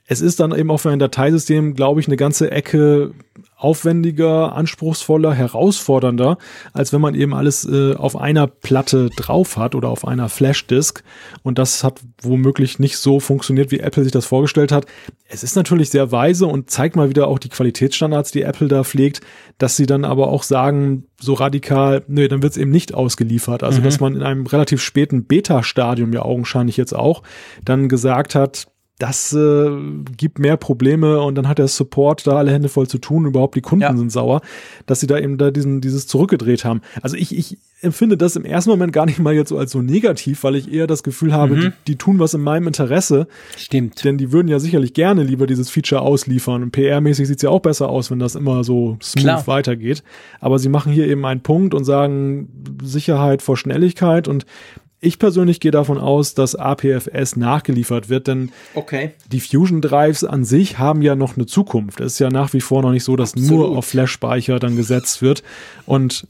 [0.06, 3.12] es ist dann eben auch für ein Dateisystem, glaube ich, eine ganze Ecke
[3.58, 6.38] aufwendiger, anspruchsvoller, herausfordernder,
[6.72, 11.02] als wenn man eben alles äh, auf einer Platte drauf hat oder auf einer Flashdisk.
[11.42, 14.86] Und das hat womöglich nicht so funktioniert, wie Apple sich das vorgestellt hat.
[15.28, 18.84] Es ist natürlich sehr weise und zeigt mal wieder auch die Qualitätsstandards, die Apple da
[18.84, 19.22] pflegt,
[19.58, 23.64] dass sie dann aber auch sagen, so radikal, nö, dann wird es eben nicht ausgeliefert.
[23.64, 23.84] Also, mhm.
[23.84, 27.24] dass man in einem relativ späten Beta-Stadium ja augenscheinlich jetzt auch
[27.64, 28.68] dann gesagt hat,
[28.98, 29.70] das äh,
[30.16, 33.54] gibt mehr Probleme und dann hat der Support da alle Hände voll zu tun, überhaupt
[33.54, 33.96] die Kunden ja.
[33.96, 34.40] sind sauer,
[34.86, 36.80] dass sie da eben da diesen, dieses zurückgedreht haben.
[37.00, 39.82] Also ich, ich empfinde das im ersten Moment gar nicht mal jetzt so als so
[39.82, 41.60] negativ, weil ich eher das Gefühl habe, mhm.
[41.60, 43.28] die, die, tun was in meinem Interesse.
[43.56, 44.02] Stimmt.
[44.02, 46.64] Denn die würden ja sicherlich gerne lieber dieses Feature ausliefern.
[46.64, 49.46] Und PR-mäßig sieht's ja auch besser aus, wenn das immer so smooth Klar.
[49.46, 50.02] weitergeht.
[50.40, 52.48] Aber sie machen hier eben einen Punkt und sagen
[52.82, 54.44] Sicherheit vor Schnelligkeit und
[55.00, 59.12] ich persönlich gehe davon aus, dass APFS nachgeliefert wird, denn okay.
[59.30, 62.00] die Fusion Drives an sich haben ja noch eine Zukunft.
[62.00, 63.50] Es ist ja nach wie vor noch nicht so, dass Absolut.
[63.50, 65.44] nur auf Flash-Speicher dann gesetzt wird.
[65.86, 66.26] Und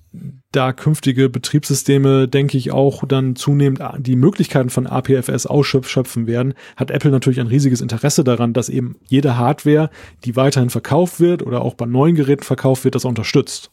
[0.52, 6.90] da künftige Betriebssysteme, denke ich, auch dann zunehmend die Möglichkeiten von APFS ausschöpfen werden, hat
[6.90, 9.90] Apple natürlich ein riesiges Interesse daran, dass eben jede Hardware,
[10.24, 13.70] die weiterhin verkauft wird oder auch bei neuen Geräten verkauft wird, das unterstützt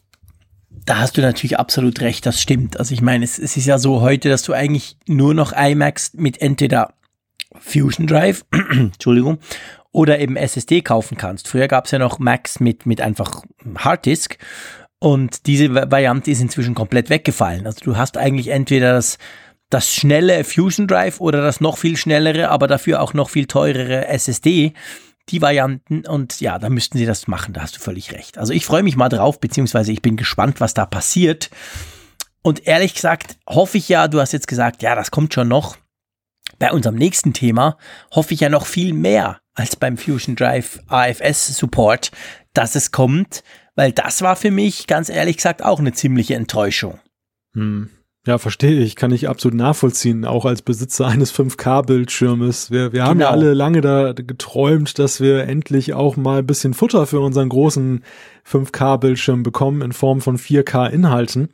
[0.86, 2.78] da hast du natürlich absolut recht, das stimmt.
[2.78, 6.14] Also ich meine, es, es ist ja so heute, dass du eigentlich nur noch iMacs
[6.14, 6.94] mit entweder
[7.58, 9.38] Fusion Drive, Entschuldigung,
[9.90, 11.48] oder eben SSD kaufen kannst.
[11.48, 13.42] Früher gab es ja noch Macs mit, mit einfach
[13.78, 14.38] Harddisk.
[14.98, 17.66] Und diese Variante ist inzwischen komplett weggefallen.
[17.66, 19.18] Also du hast eigentlich entweder das,
[19.70, 24.06] das schnelle Fusion Drive oder das noch viel schnellere, aber dafür auch noch viel teurere
[24.06, 24.72] SSD.
[25.28, 28.38] Die Varianten und ja, da müssten sie das machen, da hast du völlig recht.
[28.38, 31.50] Also ich freue mich mal drauf, beziehungsweise ich bin gespannt, was da passiert.
[32.42, 35.76] Und ehrlich gesagt, hoffe ich ja, du hast jetzt gesagt, ja, das kommt schon noch.
[36.60, 37.76] Bei unserem nächsten Thema
[38.14, 42.12] hoffe ich ja noch viel mehr als beim Fusion Drive AFS Support,
[42.52, 43.42] dass es kommt,
[43.74, 47.00] weil das war für mich ganz ehrlich gesagt auch eine ziemliche Enttäuschung.
[47.54, 47.90] Hm.
[48.26, 52.72] Ja, verstehe ich, kann ich absolut nachvollziehen, auch als Besitzer eines 5K-Bildschirmes.
[52.72, 53.30] Wir, wir haben genau.
[53.30, 57.48] ja alle lange da geträumt, dass wir endlich auch mal ein bisschen Futter für unseren
[57.48, 58.02] großen
[58.50, 61.50] 5K-Bildschirm bekommen in Form von 4K-Inhalten.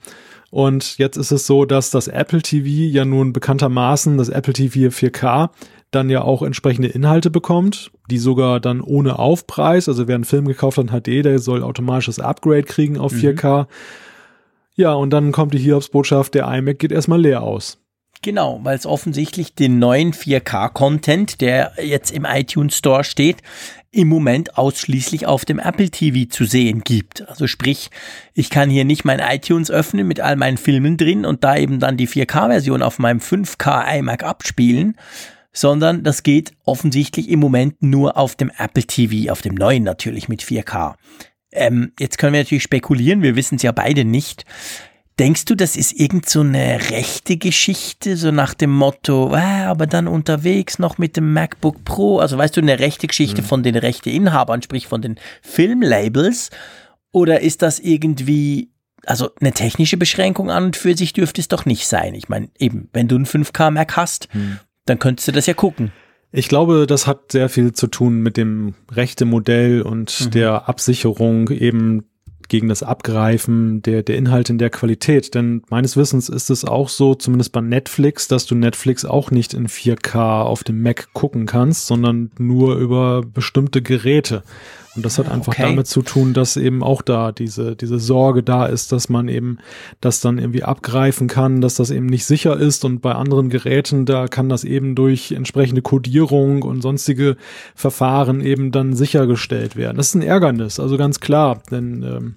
[0.50, 4.88] Und jetzt ist es so, dass das Apple TV ja nun bekanntermaßen, das Apple TV
[4.88, 5.50] 4K,
[5.90, 10.48] dann ja auch entsprechende Inhalte bekommt, die sogar dann ohne Aufpreis, also wer einen Film
[10.48, 13.66] gekauft hat in HD, der soll automatisches Upgrade kriegen auf 4K.
[14.74, 17.78] Ja, und dann kommt die Hiobsbotschaft, der iMac geht erstmal leer aus.
[18.22, 23.38] Genau, weil es offensichtlich den neuen 4K-Content, der jetzt im iTunes Store steht,
[23.90, 27.28] im Moment ausschließlich auf dem Apple TV zu sehen gibt.
[27.28, 27.90] Also sprich,
[28.32, 31.80] ich kann hier nicht mein iTunes öffnen mit all meinen Filmen drin und da eben
[31.80, 34.96] dann die 4K-Version auf meinem 5K iMac abspielen,
[35.52, 40.28] sondern das geht offensichtlich im Moment nur auf dem Apple TV, auf dem neuen natürlich
[40.28, 40.94] mit 4K.
[41.52, 44.44] Ähm, jetzt können wir natürlich spekulieren, wir wissen es ja beide nicht.
[45.18, 49.86] Denkst du, das ist irgend so eine rechte Geschichte, so nach dem Motto, ah, aber
[49.86, 53.46] dann unterwegs noch mit dem MacBook Pro, also weißt du, eine rechte Geschichte mhm.
[53.46, 56.50] von den Rechteinhabern, sprich von den Filmlabels?
[57.12, 58.70] Oder ist das irgendwie,
[59.04, 62.14] also eine technische Beschränkung an und für sich dürfte es doch nicht sein?
[62.14, 65.54] Ich meine, eben, wenn du einen 5K Mac hast, mhm dann könntest du das ja
[65.54, 65.92] gucken.
[66.32, 70.30] Ich glaube, das hat sehr viel zu tun mit dem rechte Modell und mhm.
[70.30, 72.04] der Absicherung eben
[72.48, 75.34] gegen das Abgreifen der, der Inhalte in der Qualität.
[75.34, 79.54] Denn meines Wissens ist es auch so, zumindest bei Netflix, dass du Netflix auch nicht
[79.54, 84.42] in 4K auf dem Mac gucken kannst, sondern nur über bestimmte Geräte.
[84.94, 85.62] Und das hat einfach okay.
[85.62, 89.58] damit zu tun, dass eben auch da diese, diese Sorge da ist, dass man eben
[90.00, 92.84] das dann irgendwie abgreifen kann, dass das eben nicht sicher ist.
[92.84, 97.36] Und bei anderen Geräten, da kann das eben durch entsprechende Codierung und sonstige
[97.74, 99.96] Verfahren eben dann sichergestellt werden.
[99.96, 102.36] Das ist ein Ärgernis, also ganz klar, denn ähm,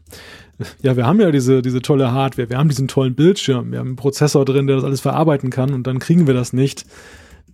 [0.81, 3.87] ja, wir haben ja diese, diese tolle Hardware, wir haben diesen tollen Bildschirm, wir haben
[3.87, 6.85] einen Prozessor drin, der das alles verarbeiten kann und dann kriegen wir das nicht.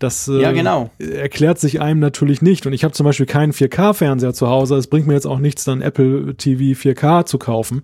[0.02, 0.90] Das äh, ja, genau.
[1.00, 2.66] erklärt sich einem natürlich nicht.
[2.66, 4.76] Und ich habe zum Beispiel keinen 4K-Fernseher zu Hause.
[4.76, 7.84] Es bringt mir jetzt auch nichts, dann Apple TV 4K zu kaufen.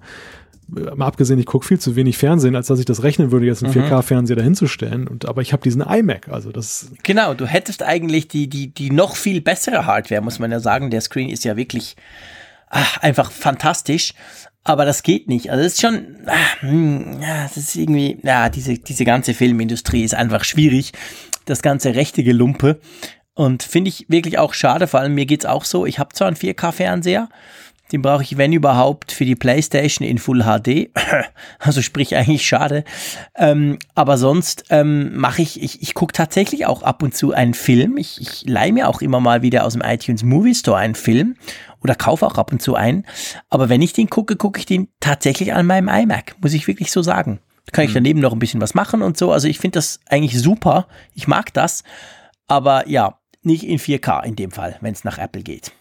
[0.67, 3.63] Mal abgesehen, ich gucke viel zu wenig Fernsehen, als dass ich das rechnen würde, jetzt
[3.63, 3.83] einen mhm.
[3.83, 5.07] 4K-Fernseher dahinzustellen.
[5.07, 6.91] Und aber ich habe diesen iMac, also das.
[7.03, 10.89] Genau, du hättest eigentlich die, die, die noch viel bessere Hardware, muss man ja sagen.
[10.89, 11.95] Der Screen ist ja wirklich
[12.69, 14.13] ach, einfach fantastisch.
[14.63, 15.49] Aber das geht nicht.
[15.49, 20.03] Also es ist schon, ach, hm, ja, es ist irgendwie, ja, diese, diese ganze Filmindustrie
[20.03, 20.91] ist einfach schwierig
[21.49, 22.79] das ganze rechte Gelumpe.
[23.33, 26.27] Und finde ich wirklich auch schade, vor allem mir geht's auch so, ich habe zwar
[26.27, 27.29] einen 4K-Fernseher,
[27.91, 30.89] den brauche ich, wenn überhaupt, für die Playstation in Full HD.
[31.59, 32.83] Also sprich eigentlich schade.
[33.35, 37.53] Ähm, aber sonst ähm, mache ich, ich, ich gucke tatsächlich auch ab und zu einen
[37.53, 37.97] Film.
[37.97, 41.35] Ich, ich leihe mir auch immer mal wieder aus dem iTunes Movie Store einen Film
[41.81, 43.05] oder kaufe auch ab und zu einen.
[43.49, 46.91] Aber wenn ich den gucke, gucke ich den tatsächlich an meinem iMac, muss ich wirklich
[46.91, 47.39] so sagen
[47.71, 47.95] kann ich mhm.
[47.95, 49.31] daneben noch ein bisschen was machen und so.
[49.31, 50.87] Also ich finde das eigentlich super.
[51.13, 51.83] Ich mag das.
[52.47, 55.71] Aber ja, nicht in 4K in dem Fall, wenn es nach Apple geht.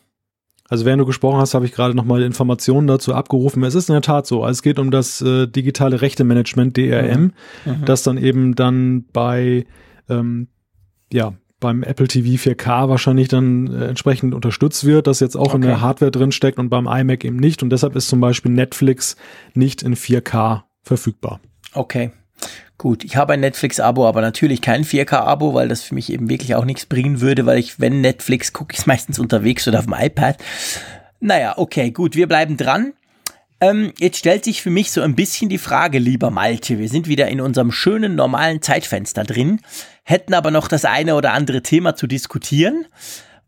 [0.68, 3.62] Also während du gesprochen hast, habe ich gerade nochmal Informationen dazu abgerufen.
[3.62, 4.42] Es ist in der Tat so.
[4.42, 7.32] Also es geht um das äh, digitale Rechtemanagement DRM,
[7.64, 7.72] mhm.
[7.72, 7.84] mhm.
[7.84, 9.64] das dann eben dann bei
[10.08, 10.48] ähm,
[11.12, 15.56] ja beim Apple TV 4K wahrscheinlich dann äh, entsprechend unterstützt wird, das jetzt auch okay.
[15.56, 17.62] in der Hardware drin steckt und beim iMac eben nicht.
[17.62, 19.16] Und deshalb ist zum Beispiel Netflix
[19.54, 21.40] nicht in 4K verfügbar.
[21.72, 22.10] Okay.
[22.78, 26.54] Gut, ich habe ein Netflix-Abo, aber natürlich kein 4K-Abo, weil das für mich eben wirklich
[26.54, 29.86] auch nichts bringen würde, weil ich, wenn Netflix gucke, ich es meistens unterwegs oder auf
[29.86, 30.36] dem iPad.
[31.20, 32.92] Naja, okay, gut, wir bleiben dran.
[33.60, 37.08] Ähm, jetzt stellt sich für mich so ein bisschen die Frage, lieber Malte, wir sind
[37.08, 39.60] wieder in unserem schönen normalen Zeitfenster drin,
[40.04, 42.84] hätten aber noch das eine oder andere Thema zu diskutieren.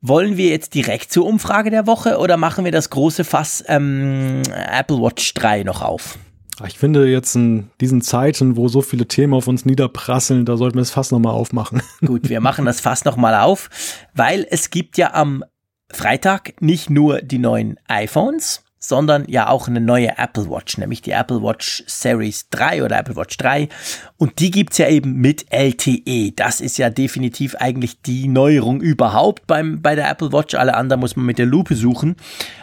[0.01, 4.43] Wollen wir jetzt direkt zur Umfrage der Woche oder machen wir das große Fass ähm,
[4.53, 6.19] Apple Watch 3 noch auf?
[6.67, 10.77] Ich finde jetzt in diesen Zeiten, wo so viele Themen auf uns niederprasseln, da sollten
[10.77, 11.83] wir das Fass nochmal aufmachen.
[12.05, 13.71] Gut, wir machen das Fass nochmal auf,
[14.15, 15.45] weil es gibt ja am
[15.91, 21.11] Freitag nicht nur die neuen iPhones, sondern ja auch eine neue Apple Watch, nämlich die
[21.11, 23.69] Apple Watch Series 3 oder Apple Watch 3.
[24.17, 26.33] Und die gibt's ja eben mit LTE.
[26.33, 30.55] Das ist ja definitiv eigentlich die Neuerung überhaupt beim, bei der Apple Watch.
[30.55, 32.17] Alle anderen muss man mit der Lupe suchen.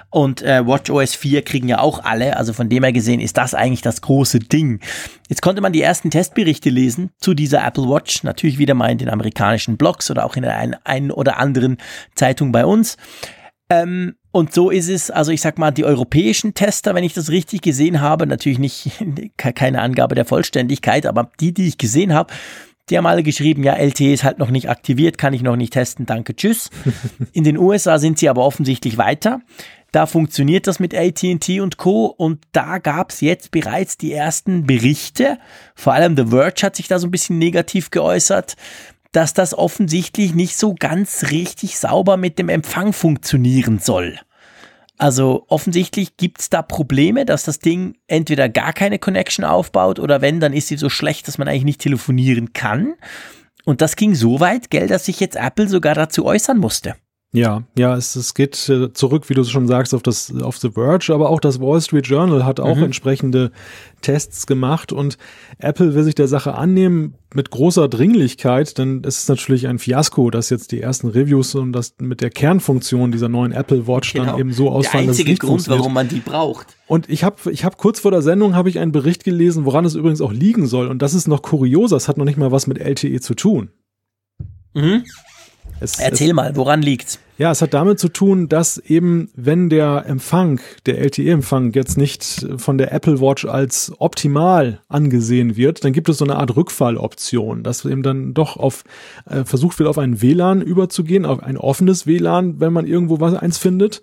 [0.09, 2.37] Und äh, WatchOS 4 kriegen ja auch alle.
[2.37, 4.79] Also von dem her gesehen ist das eigentlich das große Ding.
[5.29, 8.23] Jetzt konnte man die ersten Testberichte lesen zu dieser Apple Watch.
[8.23, 11.77] Natürlich wieder mal in den amerikanischen Blogs oder auch in der einen, einen oder anderen
[12.15, 12.97] Zeitung bei uns.
[13.69, 17.29] Ähm, und so ist es, also ich sag mal, die europäischen Tester, wenn ich das
[17.29, 18.91] richtig gesehen habe, natürlich nicht,
[19.37, 22.33] keine Angabe der Vollständigkeit, aber die, die ich gesehen habe,
[22.89, 25.73] die haben alle geschrieben, ja, LTE ist halt noch nicht aktiviert, kann ich noch nicht
[25.73, 26.69] testen, danke, tschüss.
[27.33, 29.41] In den USA sind sie aber offensichtlich weiter.
[29.91, 32.05] Da funktioniert das mit ATT und Co.
[32.05, 35.39] Und da gab es jetzt bereits die ersten Berichte.
[35.73, 38.55] Vor allem The Verge hat sich da so ein bisschen negativ geäußert,
[39.15, 44.19] dass das offensichtlich nicht so ganz richtig sauber mit dem Empfang funktionieren soll.
[44.97, 50.21] Also offensichtlich gibt es da Probleme, dass das Ding entweder gar keine Connection aufbaut oder
[50.21, 52.95] wenn, dann ist sie so schlecht, dass man eigentlich nicht telefonieren kann.
[53.63, 56.95] Und das ging so weit, gell, dass sich jetzt Apple sogar dazu äußern musste.
[57.35, 60.71] Ja, ja, es, es geht äh, zurück, wie du schon sagst, auf das auf The
[60.71, 62.83] Verge, aber auch das Wall Street Journal hat auch mhm.
[62.83, 63.51] entsprechende
[64.01, 65.17] Tests gemacht und
[65.57, 70.29] Apple will sich der Sache annehmen mit großer Dringlichkeit, denn es ist natürlich ein Fiasko,
[70.29, 74.25] dass jetzt die ersten Reviews und das mit der Kernfunktion dieser neuen Apple Watch genau.
[74.25, 76.67] dann eben so ausfallen, dass es nicht Grund, warum man die braucht.
[76.87, 79.83] Und ich habe ich hab kurz vor der Sendung habe ich einen Bericht gelesen, woran
[79.83, 82.53] es übrigens auch liegen soll und das ist noch kurioser, es hat noch nicht mal
[82.53, 83.71] was mit LTE zu tun.
[84.73, 85.03] Mhm.
[85.79, 87.19] Es, Erzähl es, mal, woran liegt's?
[87.37, 92.47] Ja, es hat damit zu tun, dass eben, wenn der Empfang, der LTE-Empfang jetzt nicht
[92.55, 97.63] von der Apple Watch als optimal angesehen wird, dann gibt es so eine Art Rückfalloption,
[97.63, 98.85] dass eben dann doch auf
[99.29, 103.33] äh, versucht wird, auf ein WLAN überzugehen, auf ein offenes WLAN, wenn man irgendwo was
[103.33, 104.01] eins findet.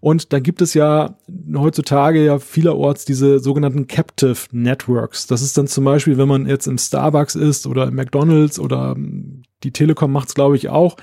[0.00, 1.16] Und da gibt es ja
[1.54, 5.26] heutzutage ja vielerorts diese sogenannten Captive Networks.
[5.28, 8.96] Das ist dann zum Beispiel, wenn man jetzt im Starbucks ist oder im McDonald's oder
[9.64, 10.96] die Telekom macht es, glaube ich, auch.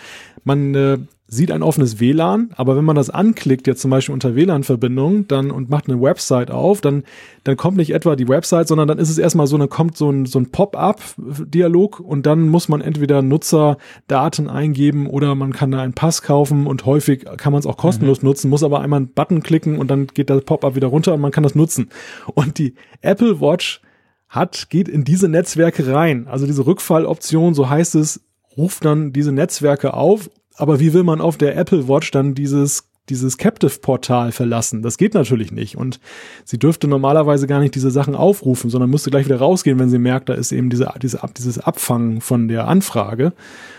[0.44, 0.98] Man äh,
[1.34, 5.50] sieht ein offenes WLAN, aber wenn man das anklickt, jetzt zum Beispiel unter WLAN-Verbindung, dann
[5.50, 7.04] und macht eine Website auf, dann,
[7.46, 10.10] dann kommt nicht etwa die Website, sondern dann ist es erstmal so, dann kommt so
[10.12, 15.82] ein, so ein Pop-up-Dialog und dann muss man entweder Nutzerdaten eingeben oder man kann da
[15.82, 18.28] einen Pass kaufen und häufig kann man es auch kostenlos mhm.
[18.28, 21.22] nutzen, muss aber einmal einen Button klicken und dann geht das Pop-up wieder runter und
[21.22, 21.90] man kann das nutzen.
[22.34, 23.82] Und die Apple Watch
[24.28, 26.28] hat, geht in diese Netzwerke rein.
[26.28, 28.22] Also diese Rückfalloption, so heißt es,
[28.58, 32.88] ruft dann diese Netzwerke auf aber wie will man auf der Apple Watch dann dieses
[33.10, 34.84] dieses Captive-Portal verlassen.
[34.84, 35.76] Das geht natürlich nicht.
[35.76, 36.00] Und
[36.46, 39.98] sie dürfte normalerweise gar nicht diese Sachen aufrufen, sondern müsste gleich wieder rausgehen, wenn sie
[39.98, 43.34] merkt, da ist eben diese, diese, dieses Abfangen von der Anfrage.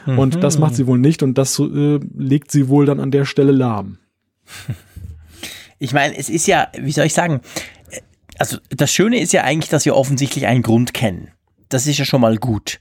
[0.06, 0.18] Mhm.
[0.18, 3.24] Und das macht sie wohl nicht und das äh, legt sie wohl dann an der
[3.24, 3.98] Stelle lahm.
[5.78, 7.40] Ich meine, es ist ja, wie soll ich sagen,
[8.38, 11.28] also das Schöne ist ja eigentlich, dass wir offensichtlich einen Grund kennen.
[11.68, 12.80] Das ist ja schon mal gut.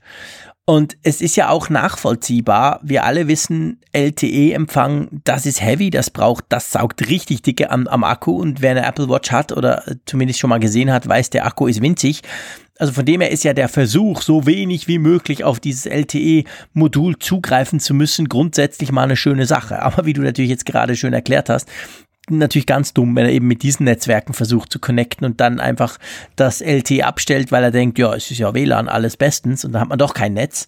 [0.65, 2.79] Und es ist ja auch nachvollziehbar.
[2.83, 8.03] Wir alle wissen, LTE-Empfang, das ist heavy, das braucht, das saugt richtig dicke am, am
[8.03, 8.39] Akku.
[8.39, 11.67] Und wer eine Apple Watch hat oder zumindest schon mal gesehen hat, weiß, der Akku
[11.67, 12.21] ist winzig.
[12.77, 17.19] Also von dem her ist ja der Versuch, so wenig wie möglich auf dieses LTE-Modul
[17.19, 19.81] zugreifen zu müssen, grundsätzlich mal eine schöne Sache.
[19.83, 21.67] Aber wie du natürlich jetzt gerade schön erklärt hast,
[22.29, 25.97] natürlich ganz dumm, wenn er eben mit diesen Netzwerken versucht zu connecten und dann einfach
[26.35, 29.81] das LT abstellt, weil er denkt, ja, es ist ja WLAN, alles bestens und dann
[29.81, 30.67] hat man doch kein Netz.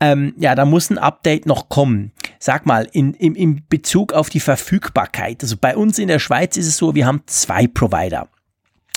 [0.00, 2.12] Ähm, ja, da muss ein Update noch kommen.
[2.38, 5.42] Sag mal, in, in, in Bezug auf die Verfügbarkeit.
[5.42, 8.28] Also bei uns in der Schweiz ist es so, wir haben zwei Provider.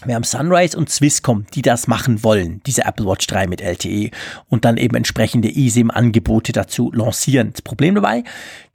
[0.05, 4.11] Wir haben Sunrise und Swisscom, die das machen wollen, diese Apple Watch 3 mit LTE
[4.49, 7.51] und dann eben entsprechende eSIM-Angebote dazu lancieren.
[7.51, 8.23] Das Problem dabei,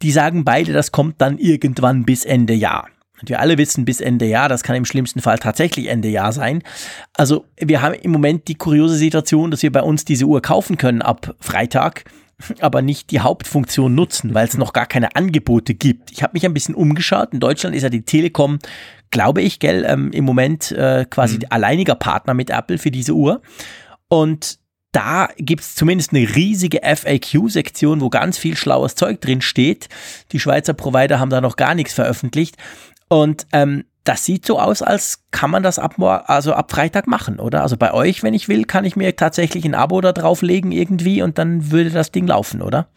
[0.01, 2.89] die sagen beide, das kommt dann irgendwann bis Ende Jahr.
[3.21, 6.33] Und wir alle wissen, bis Ende Jahr, das kann im schlimmsten Fall tatsächlich Ende Jahr
[6.33, 6.63] sein.
[7.15, 10.77] Also wir haben im Moment die kuriose Situation, dass wir bei uns diese Uhr kaufen
[10.77, 12.05] können ab Freitag,
[12.61, 16.13] aber nicht die Hauptfunktion nutzen, weil es noch gar keine Angebote gibt.
[16.13, 17.33] Ich habe mich ein bisschen umgeschaut.
[17.33, 18.59] In Deutschland ist ja die Telekom,
[19.11, 21.47] glaube ich, gell, ähm, im Moment äh, quasi mhm.
[21.51, 23.43] alleiniger Partner mit Apple für diese Uhr.
[24.09, 24.59] Und
[24.93, 29.89] da gibt's zumindest eine riesige FAQ-Sektion, wo ganz viel schlaues Zeug drin steht.
[30.33, 32.57] Die Schweizer Provider haben da noch gar nichts veröffentlicht.
[33.09, 37.39] Und ähm, das sieht so aus, als kann man das ab, also ab Freitag machen,
[37.39, 37.63] oder?
[37.63, 41.21] Also bei euch, wenn ich will, kann ich mir tatsächlich ein Abo da drauflegen irgendwie
[41.21, 42.89] und dann würde das Ding laufen, oder?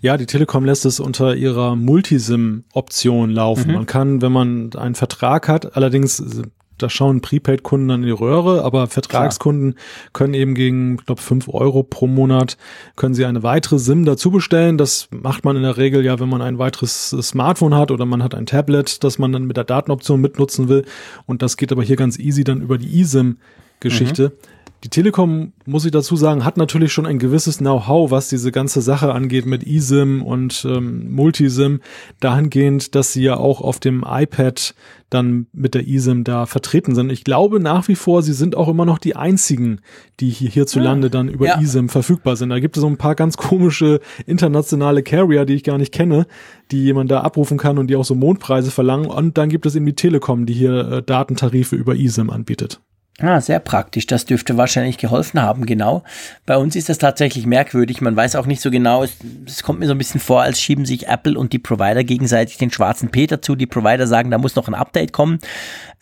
[0.00, 3.68] Ja, die Telekom lässt es unter ihrer Multisim-Option laufen.
[3.68, 3.74] Mhm.
[3.74, 6.42] Man kann, wenn man einen Vertrag hat, allerdings
[6.82, 10.10] da schauen Prepaid-Kunden dann in die Röhre, aber Vertragskunden Klar.
[10.12, 12.56] können eben gegen, ich glaube, fünf Euro pro Monat
[12.96, 14.78] können sie eine weitere SIM dazu bestellen.
[14.78, 18.22] Das macht man in der Regel ja, wenn man ein weiteres Smartphone hat oder man
[18.22, 20.84] hat ein Tablet, das man dann mit der Datenoption mitnutzen will.
[21.26, 24.28] Und das geht aber hier ganz easy dann über die eSIM-Geschichte.
[24.28, 24.59] Mhm.
[24.82, 28.80] Die Telekom, muss ich dazu sagen, hat natürlich schon ein gewisses Know-how, was diese ganze
[28.80, 31.80] Sache angeht mit eSIM und ähm, Multisim,
[32.18, 34.74] dahingehend, dass sie ja auch auf dem iPad
[35.10, 37.12] dann mit der eSIM da vertreten sind.
[37.12, 39.80] Ich glaube nach wie vor, sie sind auch immer noch die einzigen,
[40.18, 41.60] die hier hierzulande dann über ja.
[41.60, 42.48] eSIM verfügbar sind.
[42.48, 46.26] Da gibt es so ein paar ganz komische internationale Carrier, die ich gar nicht kenne,
[46.70, 49.06] die jemand da abrufen kann und die auch so Mondpreise verlangen.
[49.06, 52.80] Und dann gibt es eben die Telekom, die hier äh, Datentarife über eSIM anbietet.
[53.22, 54.06] Ah, sehr praktisch.
[54.06, 56.02] Das dürfte wahrscheinlich geholfen haben, genau.
[56.46, 58.00] Bei uns ist das tatsächlich merkwürdig.
[58.00, 59.02] Man weiß auch nicht so genau.
[59.02, 59.12] Es,
[59.46, 62.56] es, kommt mir so ein bisschen vor, als schieben sich Apple und die Provider gegenseitig
[62.56, 63.56] den schwarzen Peter zu.
[63.56, 65.38] Die Provider sagen, da muss noch ein Update kommen.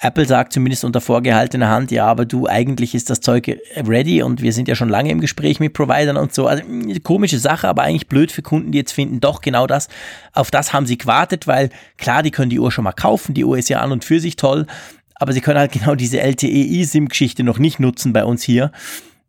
[0.01, 4.40] Apple sagt zumindest unter vorgehaltener Hand, ja, aber du, eigentlich ist das Zeug ready und
[4.43, 6.47] wir sind ja schon lange im Gespräch mit Providern und so.
[6.47, 6.62] Also,
[7.03, 9.89] komische Sache, aber eigentlich blöd für Kunden, die jetzt finden, doch genau das.
[10.32, 13.35] Auf das haben sie gewartet, weil klar, die können die Uhr schon mal kaufen.
[13.35, 14.66] Die Uhr ist ja an und für sich toll
[15.19, 18.73] aber sie können halt genau diese LTE-SIM-Geschichte noch nicht nutzen bei uns hier.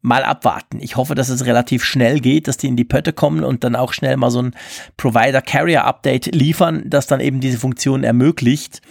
[0.02, 0.80] Mal abwarten.
[0.80, 3.76] Ich hoffe, dass es relativ schnell geht, dass die in die Pötte kommen und dann
[3.76, 4.56] auch schnell mal so ein
[4.95, 8.82] Provider-Carrier-Update liefern, das dann eben diese Funktion ermöglicht.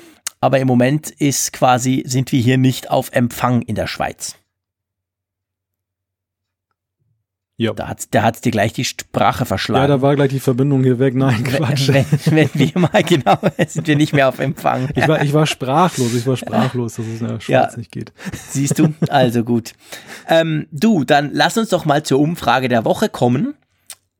[0.40, 4.37] Aber im Moment ist quasi, sind wir hier nicht auf Empfang in der Schweiz.
[7.60, 7.72] Ja.
[7.72, 9.82] Da hat, der hat dir gleich die Sprache verschlagen.
[9.82, 11.16] Ja, da war gleich die Verbindung hier weg.
[11.16, 11.88] Nein, Quatsch.
[11.88, 13.36] Wenn, wenn wir mal, genau,
[13.66, 14.88] sind wir nicht mehr auf Empfang.
[14.94, 17.76] Ich war, ich war sprachlos, ich war sprachlos, dass es in der Schweiz ja.
[17.76, 18.12] nicht geht.
[18.32, 18.94] Siehst du?
[19.08, 19.72] Also gut.
[20.28, 23.54] Ähm, du, dann lass uns doch mal zur Umfrage der Woche kommen.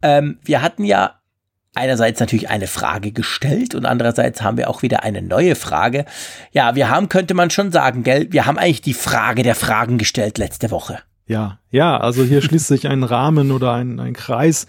[0.02, 1.20] Ähm, wir hatten ja
[1.76, 6.06] einerseits natürlich eine Frage gestellt und andererseits haben wir auch wieder eine neue Frage.
[6.50, 9.96] Ja, wir haben, könnte man schon sagen, gell, wir haben eigentlich die Frage der Fragen
[9.96, 10.98] gestellt letzte Woche.
[11.28, 14.66] Ja, ja, also hier schließt sich ein Rahmen oder ein, ein Kreis,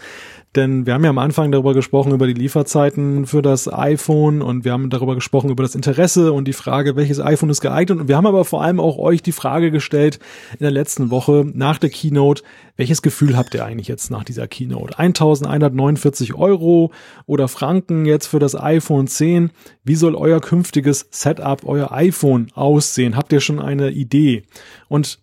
[0.57, 4.65] denn wir haben ja am Anfang darüber gesprochen, über die Lieferzeiten für das iPhone und
[4.65, 7.99] wir haben darüber gesprochen, über das Interesse und die Frage, welches iPhone ist geeignet.
[7.99, 10.19] Und wir haben aber vor allem auch euch die Frage gestellt
[10.53, 12.43] in der letzten Woche nach der Keynote,
[12.75, 14.99] welches Gefühl habt ihr eigentlich jetzt nach dieser Keynote?
[14.99, 16.91] 1149 Euro
[17.25, 19.51] oder Franken jetzt für das iPhone 10.
[19.85, 23.15] Wie soll euer künftiges Setup, euer iPhone aussehen?
[23.15, 24.43] Habt ihr schon eine Idee?
[24.89, 25.19] Und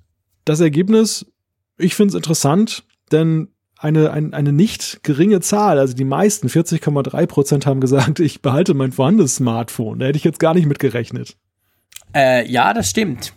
[0.47, 1.27] das Ergebnis,
[1.77, 3.49] ich finde es interessant, denn
[3.79, 8.73] eine, ein, eine nicht geringe Zahl, also die meisten, 40,3 Prozent haben gesagt, ich behalte
[8.73, 9.99] mein vorhandenes Smartphone.
[9.99, 11.37] Da hätte ich jetzt gar nicht mit gerechnet.
[12.15, 13.35] Äh, ja, das stimmt.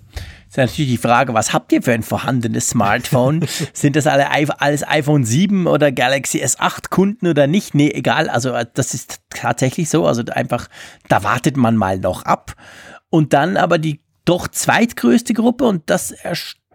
[0.48, 3.46] ist natürlich die Frage, was habt ihr für ein vorhandenes Smartphone?
[3.74, 7.74] Sind das alle alles iPhone 7 oder Galaxy S8 Kunden oder nicht?
[7.76, 8.30] Nee, egal.
[8.30, 10.06] Also äh, das ist tatsächlich so.
[10.06, 10.70] Also einfach,
[11.10, 12.56] da wartet man mal noch ab.
[13.10, 16.12] Und dann aber die doch zweitgrößte Gruppe und das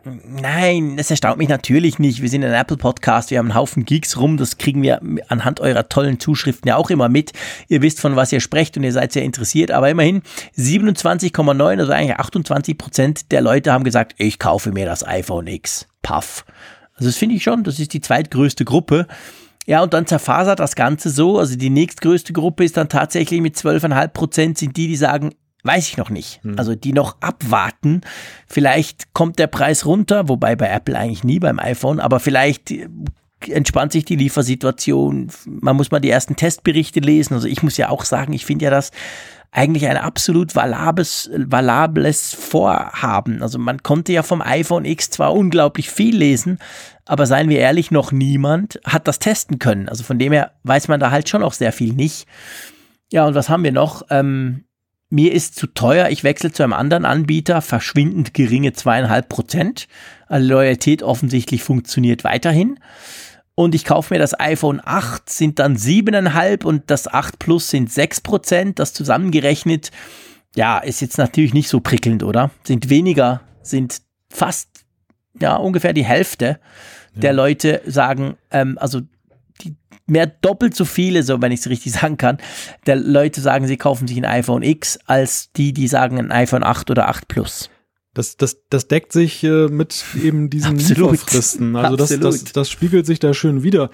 [0.04, 2.20] Nein, das erstaunt mich natürlich nicht.
[2.20, 5.88] Wir sind ein Apple-Podcast, wir haben einen Haufen Geeks rum, das kriegen wir anhand eurer
[5.88, 7.32] tollen Zuschriften ja auch immer mit.
[7.68, 10.22] Ihr wisst, von was ihr sprecht und ihr seid sehr interessiert, aber immerhin
[10.58, 15.86] 27,9, also eigentlich 28 Prozent der Leute haben gesagt, ich kaufe mir das iPhone X.
[16.02, 16.44] Puff.
[16.94, 19.06] Also das finde ich schon, das ist die zweitgrößte Gruppe.
[19.66, 21.38] Ja, und dann zerfasert das Ganze so.
[21.38, 25.30] Also die nächstgrößte Gruppe ist dann tatsächlich mit 12,5 Prozent sind die, die sagen,
[25.64, 26.42] Weiß ich noch nicht.
[26.44, 26.58] Hm.
[26.58, 28.02] Also die noch abwarten.
[28.46, 32.72] Vielleicht kommt der Preis runter, wobei bei Apple eigentlich nie beim iPhone, aber vielleicht
[33.48, 35.30] entspannt sich die Liefersituation.
[35.46, 37.34] Man muss mal die ersten Testberichte lesen.
[37.34, 38.90] Also ich muss ja auch sagen, ich finde ja das
[39.50, 43.40] eigentlich ein absolut valables, valables Vorhaben.
[43.40, 46.58] Also man konnte ja vom iPhone X zwar unglaublich viel lesen,
[47.06, 49.88] aber seien wir ehrlich, noch niemand hat das testen können.
[49.88, 52.26] Also von dem her weiß man da halt schon auch sehr viel nicht.
[53.12, 54.02] Ja, und was haben wir noch?
[54.10, 54.64] Ähm,
[55.14, 59.86] mir ist zu teuer, ich wechsle zu einem anderen Anbieter, verschwindend geringe zweieinhalb Prozent.
[60.26, 62.80] Also Loyalität offensichtlich funktioniert weiterhin.
[63.54, 67.92] Und ich kaufe mir das iPhone 8, sind dann siebeneinhalb und das 8 Plus sind
[67.92, 68.80] sechs Prozent.
[68.80, 69.92] Das zusammengerechnet,
[70.56, 72.50] ja, ist jetzt natürlich nicht so prickelnd, oder?
[72.64, 74.84] Sind weniger, sind fast,
[75.40, 76.58] ja, ungefähr die Hälfte
[77.14, 79.02] der Leute sagen, ähm, also
[80.06, 82.38] mehr doppelt so viele, so wenn ich es richtig sagen kann,
[82.86, 86.62] der Leute sagen, sie kaufen sich ein iPhone X, als die, die sagen ein iPhone
[86.62, 87.70] 8 oder 8 Plus.
[88.14, 91.74] Das, das, das deckt sich äh, mit eben diesen Lieferfristen.
[91.74, 93.90] Also das, das, das spiegelt sich da schön wieder.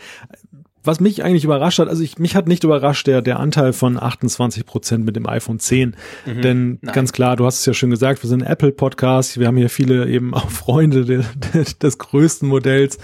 [0.82, 4.02] Was mich eigentlich überrascht hat, also ich, mich hat nicht überrascht der, der Anteil von
[4.02, 5.96] 28 Prozent mit dem iPhone 10.
[6.26, 6.42] Mhm.
[6.42, 6.94] Denn Nein.
[6.94, 9.70] ganz klar, du hast es ja schon gesagt, wir sind ein Apple-Podcast, wir haben hier
[9.70, 11.22] viele eben auch Freunde de,
[11.54, 12.98] de, des größten Modells.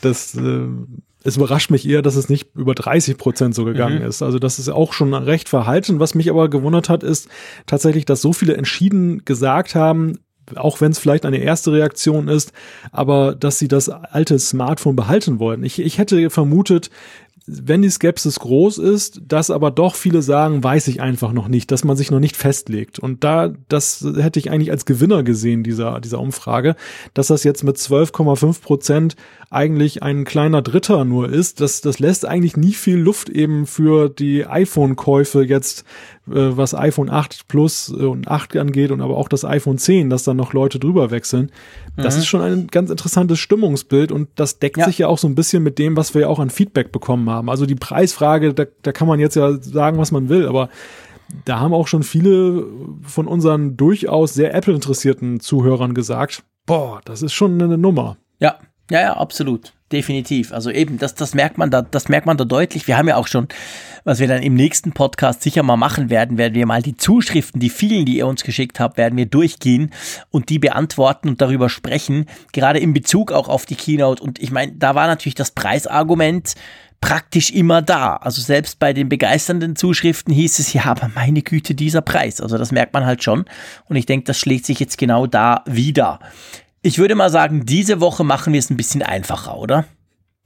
[0.00, 0.66] Das äh,
[1.24, 4.06] es überrascht mich eher, dass es nicht über 30 Prozent so gegangen mhm.
[4.06, 4.22] ist.
[4.22, 6.00] Also das ist auch schon recht verhalten.
[6.00, 7.28] Was mich aber gewundert hat, ist
[7.66, 10.18] tatsächlich, dass so viele entschieden gesagt haben,
[10.56, 12.52] auch wenn es vielleicht eine erste Reaktion ist,
[12.90, 15.62] aber dass sie das alte Smartphone behalten wollen.
[15.64, 16.90] Ich, ich hätte vermutet,
[17.46, 21.70] wenn die Skepsis groß ist, dass aber doch viele sagen, weiß ich einfach noch nicht,
[21.70, 22.98] dass man sich noch nicht festlegt.
[22.98, 26.76] Und da, das hätte ich eigentlich als Gewinner gesehen, dieser, dieser Umfrage,
[27.14, 29.16] dass das jetzt mit 12,5 Prozent
[29.50, 31.60] eigentlich ein kleiner Dritter nur ist.
[31.60, 35.84] Das, das lässt eigentlich nie viel Luft eben für die iPhone-Käufe jetzt,
[36.24, 40.36] was iPhone 8 Plus und 8 angeht und aber auch das iPhone 10, dass dann
[40.36, 41.50] noch Leute drüber wechseln.
[41.96, 42.20] Das mhm.
[42.20, 44.84] ist schon ein ganz interessantes Stimmungsbild und das deckt ja.
[44.84, 47.28] sich ja auch so ein bisschen mit dem, was wir ja auch an Feedback bekommen
[47.28, 47.50] haben.
[47.50, 50.68] Also die Preisfrage, da, da kann man jetzt ja sagen, was man will, aber
[51.44, 52.66] da haben auch schon viele
[53.02, 58.16] von unseren durchaus sehr Apple-interessierten Zuhörern gesagt, boah, das ist schon eine Nummer.
[58.38, 58.58] Ja,
[58.90, 59.72] ja, ja, absolut.
[59.92, 60.52] Definitiv.
[60.52, 62.86] Also eben, das, das merkt man da, das merkt man da deutlich.
[62.86, 63.48] Wir haben ja auch schon,
[64.04, 67.60] was wir dann im nächsten Podcast sicher mal machen werden, werden wir mal die Zuschriften,
[67.60, 69.90] die vielen, die ihr uns geschickt habt, werden wir durchgehen
[70.30, 72.24] und die beantworten und darüber sprechen.
[72.52, 74.22] Gerade in Bezug auch auf die Keynote.
[74.22, 76.54] Und ich meine, da war natürlich das Preisargument
[77.02, 78.16] praktisch immer da.
[78.16, 82.40] Also selbst bei den begeisternden Zuschriften hieß es, ja, aber meine Güte, dieser Preis.
[82.40, 83.44] Also das merkt man halt schon.
[83.90, 86.20] Und ich denke, das schlägt sich jetzt genau da wieder.
[86.82, 89.84] Ich würde mal sagen, diese Woche machen wir es ein bisschen einfacher, oder?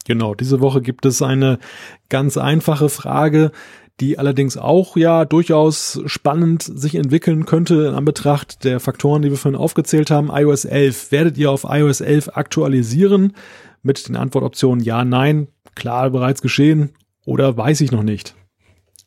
[0.04, 1.58] Genau, diese Woche gibt es eine
[2.10, 3.50] ganz einfache Frage,
[4.00, 9.38] die allerdings auch ja durchaus spannend sich entwickeln könnte in Anbetracht der Faktoren, die wir
[9.38, 10.30] vorhin aufgezählt haben.
[10.30, 11.10] iOS 11.
[11.10, 13.32] Werdet ihr auf iOS 11 aktualisieren?
[13.82, 16.90] Mit den Antwortoptionen ja, nein, klar bereits geschehen
[17.24, 18.34] oder weiß ich noch nicht.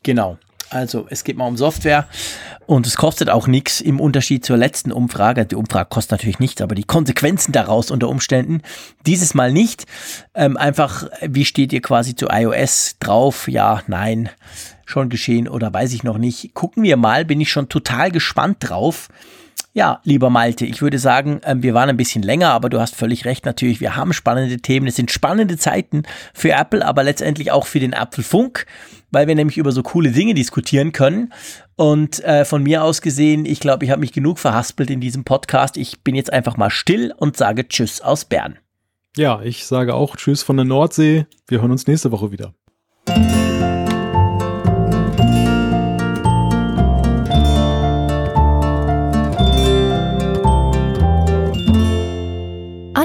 [0.02, 0.38] Genau.
[0.70, 2.06] Also es geht mal um Software
[2.66, 5.44] und es kostet auch nichts im Unterschied zur letzten Umfrage.
[5.44, 8.62] Die Umfrage kostet natürlich nichts, aber die Konsequenzen daraus unter Umständen
[9.04, 9.86] dieses Mal nicht.
[10.32, 13.48] Ähm, einfach, wie steht ihr quasi zu iOS drauf?
[13.48, 14.30] Ja, nein,
[14.86, 16.54] schon geschehen oder weiß ich noch nicht.
[16.54, 19.08] Gucken wir mal, bin ich schon total gespannt drauf.
[19.72, 22.96] Ja, lieber Malte, ich würde sagen, ähm, wir waren ein bisschen länger, aber du hast
[22.96, 23.80] völlig recht natürlich.
[23.80, 24.88] Wir haben spannende Themen.
[24.88, 26.02] Es sind spannende Zeiten
[26.34, 28.66] für Apple, aber letztendlich auch für den Apfelfunk,
[29.10, 31.32] weil wir nämlich über so coole Dinge diskutieren können.
[31.76, 35.24] Und äh, von mir aus gesehen, ich glaube, ich habe mich genug verhaspelt in diesem
[35.24, 35.76] Podcast.
[35.76, 38.58] Ich bin jetzt einfach mal still und sage Tschüss aus Bern.
[39.16, 41.26] Ja, ich sage auch Tschüss von der Nordsee.
[41.48, 42.54] Wir hören uns nächste Woche wieder.